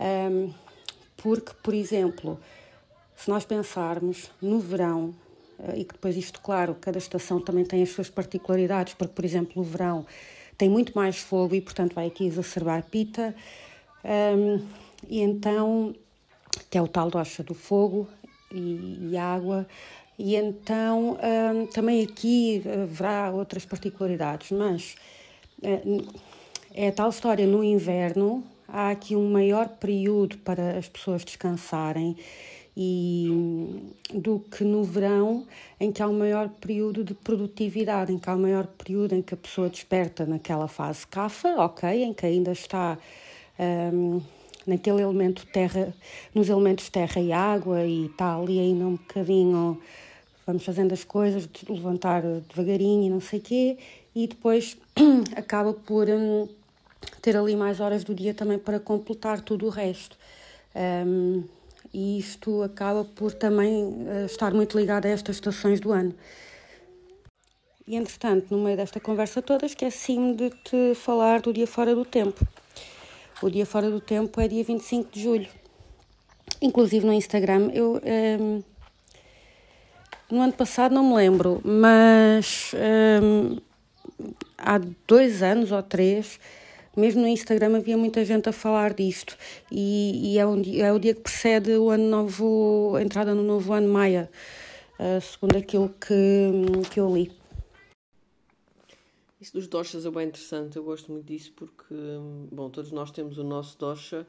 um, 0.00 0.54
porque, 1.18 1.52
por 1.62 1.74
exemplo, 1.74 2.40
se 3.14 3.28
nós 3.28 3.44
pensarmos 3.44 4.30
no 4.40 4.58
verão, 4.58 5.14
e 5.74 5.84
que 5.84 5.94
depois 5.94 6.16
isto, 6.16 6.40
claro, 6.40 6.76
cada 6.80 6.98
estação 6.98 7.40
também 7.40 7.64
tem 7.64 7.82
as 7.82 7.90
suas 7.90 8.10
particularidades, 8.10 8.94
porque, 8.94 9.14
por 9.14 9.24
exemplo, 9.24 9.62
o 9.62 9.64
verão 9.64 10.06
tem 10.56 10.68
muito 10.68 10.92
mais 10.94 11.18
fogo 11.18 11.54
e, 11.54 11.60
portanto, 11.60 11.94
vai 11.94 12.06
aqui 12.06 12.26
exacerbar 12.26 12.82
pita, 12.84 13.34
um, 14.04 14.64
e 15.08 15.20
então 15.20 15.94
que 16.70 16.78
é 16.78 16.82
o 16.82 16.88
tal 16.88 17.10
docha 17.10 17.42
do 17.42 17.54
fogo 17.54 18.08
e, 18.50 19.10
e 19.10 19.16
água. 19.16 19.66
E 20.18 20.34
então 20.34 21.12
hum, 21.12 21.66
também 21.66 22.02
aqui 22.02 22.62
haverá 22.66 23.30
outras 23.30 23.66
particularidades, 23.66 24.50
mas 24.50 24.96
hum, 25.62 26.06
é 26.74 26.88
a 26.88 26.92
tal 26.92 27.10
história 27.10 27.46
no 27.46 27.62
inverno 27.62 28.42
há 28.66 28.90
aqui 28.90 29.14
um 29.14 29.30
maior 29.30 29.68
período 29.68 30.38
para 30.38 30.78
as 30.78 30.88
pessoas 30.88 31.24
descansarem 31.24 32.16
e 32.76 33.94
do 34.12 34.38
que 34.38 34.62
no 34.62 34.84
verão 34.84 35.46
em 35.80 35.90
que 35.90 36.02
há 36.02 36.08
um 36.08 36.18
maior 36.18 36.48
período 36.48 37.02
de 37.02 37.14
produtividade, 37.14 38.12
em 38.12 38.18
que 38.18 38.28
há 38.28 38.34
um 38.34 38.40
maior 38.40 38.66
período 38.66 39.14
em 39.14 39.22
que 39.22 39.32
a 39.32 39.36
pessoa 39.36 39.68
desperta 39.68 40.26
naquela 40.26 40.68
fase 40.68 41.06
cafa, 41.06 41.48
ok, 41.56 42.04
em 42.04 42.12
que 42.12 42.26
ainda 42.26 42.52
está 42.52 42.98
um, 43.58 44.20
naquele 44.66 45.00
elemento 45.00 45.46
terra, 45.46 45.94
nos 46.34 46.50
elementos 46.50 46.90
terra 46.90 47.20
e 47.20 47.32
água 47.32 47.86
e 47.86 48.10
tal, 48.10 48.42
ali 48.42 48.60
ainda 48.60 48.84
um 48.84 48.96
bocadinho 48.96 49.80
vamos 50.46 50.64
fazendo 50.64 50.92
as 50.92 51.02
coisas, 51.02 51.48
levantar 51.68 52.22
devagarinho 52.22 53.06
e 53.06 53.10
não 53.10 53.20
sei 53.20 53.40
o 53.40 53.42
quê, 53.42 53.78
e 54.14 54.28
depois 54.28 54.76
acaba 55.34 55.72
por 55.72 56.08
um, 56.08 56.48
ter 57.20 57.36
ali 57.36 57.56
mais 57.56 57.80
horas 57.80 58.04
do 58.04 58.14
dia 58.14 58.32
também 58.32 58.58
para 58.58 58.78
completar 58.78 59.40
tudo 59.40 59.66
o 59.66 59.70
resto. 59.70 60.16
Um, 60.74 61.42
e 61.92 62.18
isto 62.18 62.62
acaba 62.62 63.04
por 63.04 63.32
também 63.32 63.84
uh, 63.84 64.26
estar 64.26 64.52
muito 64.52 64.78
ligado 64.78 65.06
a 65.06 65.08
estas 65.08 65.36
estações 65.36 65.80
do 65.80 65.92
ano. 65.92 66.14
E 67.86 67.94
entretanto, 67.94 68.46
no 68.50 68.64
meio 68.64 68.76
desta 68.76 68.98
conversa 68.98 69.40
toda, 69.40 69.64
esqueci-me 69.64 70.34
de 70.34 70.50
te 70.50 70.94
falar 70.96 71.40
do 71.40 71.52
dia 71.52 71.66
fora 71.66 71.94
do 71.94 72.04
tempo. 72.04 72.46
O 73.40 73.48
dia 73.48 73.64
fora 73.64 73.90
do 73.90 74.00
tempo 74.00 74.40
é 74.40 74.48
dia 74.48 74.64
25 74.64 75.12
de 75.12 75.22
julho. 75.22 75.48
Inclusive 76.60 77.06
no 77.06 77.12
Instagram, 77.12 77.70
eu. 77.72 77.94
Um, 77.94 78.00
ehm, 78.02 78.64
no 80.28 80.40
ano 80.40 80.52
passado 80.52 80.92
não 80.92 81.04
me 81.10 81.14
lembro, 81.14 81.60
mas 81.62 82.72
um, 82.74 82.78
ehm, 82.78 83.58
há 84.58 84.80
dois 85.06 85.42
anos 85.42 85.70
ou 85.70 85.82
três, 85.82 86.40
mesmo 86.96 87.20
no 87.20 87.28
Instagram 87.28 87.76
havia 87.76 87.96
muita 87.96 88.24
gente 88.24 88.48
a 88.48 88.52
falar 88.52 88.94
disto. 88.94 89.36
E, 89.70 90.32
e 90.32 90.38
é, 90.38 90.46
um, 90.46 90.62
é 90.76 90.92
o 90.92 90.98
dia 90.98 91.14
que 91.14 91.20
precede 91.20 91.72
o 91.76 91.90
ano 91.90 92.08
novo, 92.08 92.94
a 92.96 93.02
entrada 93.02 93.34
no 93.34 93.42
novo 93.42 93.72
ano 93.72 93.88
Maia, 93.88 94.30
uh, 94.98 95.20
segundo 95.20 95.56
aquilo 95.56 95.88
que, 95.90 96.88
que 96.90 96.98
eu 96.98 97.14
li. 97.14 97.30
Isso 99.38 99.52
dos 99.52 99.68
doshas 99.68 100.06
é 100.06 100.10
bem 100.10 100.28
interessante, 100.28 100.76
eu 100.76 100.82
gosto 100.82 101.12
muito 101.12 101.26
disso 101.26 101.52
porque, 101.54 101.94
bom, 102.50 102.70
todos 102.70 102.90
nós 102.90 103.10
temos 103.10 103.36
o 103.36 103.44
nosso 103.44 103.78
dosha 103.78 104.26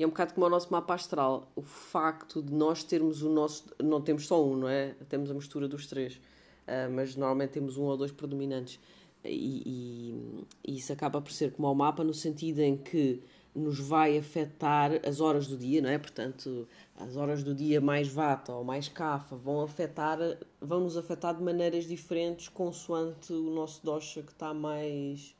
e 0.00 0.02
é 0.02 0.06
um 0.06 0.10
bocado 0.10 0.32
como 0.32 0.46
o 0.46 0.48
nosso 0.48 0.72
mapa 0.72 0.94
astral. 0.94 1.50
O 1.54 1.60
facto 1.60 2.42
de 2.42 2.54
nós 2.54 2.82
termos 2.82 3.22
o 3.22 3.28
nosso. 3.28 3.64
Não 3.82 4.00
temos 4.00 4.26
só 4.26 4.42
um, 4.42 4.56
não 4.56 4.68
é? 4.68 4.94
Temos 5.10 5.30
a 5.30 5.34
mistura 5.34 5.68
dos 5.68 5.86
três, 5.86 6.14
uh, 6.14 6.90
mas 6.90 7.16
normalmente 7.16 7.50
temos 7.50 7.76
um 7.76 7.82
ou 7.82 7.96
dois 7.98 8.10
predominantes. 8.10 8.80
E, 9.24 10.46
e, 10.64 10.76
isso 10.76 10.92
acaba 10.92 11.20
por 11.20 11.32
ser 11.32 11.52
como 11.52 11.70
o 11.70 11.74
mapa, 11.74 12.02
no 12.02 12.14
sentido 12.14 12.60
em 12.60 12.76
que 12.76 13.22
nos 13.54 13.78
vai 13.80 14.16
afetar 14.16 14.92
as 15.06 15.20
horas 15.20 15.46
do 15.46 15.56
dia, 15.56 15.82
não 15.82 15.90
é? 15.90 15.98
Portanto, 15.98 16.68
as 16.96 17.16
horas 17.16 17.42
do 17.42 17.54
dia 17.54 17.80
mais 17.80 18.08
vata 18.08 18.52
ou 18.52 18.64
mais 18.64 18.88
cafa 18.88 19.36
vão 19.36 19.60
afetar, 19.60 20.18
vão 20.60 20.80
nos 20.80 20.96
afetar 20.96 21.34
de 21.34 21.42
maneiras 21.42 21.84
diferentes 21.84 22.48
consoante 22.48 23.32
o 23.32 23.50
nosso 23.50 23.84
dosha 23.84 24.22
que 24.22 24.32
está 24.32 24.54
mais 24.54 25.34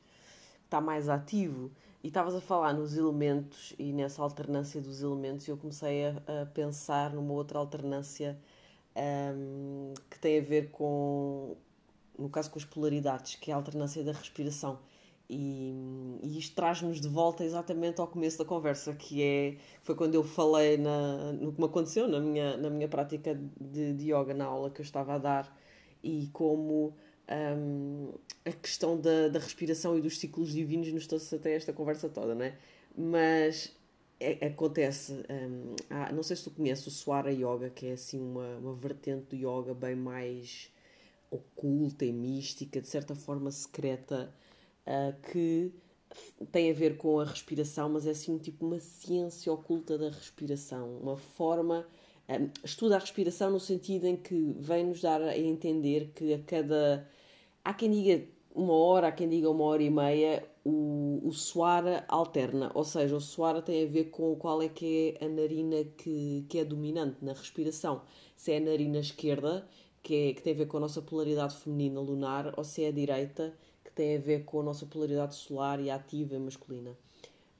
está 0.71 0.79
mais 0.79 1.09
ativo. 1.09 1.69
E 2.03 2.07
estavas 2.07 2.33
a 2.33 2.41
falar 2.41 2.73
nos 2.73 2.97
elementos 2.97 3.75
e 3.77 3.93
nessa 3.93 4.23
alternância 4.23 4.81
dos 4.81 5.03
elementos, 5.03 5.47
eu 5.47 5.55
comecei 5.55 6.05
a, 6.05 6.41
a, 6.41 6.45
pensar 6.47 7.13
numa 7.13 7.33
outra 7.33 7.59
alternância 7.59 8.39
um, 9.35 9.93
que 10.09 10.17
tem 10.17 10.39
a 10.39 10.41
ver 10.41 10.71
com, 10.71 11.55
no 12.21 12.29
caso, 12.29 12.51
com 12.51 12.59
as 12.59 12.65
polaridades, 12.65 13.35
que 13.35 13.51
é 13.51 13.53
a 13.53 13.57
alternância 13.57 14.03
da 14.03 14.11
respiração. 14.11 14.79
E, 15.29 16.19
e 16.23 16.37
isto 16.37 16.55
traz-nos 16.55 16.99
de 16.99 17.07
volta 17.07 17.43
exatamente 17.45 18.01
ao 18.01 18.07
começo 18.07 18.37
da 18.37 18.45
conversa, 18.45 18.93
que 18.93 19.23
é 19.23 19.57
foi 19.81 19.95
quando 19.95 20.13
eu 20.13 20.23
falei 20.23 20.77
na, 20.77 21.31
no 21.31 21.53
que 21.53 21.59
me 21.59 21.65
aconteceu 21.65 22.07
na 22.07 22.19
minha, 22.19 22.57
na 22.57 22.69
minha 22.69 22.87
prática 22.89 23.39
de, 23.59 23.93
de 23.93 24.11
yoga, 24.11 24.33
na 24.33 24.45
aula 24.45 24.69
que 24.69 24.81
eu 24.81 24.83
estava 24.83 25.13
a 25.15 25.17
dar, 25.17 25.57
e 26.03 26.29
como 26.33 26.93
um, 27.57 28.13
a 28.45 28.51
questão 28.51 28.99
da, 28.99 29.29
da 29.29 29.39
respiração 29.39 29.97
e 29.97 30.01
dos 30.01 30.19
ciclos 30.19 30.51
divinos 30.51 30.91
nos 30.91 31.07
trouxe 31.07 31.35
até 31.35 31.55
esta 31.55 31.71
conversa 31.71 32.09
toda, 32.09 32.35
não 32.35 32.43
é? 32.43 32.57
Mas 32.97 33.73
é, 34.19 34.47
acontece, 34.47 35.13
um, 35.13 35.75
há, 35.89 36.11
não 36.11 36.23
sei 36.23 36.35
se 36.35 36.43
tu 36.43 36.51
conheces 36.51 36.85
o 36.87 36.91
Swara 36.91 37.31
Yoga, 37.31 37.69
que 37.69 37.87
é 37.87 37.93
assim 37.93 38.19
uma, 38.19 38.57
uma 38.57 38.73
vertente 38.73 39.33
do 39.33 39.35
yoga 39.35 39.73
bem 39.73 39.95
mais 39.95 40.69
oculta 41.31 42.05
e 42.05 42.11
mística, 42.11 42.81
de 42.81 42.87
certa 42.87 43.15
forma 43.15 43.49
secreta 43.49 44.31
uh, 44.85 45.31
que 45.31 45.71
tem 46.51 46.69
a 46.69 46.73
ver 46.73 46.97
com 46.97 47.19
a 47.19 47.23
respiração, 47.23 47.89
mas 47.89 48.05
é 48.05 48.11
assim 48.11 48.37
tipo 48.37 48.65
uma 48.65 48.79
ciência 48.79 49.51
oculta 49.51 49.97
da 49.97 50.09
respiração, 50.09 50.97
uma 50.97 51.17
forma 51.17 51.87
um, 52.29 52.49
estuda 52.63 52.95
a 52.97 52.99
respiração 52.99 53.49
no 53.51 53.59
sentido 53.59 54.05
em 54.05 54.15
que 54.15 54.55
vem 54.59 54.85
nos 54.85 55.01
dar 55.01 55.21
a 55.21 55.37
entender 55.37 56.11
que 56.13 56.33
a 56.33 56.39
cada 56.39 57.07
há 57.63 57.73
quem 57.73 57.91
diga 57.91 58.25
uma 58.53 58.73
hora, 58.73 59.07
há 59.07 59.11
quem 59.11 59.29
diga 59.29 59.49
uma 59.49 59.63
hora 59.63 59.83
e 59.83 59.89
meia, 59.89 60.45
o, 60.63 61.21
o 61.23 61.31
suara 61.31 62.05
alterna, 62.07 62.71
ou 62.75 62.83
seja, 62.83 63.15
o 63.15 63.21
suara 63.21 63.61
tem 63.61 63.85
a 63.85 63.89
ver 63.89 64.05
com 64.05 64.35
qual 64.35 64.61
é 64.61 64.67
que 64.67 65.17
é 65.19 65.25
a 65.25 65.29
narina 65.29 65.83
que, 65.97 66.45
que 66.49 66.59
é 66.59 66.65
dominante 66.65 67.23
na 67.23 67.33
respiração. 67.33 68.01
Se 68.35 68.51
é 68.51 68.57
a 68.57 68.59
narina 68.59 68.99
esquerda, 68.99 69.67
que, 70.03 70.29
é, 70.29 70.33
que 70.33 70.41
tem 70.41 70.53
a 70.53 70.57
ver 70.57 70.67
com 70.67 70.77
a 70.77 70.79
nossa 70.79 71.01
polaridade 71.01 71.55
feminina 71.55 71.99
lunar, 71.99 72.53
ou 72.57 72.63
se 72.63 72.83
é 72.83 72.87
a 72.87 72.91
direita, 72.91 73.53
que 73.83 73.91
tem 73.91 74.17
a 74.17 74.19
ver 74.19 74.45
com 74.45 74.61
a 74.61 74.63
nossa 74.63 74.85
polaridade 74.85 75.35
solar 75.35 75.79
e 75.79 75.89
ativa 75.89 76.39
masculina. 76.39 76.97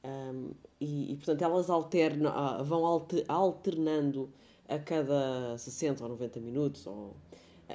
Um, 0.03 0.51
e, 0.79 1.11
e, 1.11 1.15
portanto 1.15 1.41
elas 1.43 1.69
alternam, 1.69 2.31
ah, 2.33 2.63
vão 2.63 2.85
alter, 2.85 3.23
alternando 3.27 4.31
a 4.67 4.79
cada 4.79 5.57
60 5.57 6.03
ou 6.03 6.09
90 6.09 6.39
minutos. 6.39 6.87
Ou... 6.87 7.15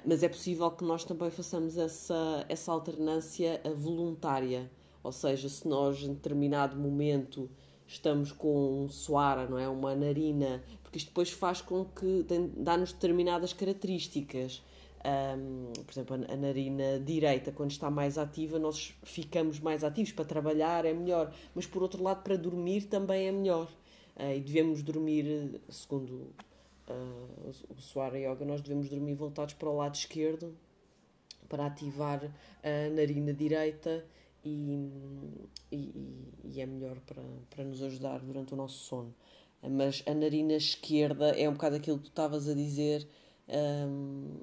Mas 0.05 0.23
é 0.23 0.29
possível 0.29 0.71
que 0.71 0.85
nós 0.85 1.05
também 1.05 1.31
façamos 1.31 1.79
essa, 1.79 2.45
essa 2.49 2.73
alternância 2.73 3.61
voluntária. 3.77 4.71
Ou 5.03 5.12
seja, 5.12 5.49
se 5.49 5.69
nós 5.69 6.03
em 6.03 6.14
determinado 6.14 6.77
momento 6.77 7.49
estamos 7.87 8.33
com 8.33 8.85
um 8.85 8.89
suara, 8.89 9.47
não 9.47 9.59
é? 9.59 9.69
Uma 9.69 9.95
narina. 9.95 10.64
Porque 10.97 10.99
isto 10.99 11.09
depois 11.09 11.31
faz 11.31 11.61
com 11.61 11.85
que 11.85 12.25
dá-nos 12.57 12.93
determinadas 12.93 13.53
características. 13.53 14.63
Um, 15.05 15.73
por 15.83 15.93
exemplo, 15.93 16.15
a 16.17 16.37
narina 16.37 16.99
direita, 16.99 17.53
quando 17.53 17.71
está 17.71 17.91
mais 17.91 18.17
ativa, 18.17 18.59
nós 18.59 18.95
ficamos 19.03 19.61
mais 19.61 19.85
ativos. 19.85 20.13
Para 20.13 20.25
trabalhar 20.25 20.85
é 20.87 20.95
melhor, 20.95 21.33
mas 21.55 21.67
por 21.67 21.83
outro 21.83 22.03
lado, 22.03 22.23
para 22.23 22.37
dormir 22.37 22.85
também 22.85 23.27
é 23.27 23.33
melhor. 23.33 23.69
Uh, 24.17 24.33
e 24.37 24.41
devemos 24.41 24.83
dormir, 24.83 25.61
segundo 25.69 26.35
uh, 26.89 27.51
o 27.69 27.81
Suara 27.81 28.19
Yoga, 28.19 28.45
nós 28.47 28.63
devemos 28.63 28.89
dormir 28.89 29.15
voltados 29.15 29.53
para 29.55 29.69
o 29.69 29.77
lado 29.77 29.95
esquerdo 29.95 30.57
para 31.49 31.67
ativar 31.67 32.25
a 32.65 32.91
narina 32.91 33.33
direita 33.33 34.05
e, 34.43 34.91
e, 35.71 36.33
e, 36.43 36.61
é 36.61 36.67
melhor 36.67 36.99
para, 37.01 37.23
para 37.51 37.65
nos 37.65 37.83
ajudar 37.83 38.19
durante 38.21 38.55
o 38.55 38.57
nosso 38.57 38.79
sono. 38.79 39.15
Mas 39.69 40.03
a 40.07 40.14
narina 40.14 40.55
esquerda 40.55 41.29
é 41.31 41.49
um 41.49 41.53
bocado 41.53 41.77
aquilo 41.77 41.99
que 41.99 42.05
tu 42.05 42.11
estavas 42.11 42.49
a 42.49 42.55
dizer 42.55 43.07
um, 43.49 44.35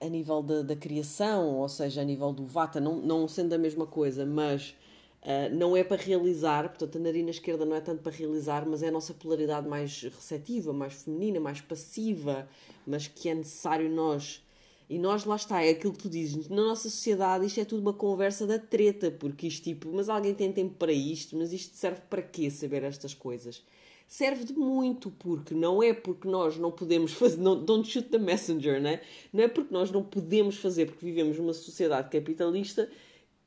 a 0.00 0.08
nível 0.08 0.42
da, 0.42 0.62
da 0.62 0.76
criação, 0.76 1.56
ou 1.56 1.68
seja, 1.68 2.00
a 2.00 2.04
nível 2.04 2.32
do 2.32 2.44
vata, 2.44 2.80
não, 2.80 2.96
não 2.96 3.26
sendo 3.26 3.52
a 3.54 3.58
mesma 3.58 3.86
coisa, 3.86 4.24
mas 4.24 4.76
uh, 5.22 5.54
não 5.54 5.76
é 5.76 5.82
para 5.82 6.00
realizar, 6.00 6.68
portanto 6.68 6.96
a 6.96 7.00
narina 7.00 7.30
esquerda 7.30 7.64
não 7.64 7.74
é 7.76 7.80
tanto 7.80 8.02
para 8.02 8.12
realizar, 8.12 8.66
mas 8.66 8.82
é 8.82 8.88
a 8.88 8.92
nossa 8.92 9.12
polaridade 9.12 9.68
mais 9.68 10.02
receptiva, 10.02 10.72
mais 10.72 10.94
feminina, 10.94 11.40
mais 11.40 11.60
passiva, 11.60 12.48
mas 12.86 13.08
que 13.08 13.28
é 13.28 13.34
necessário 13.34 13.90
nós 13.90 14.42
e 14.90 14.98
nós, 14.98 15.26
lá 15.26 15.36
está, 15.36 15.62
é 15.62 15.70
aquilo 15.70 15.92
que 15.92 15.98
tu 15.98 16.08
dizes, 16.08 16.48
na 16.48 16.62
nossa 16.62 16.88
sociedade 16.88 17.44
isto 17.44 17.60
é 17.60 17.64
tudo 17.64 17.82
uma 17.82 17.92
conversa 17.92 18.46
da 18.46 18.58
treta, 18.58 19.10
porque 19.10 19.46
isto 19.46 19.64
tipo, 19.64 19.92
mas 19.92 20.08
alguém 20.08 20.34
tem 20.34 20.50
tempo 20.50 20.74
para 20.76 20.92
isto, 20.92 21.36
mas 21.36 21.52
isto 21.52 21.76
serve 21.76 22.00
para 22.08 22.22
quê 22.22 22.50
saber 22.50 22.82
estas 22.84 23.12
coisas? 23.12 23.62
Serve 24.08 24.44
de 24.44 24.54
muito, 24.54 25.10
porque 25.10 25.54
não 25.54 25.80
é 25.80 25.92
porque 25.92 26.26
nós 26.26 26.56
não 26.56 26.72
podemos 26.72 27.12
fazer, 27.12 27.36
não, 27.36 27.62
don't 27.62 27.88
shoot 27.88 28.08
the 28.08 28.18
messenger, 28.18 28.80
né? 28.80 29.00
não 29.32 29.44
é 29.44 29.48
porque 29.48 29.72
nós 29.72 29.90
não 29.92 30.02
podemos 30.02 30.56
fazer, 30.56 30.86
porque 30.86 31.04
vivemos 31.04 31.38
numa 31.38 31.52
sociedade 31.52 32.08
capitalista, 32.10 32.90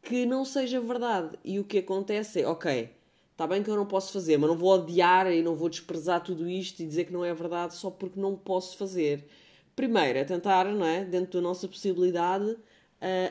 que 0.02 0.26
não 0.26 0.46
seja 0.46 0.80
verdade. 0.80 1.38
E 1.44 1.60
o 1.60 1.64
que 1.64 1.80
acontece 1.80 2.42
é, 2.42 2.48
ok, 2.48 2.90
está 3.32 3.46
bem 3.46 3.62
que 3.62 3.70
eu 3.70 3.76
não 3.76 3.86
posso 3.86 4.14
fazer, 4.14 4.38
mas 4.38 4.50
não 4.50 4.58
vou 4.58 4.72
odiar 4.72 5.30
e 5.34 5.42
não 5.42 5.56
vou 5.56 5.68
desprezar 5.68 6.24
tudo 6.24 6.48
isto 6.48 6.80
e 6.80 6.86
dizer 6.86 7.06
que 7.06 7.14
não 7.14 7.26
é 7.26 7.34
verdade 7.34 7.76
só 7.76 7.90
porque 7.90 8.20
não 8.20 8.36
posso 8.36 8.78
fazer 8.78 9.28
primeiro 9.76 10.20
é 10.20 10.24
tentar, 10.24 10.66
não 10.66 10.86
é, 10.86 11.04
dentro 11.04 11.40
da 11.40 11.42
nossa 11.42 11.68
possibilidade, 11.68 12.52
uh, 12.52 12.60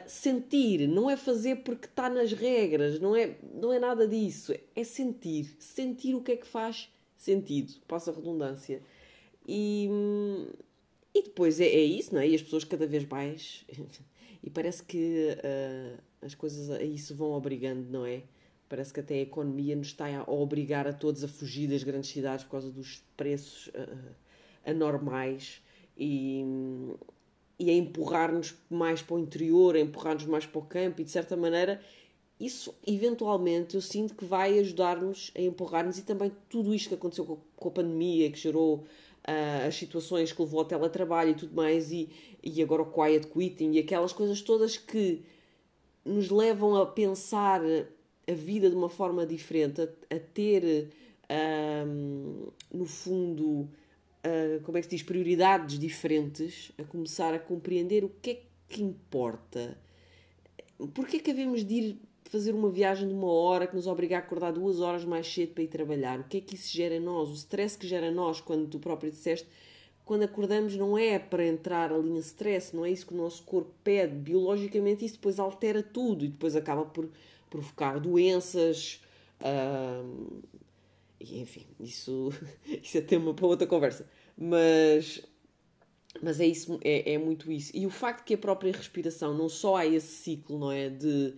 sentir. 0.07 0.89
Não 0.89 1.11
é 1.11 1.17
fazer 1.17 1.57
porque 1.57 1.87
está 1.87 2.09
nas 2.09 2.33
regras, 2.33 2.99
não 2.99 3.15
é, 3.15 3.37
não 3.55 3.73
é 3.73 3.79
nada 3.79 4.07
disso. 4.07 4.53
É 4.75 4.85
sentir. 4.85 5.57
Sentir 5.59 6.15
o 6.15 6.23
que 6.23 6.33
é 6.33 6.37
que 6.37 6.47
faz 6.47 6.89
sentido. 7.23 7.75
Passa 7.87 8.11
a 8.11 8.15
redundância. 8.15 8.83
E, 9.47 9.89
e 11.15 11.23
depois 11.23 11.61
é, 11.61 11.67
é 11.67 11.83
isso, 11.83 12.15
não 12.15 12.21
é? 12.21 12.29
E 12.29 12.35
as 12.35 12.43
pessoas 12.43 12.65
cada 12.65 12.87
vez 12.87 13.05
mais. 13.07 13.65
e 14.43 14.51
parece 14.51 14.83
que 14.83 15.37
uh, 15.37 15.99
as 16.23 16.35
coisas 16.35 16.71
a 16.71 16.83
isso 16.83 17.15
vão 17.15 17.33
obrigando, 17.33 17.91
não 17.91 18.05
é? 18.05 18.23
Parece 18.69 18.93
que 18.93 19.01
até 19.01 19.15
a 19.15 19.23
economia 19.23 19.75
nos 19.75 19.89
está 19.89 20.07
a 20.07 20.31
obrigar 20.31 20.87
a 20.87 20.93
todos 20.93 21.25
a 21.25 21.29
fugir 21.29 21.69
das 21.69 21.83
grandes 21.83 22.11
cidades 22.11 22.45
por 22.45 22.53
causa 22.53 22.71
dos 22.71 23.03
preços 23.17 23.67
uh, 23.69 24.15
anormais 24.65 25.61
e, 25.99 26.45
e 27.59 27.69
a 27.69 27.73
empurrar-nos 27.73 28.55
mais 28.71 29.03
para 29.03 29.17
o 29.17 29.19
interior, 29.19 29.75
a 29.75 29.81
empurrar-nos 29.81 30.25
mais 30.25 30.47
para 30.47 30.59
o 30.61 30.63
campo 30.63 31.01
e 31.01 31.05
de 31.05 31.11
certa 31.11 31.37
maneira 31.37 31.83
isso 32.41 32.75
eventualmente 32.87 33.75
eu 33.75 33.83
sinto 33.83 34.15
que 34.15 34.25
vai 34.25 34.59
ajudar-nos 34.59 35.31
a 35.37 35.43
empurrar-nos 35.43 35.99
e 35.99 36.03
também 36.03 36.33
tudo 36.49 36.75
isto 36.75 36.89
que 36.89 36.95
aconteceu 36.95 37.27
com, 37.27 37.39
com 37.55 37.69
a 37.69 37.73
pandemia, 37.73 38.31
que 38.31 38.39
gerou 38.39 38.77
uh, 38.77 39.67
as 39.69 39.75
situações 39.75 40.33
que 40.33 40.41
levou 40.41 40.61
ao 40.61 40.65
teletrabalho 40.65 41.31
e 41.31 41.35
tudo 41.35 41.55
mais, 41.55 41.93
e, 41.93 42.09
e 42.43 42.63
agora 42.63 42.83
o 42.83 42.87
quiet 42.87 43.27
quitting 43.27 43.73
e 43.73 43.79
aquelas 43.79 44.13
coisas 44.13 44.41
todas 44.41 44.77
que 44.79 45.23
nos 46.05 46.31
levam 46.31 46.77
a 46.77 46.87
pensar 46.87 47.61
a 48.27 48.33
vida 48.33 48.71
de 48.71 48.77
uma 48.77 48.89
forma 48.89 49.27
diferente, 49.27 49.83
a, 49.83 49.85
a 50.15 50.19
ter, 50.19 50.89
ah, 51.29 51.85
no 52.73 52.87
fundo, 52.87 53.69
uh, 54.25 54.61
como 54.63 54.79
é 54.79 54.81
que 54.81 54.87
se 54.87 54.97
diz, 54.97 55.03
prioridades 55.03 55.79
diferentes, 55.79 56.73
a 56.79 56.85
começar 56.85 57.35
a 57.35 57.39
compreender 57.39 58.05
o 58.05 58.09
que 58.09 58.31
é 58.31 58.43
que 58.69 58.83
importa. 58.83 59.77
Porquê 60.95 61.19
é 61.19 61.21
que 61.21 61.31
havemos 61.31 61.65
de 61.65 61.75
ir 61.75 62.01
fazer 62.31 62.55
uma 62.55 62.71
viagem 62.71 63.09
de 63.09 63.15
uma 63.15 63.31
hora 63.31 63.67
que 63.67 63.75
nos 63.75 63.87
obriga 63.87 64.17
a 64.17 64.19
acordar 64.21 64.53
duas 64.53 64.81
horas 64.81 65.05
mais 65.05 65.27
cedo 65.27 65.53
para 65.53 65.65
ir 65.65 65.69
trabalhar? 65.69 66.21
O 66.21 66.25
que 66.25 66.39
é 66.39 66.41
que 66.41 66.55
isso 66.55 66.75
gera 66.75 66.95
em 66.95 67.01
nós? 67.01 67.29
O 67.29 67.35
stress 67.35 67.77
que 67.77 67.87
gera 67.87 68.07
em 68.07 68.15
nós, 68.15 68.41
quando 68.41 68.69
tu 68.69 68.79
próprio 68.79 69.11
disseste, 69.11 69.49
quando 70.05 70.23
acordamos 70.23 70.77
não 70.77 70.97
é 70.97 71.19
para 71.19 71.45
entrar 71.45 71.93
ali 71.93 72.11
em 72.11 72.19
stress, 72.19 72.75
não 72.75 72.85
é 72.85 72.91
isso 72.91 73.07
que 73.07 73.15
o 73.15 73.17
nosso 73.17 73.43
corpo 73.43 73.73
pede. 73.83 74.15
Biologicamente 74.15 75.05
isso 75.05 75.15
depois 75.15 75.39
altera 75.39 75.83
tudo 75.83 76.25
e 76.25 76.29
depois 76.29 76.55
acaba 76.55 76.85
por 76.85 77.09
provocar 77.49 77.99
doenças, 77.99 79.01
e 81.21 81.41
enfim, 81.41 81.67
isso, 81.79 82.33
isso 82.83 82.99
é 82.99 83.01
tema 83.01 83.35
para 83.35 83.47
outra 83.47 83.67
conversa. 83.67 84.09
Mas, 84.37 85.21
mas 86.23 86.41
é, 86.41 86.47
isso, 86.47 86.79
é, 86.83 87.15
é 87.15 87.19
muito 87.19 87.51
isso. 87.51 87.73
E 87.75 87.87
o 87.87 87.91
facto 87.91 88.25
que 88.25 88.35
a 88.35 88.39
própria 88.39 88.73
respiração, 88.73 89.37
não 89.37 89.49
só 89.49 89.77
há 89.77 89.87
esse 89.87 90.23
ciclo, 90.23 90.59
não 90.59 90.73
é? 90.73 90.89
De, 90.89 91.35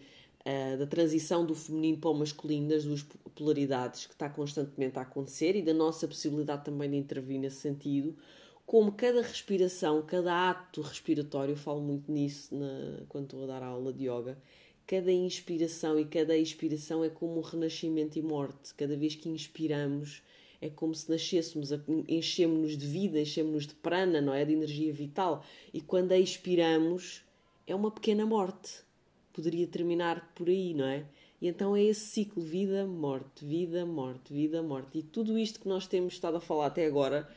uh, 0.46 0.78
da 0.78 0.86
transição 0.86 1.44
do 1.44 1.54
feminino 1.54 1.98
para 1.98 2.10
o 2.10 2.14
masculino, 2.14 2.68
das 2.68 2.84
duas 2.84 3.02
polaridades 3.34 4.06
que 4.06 4.12
está 4.12 4.28
constantemente 4.28 4.98
a 4.98 5.02
acontecer 5.02 5.56
e 5.56 5.62
da 5.62 5.74
nossa 5.74 6.06
possibilidade 6.06 6.64
também 6.64 6.90
de 6.90 6.96
intervir 6.96 7.38
nesse 7.38 7.56
sentido, 7.56 8.16
como 8.64 8.92
cada 8.92 9.22
respiração, 9.22 10.02
cada 10.02 10.50
ato 10.50 10.80
respiratório, 10.80 11.52
eu 11.52 11.56
falo 11.56 11.80
muito 11.80 12.10
nisso 12.10 12.54
na, 12.54 13.04
quando 13.08 13.24
estou 13.24 13.44
a 13.44 13.46
dar 13.46 13.62
aula 13.62 13.92
de 13.92 14.04
yoga, 14.08 14.38
cada 14.86 15.12
inspiração 15.12 15.98
e 15.98 16.04
cada 16.04 16.36
expiração 16.36 17.04
é 17.04 17.08
como 17.08 17.38
um 17.38 17.42
renascimento 17.42 18.18
e 18.18 18.22
morte. 18.22 18.74
Cada 18.74 18.96
vez 18.96 19.14
que 19.14 19.28
inspiramos 19.28 20.22
é 20.60 20.70
como 20.70 20.94
se 20.94 21.10
nascêssemos, 21.10 21.70
enchemos-nos 22.08 22.78
de 22.78 22.86
vida, 22.86 23.20
enchemos-nos 23.20 23.66
de 23.66 23.74
prana, 23.74 24.20
não 24.20 24.32
é? 24.32 24.44
De 24.44 24.52
energia 24.52 24.92
vital. 24.92 25.44
E 25.74 25.80
quando 25.80 26.12
a 26.12 26.18
expiramos, 26.18 27.24
é 27.66 27.74
uma 27.74 27.90
pequena 27.90 28.24
morte. 28.24 28.84
Poderia 29.32 29.66
terminar 29.66 30.32
por 30.34 30.48
aí, 30.48 30.74
não 30.74 30.84
é? 30.84 31.04
E 31.40 31.48
então 31.48 31.74
é 31.74 31.82
esse 31.82 32.06
ciclo: 32.06 32.42
vida, 32.42 32.86
morte, 32.86 33.44
vida, 33.44 33.84
morte, 33.84 34.32
vida, 34.32 34.62
morte. 34.62 34.98
E 34.98 35.02
tudo 35.02 35.38
isto 35.38 35.60
que 35.60 35.68
nós 35.68 35.86
temos 35.86 36.14
estado 36.14 36.36
a 36.36 36.40
falar 36.40 36.66
até 36.66 36.86
agora 36.86 37.28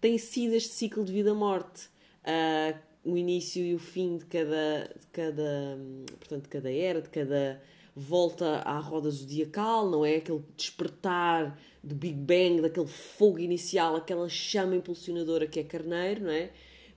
tem 0.00 0.18
sido 0.18 0.54
este 0.54 0.74
ciclo 0.74 1.04
de 1.04 1.12
vida-morte. 1.12 1.88
Uh, 2.24 2.78
o 3.04 3.16
início 3.16 3.62
e 3.62 3.74
o 3.74 3.78
fim 3.78 4.16
de 4.16 4.24
cada, 4.24 4.90
de 4.98 5.06
cada, 5.12 5.78
portanto, 6.18 6.42
de 6.44 6.48
cada 6.48 6.72
era, 6.72 7.02
de 7.02 7.08
cada 7.10 7.62
volta 7.94 8.60
à 8.64 8.78
roda 8.78 9.10
zodiacal, 9.10 9.88
não 9.88 10.04
é? 10.04 10.16
Aquele 10.16 10.42
despertar 10.56 11.58
do 11.82 11.94
Big 11.94 12.14
Bang, 12.14 12.62
daquele 12.62 12.86
fogo 12.86 13.38
inicial, 13.38 13.94
aquela 13.94 14.28
chama 14.28 14.74
impulsionadora 14.74 15.46
que 15.46 15.60
é 15.60 15.64
carneiro, 15.64 16.24
não 16.24 16.30
é? 16.30 16.50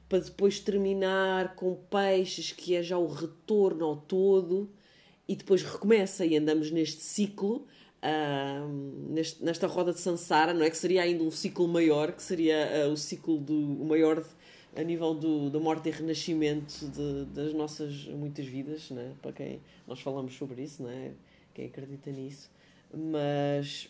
Para 0.07 0.19
depois 0.19 0.59
terminar 0.59 1.55
com 1.55 1.75
peixes, 1.75 2.51
que 2.51 2.75
é 2.75 2.83
já 2.83 2.97
o 2.97 3.07
retorno 3.07 3.85
ao 3.85 3.97
todo, 3.97 4.69
e 5.27 5.35
depois 5.35 5.61
recomeça 5.63 6.25
e 6.25 6.37
andamos 6.37 6.71
neste 6.71 7.01
ciclo, 7.01 7.67
uh, 8.01 8.67
neste, 9.09 9.43
nesta 9.43 9.67
roda 9.67 9.91
de 9.91 9.99
Sansara, 9.99 10.53
não 10.53 10.63
é? 10.63 10.69
Que 10.69 10.77
seria 10.77 11.01
ainda 11.01 11.23
um 11.23 11.31
ciclo 11.31 11.67
maior, 11.67 12.13
que 12.13 12.23
seria 12.23 12.87
uh, 12.87 12.91
o 12.91 12.97
ciclo 12.97 13.37
do 13.37 13.81
o 13.81 13.85
maior 13.85 14.23
a 14.77 14.83
nível 14.83 15.13
do, 15.15 15.49
da 15.49 15.59
morte 15.59 15.89
e 15.89 15.91
renascimento 15.91 16.87
de, 16.87 17.25
das 17.25 17.53
nossas 17.53 18.05
muitas 18.05 18.45
vidas, 18.45 18.91
né? 18.91 19.13
para 19.21 19.31
quem 19.31 19.59
nós 19.87 19.99
falamos 19.99 20.35
sobre 20.35 20.61
isso, 20.61 20.83
né? 20.83 21.13
quem 21.53 21.65
acredita 21.65 22.11
nisso, 22.11 22.49
mas, 22.93 23.89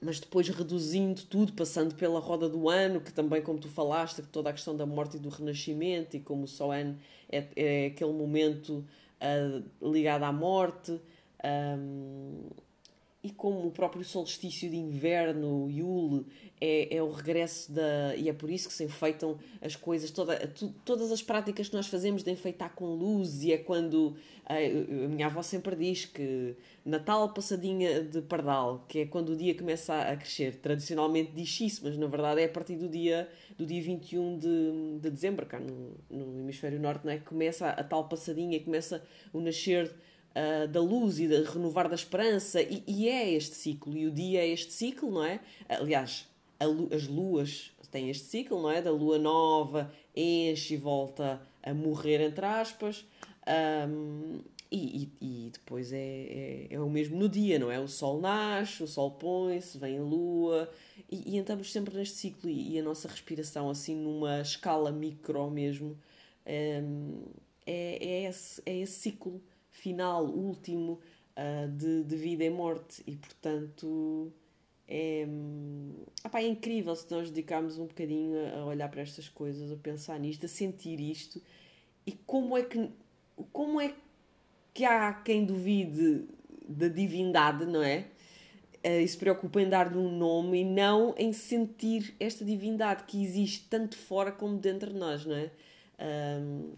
mas 0.00 0.20
depois 0.20 0.48
reduzindo 0.48 1.22
tudo, 1.22 1.52
passando 1.52 1.94
pela 1.94 2.20
roda 2.20 2.48
do 2.48 2.68
ano, 2.68 3.00
que 3.00 3.12
também, 3.12 3.42
como 3.42 3.58
tu 3.58 3.68
falaste, 3.68 4.22
toda 4.22 4.50
a 4.50 4.52
questão 4.52 4.76
da 4.76 4.86
morte 4.86 5.16
e 5.16 5.20
do 5.20 5.28
renascimento, 5.28 6.16
e 6.16 6.20
como 6.20 6.44
o 6.44 6.70
ano 6.70 6.98
é, 7.28 7.46
é 7.56 7.86
aquele 7.86 8.12
momento 8.12 8.84
uh, 9.20 9.90
ligado 9.92 10.24
à 10.24 10.32
morte. 10.32 11.00
Um, 11.44 12.48
e 13.26 13.30
como 13.30 13.66
o 13.66 13.70
próprio 13.72 14.04
solstício 14.04 14.70
de 14.70 14.76
inverno, 14.76 15.68
Yule, 15.68 16.24
é, 16.60 16.96
é 16.96 17.02
o 17.02 17.10
regresso 17.10 17.72
da. 17.72 18.14
E 18.16 18.28
é 18.28 18.32
por 18.32 18.48
isso 18.48 18.68
que 18.68 18.74
se 18.74 18.84
enfeitam 18.84 19.36
as 19.60 19.74
coisas, 19.74 20.12
toda, 20.12 20.36
tu, 20.46 20.72
todas 20.84 21.10
as 21.10 21.22
práticas 21.22 21.68
que 21.68 21.74
nós 21.74 21.88
fazemos 21.88 22.22
de 22.22 22.30
enfeitar 22.30 22.72
com 22.74 22.94
luz, 22.94 23.42
e 23.42 23.52
é 23.52 23.58
quando. 23.58 24.16
A, 24.44 24.54
a 24.54 25.08
minha 25.08 25.26
avó 25.26 25.42
sempre 25.42 25.74
diz 25.74 26.04
que 26.04 26.54
Natal 26.84 27.30
passadinha 27.30 28.00
de 28.00 28.22
pardal, 28.22 28.84
que 28.86 29.00
é 29.00 29.06
quando 29.06 29.30
o 29.30 29.36
dia 29.36 29.56
começa 29.56 30.00
a 30.02 30.16
crescer. 30.16 30.54
Tradicionalmente 30.60 31.32
diz 31.32 31.60
isso, 31.60 31.80
mas 31.82 31.98
na 31.98 32.06
verdade 32.06 32.42
é 32.42 32.44
a 32.44 32.48
partir 32.48 32.76
do 32.76 32.88
dia, 32.88 33.28
do 33.58 33.66
dia 33.66 33.82
21 33.82 34.38
de, 34.38 34.98
de 35.00 35.10
dezembro, 35.10 35.44
cá 35.46 35.58
no, 35.58 35.96
no 36.08 36.38
hemisfério 36.38 36.78
norte, 36.78 37.04
não 37.04 37.12
é? 37.12 37.18
começa 37.18 37.66
a, 37.66 37.70
a 37.70 37.82
tal 37.82 38.08
passadinha, 38.08 38.60
começa 38.60 39.02
o 39.32 39.40
nascer 39.40 39.92
uh, 40.36 40.68
da 40.68 40.80
luz 40.80 41.18
e 41.18 41.26
de 41.26 41.42
renovar 41.42 41.88
da 41.88 41.94
esperança, 41.94 42.60
e, 42.60 42.84
e, 42.86 43.08
é 43.08 43.32
este 43.32 43.56
ciclo, 43.56 43.96
e 43.96 44.06
o 44.06 44.10
dia 44.10 44.40
é 44.40 44.48
este 44.48 44.72
ciclo, 44.72 45.10
não 45.10 45.24
é? 45.24 45.40
Aliás, 45.68 46.28
as 46.94 47.06
luas 47.06 47.72
têm 47.90 48.10
este 48.10 48.26
ciclo, 48.26 48.60
não 48.60 48.70
é? 48.70 48.82
Da 48.82 48.90
lua 48.90 49.18
nova, 49.18 49.90
enche 50.14 50.74
e 50.74 50.76
volta 50.76 51.40
a 51.62 51.72
morrer, 51.72 52.20
entre 52.20 52.44
aspas. 52.44 53.04
Um, 53.88 54.40
e, 54.70 55.10
e, 55.20 55.46
e, 55.46 55.50
depois 55.50 55.92
é, 55.92 55.96
é, 55.98 56.66
é, 56.70 56.80
o 56.80 56.90
mesmo 56.90 57.16
no 57.16 57.28
dia, 57.28 57.58
não 57.58 57.70
é? 57.70 57.78
O 57.78 57.86
sol 57.86 58.20
nasce, 58.20 58.82
o 58.82 58.86
sol 58.86 59.12
põe-se, 59.12 59.78
vem 59.78 59.98
a 59.98 60.02
lua, 60.02 60.68
e, 61.10 61.34
e 61.34 61.38
entramos 61.38 61.72
sempre 61.72 61.96
neste 61.96 62.16
ciclo. 62.16 62.50
E, 62.50 62.74
e, 62.74 62.78
a 62.78 62.82
nossa 62.82 63.08
respiração, 63.08 63.70
assim, 63.70 63.94
numa 63.94 64.40
escala 64.40 64.90
micro 64.90 65.48
mesmo, 65.50 65.96
é, 66.44 66.82
é, 67.66 68.24
esse, 68.24 68.62
é 68.66 68.76
esse 68.78 69.00
ciclo 69.00 69.40
final, 69.86 70.24
último, 70.26 70.98
uh, 71.36 71.68
de, 71.70 72.02
de 72.02 72.16
vida 72.16 72.44
e 72.44 72.50
morte. 72.50 73.04
E 73.06 73.14
portanto 73.14 74.32
é, 74.88 75.26
opá, 76.24 76.40
é 76.40 76.46
incrível 76.46 76.94
se 76.94 77.10
nós 77.10 77.30
dedicarmos 77.30 77.78
um 77.78 77.86
bocadinho 77.86 78.36
a 78.56 78.64
olhar 78.64 78.88
para 78.88 79.02
estas 79.02 79.28
coisas, 79.28 79.70
a 79.70 79.76
pensar 79.76 80.18
nisto, 80.18 80.46
a 80.46 80.48
sentir 80.48 81.00
isto 81.00 81.40
e 82.04 82.12
como 82.12 82.56
é 82.56 82.62
que 82.62 82.90
como 83.52 83.80
é 83.80 83.94
que 84.72 84.84
há 84.84 85.12
quem 85.12 85.44
duvide 85.44 86.24
da 86.68 86.88
divindade, 86.88 87.64
não 87.64 87.82
é? 87.82 88.06
Uh, 88.84 89.00
e 89.00 89.08
se 89.08 89.16
preocupa 89.16 89.60
em 89.60 89.68
dar-lhe 89.68 89.96
um 89.98 90.16
nome 90.16 90.60
e 90.60 90.64
não 90.64 91.14
em 91.16 91.32
sentir 91.32 92.14
esta 92.18 92.44
divindade 92.44 93.04
que 93.04 93.22
existe 93.22 93.68
tanto 93.68 93.96
fora 93.96 94.32
como 94.32 94.58
dentro 94.58 94.92
de 94.92 94.98
nós, 94.98 95.24
não 95.24 95.36
é? 95.36 95.50
Um, 95.98 96.72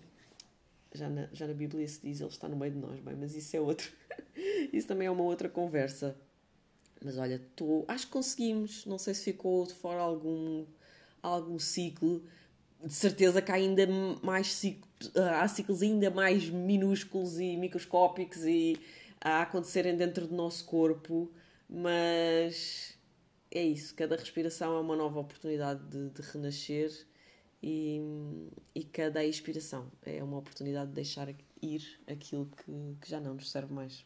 já, 0.95 1.09
na, 1.09 1.29
já 1.33 1.47
na 1.47 1.55
Bíblia 1.55 1.87
se 1.87 2.01
diz 2.03 2.21
ele 2.21 2.31
está 2.31 2.49
no 2.49 2.57
meio 2.57 2.73
de 2.73 2.79
nós, 2.79 2.99
bem, 3.01 3.17
mas 3.17 3.35
isso 3.35 3.57
é 3.57 3.61
outro. 3.61 3.91
isso 4.73 4.87
também 4.87 5.07
é 5.07 5.11
uma 5.11 5.25
outra 5.25 5.49
conversa. 5.49 6.17
Mas 7.05 7.17
olha, 7.19 7.41
tô, 7.55 7.85
acho 7.87 8.07
que 8.07 8.13
conseguimos. 8.13 8.85
Não 8.87 8.99
sei 8.99 9.15
se 9.15 9.25
ficou 9.25 9.67
de 9.67 9.75
fora 9.75 10.01
algum, 10.01 10.65
algum 11.23 11.59
ciclo. 11.59 12.25
De 12.83 12.93
certeza 12.93 13.43
que 13.43 13.51
há 13.51 13.57
ainda 13.57 13.87
mais 14.23 14.53
ciclos, 14.53 15.13
há 15.17 15.47
ciclos 15.49 15.83
ainda 15.83 16.11
mais 16.11 16.49
minúsculos 16.49 17.39
e 17.41 17.57
microscópicos 17.57 18.45
e 18.45 18.79
a 19.21 19.43
acontecerem 19.43 19.97
dentro 19.97 20.29
do 20.29 20.35
nosso 20.35 20.65
corpo, 20.65 21.29
mas 21.69 22.97
é 23.51 23.63
isso. 23.63 23.95
Cada 23.95 24.17
respiração 24.17 24.77
é 24.77 24.81
uma 24.81 24.95
nova 24.97 25.19
oportunidade 25.21 25.83
de, 25.89 26.11
de 26.11 26.23
renascer 26.23 27.07
e, 27.63 28.01
e 28.75 28.85
cada 28.85 29.25
expiração 29.25 29.91
é 30.03 30.23
uma 30.23 30.39
oportunidade 30.39 30.89
de 30.89 30.95
deixar 30.95 31.29
ir 31.61 32.01
aquilo 32.07 32.47
que, 32.47 32.97
que 33.01 33.11
já 33.11 33.21
não 33.21 33.35
nos 33.35 33.51
serve 33.51 33.73
mais. 33.73 34.05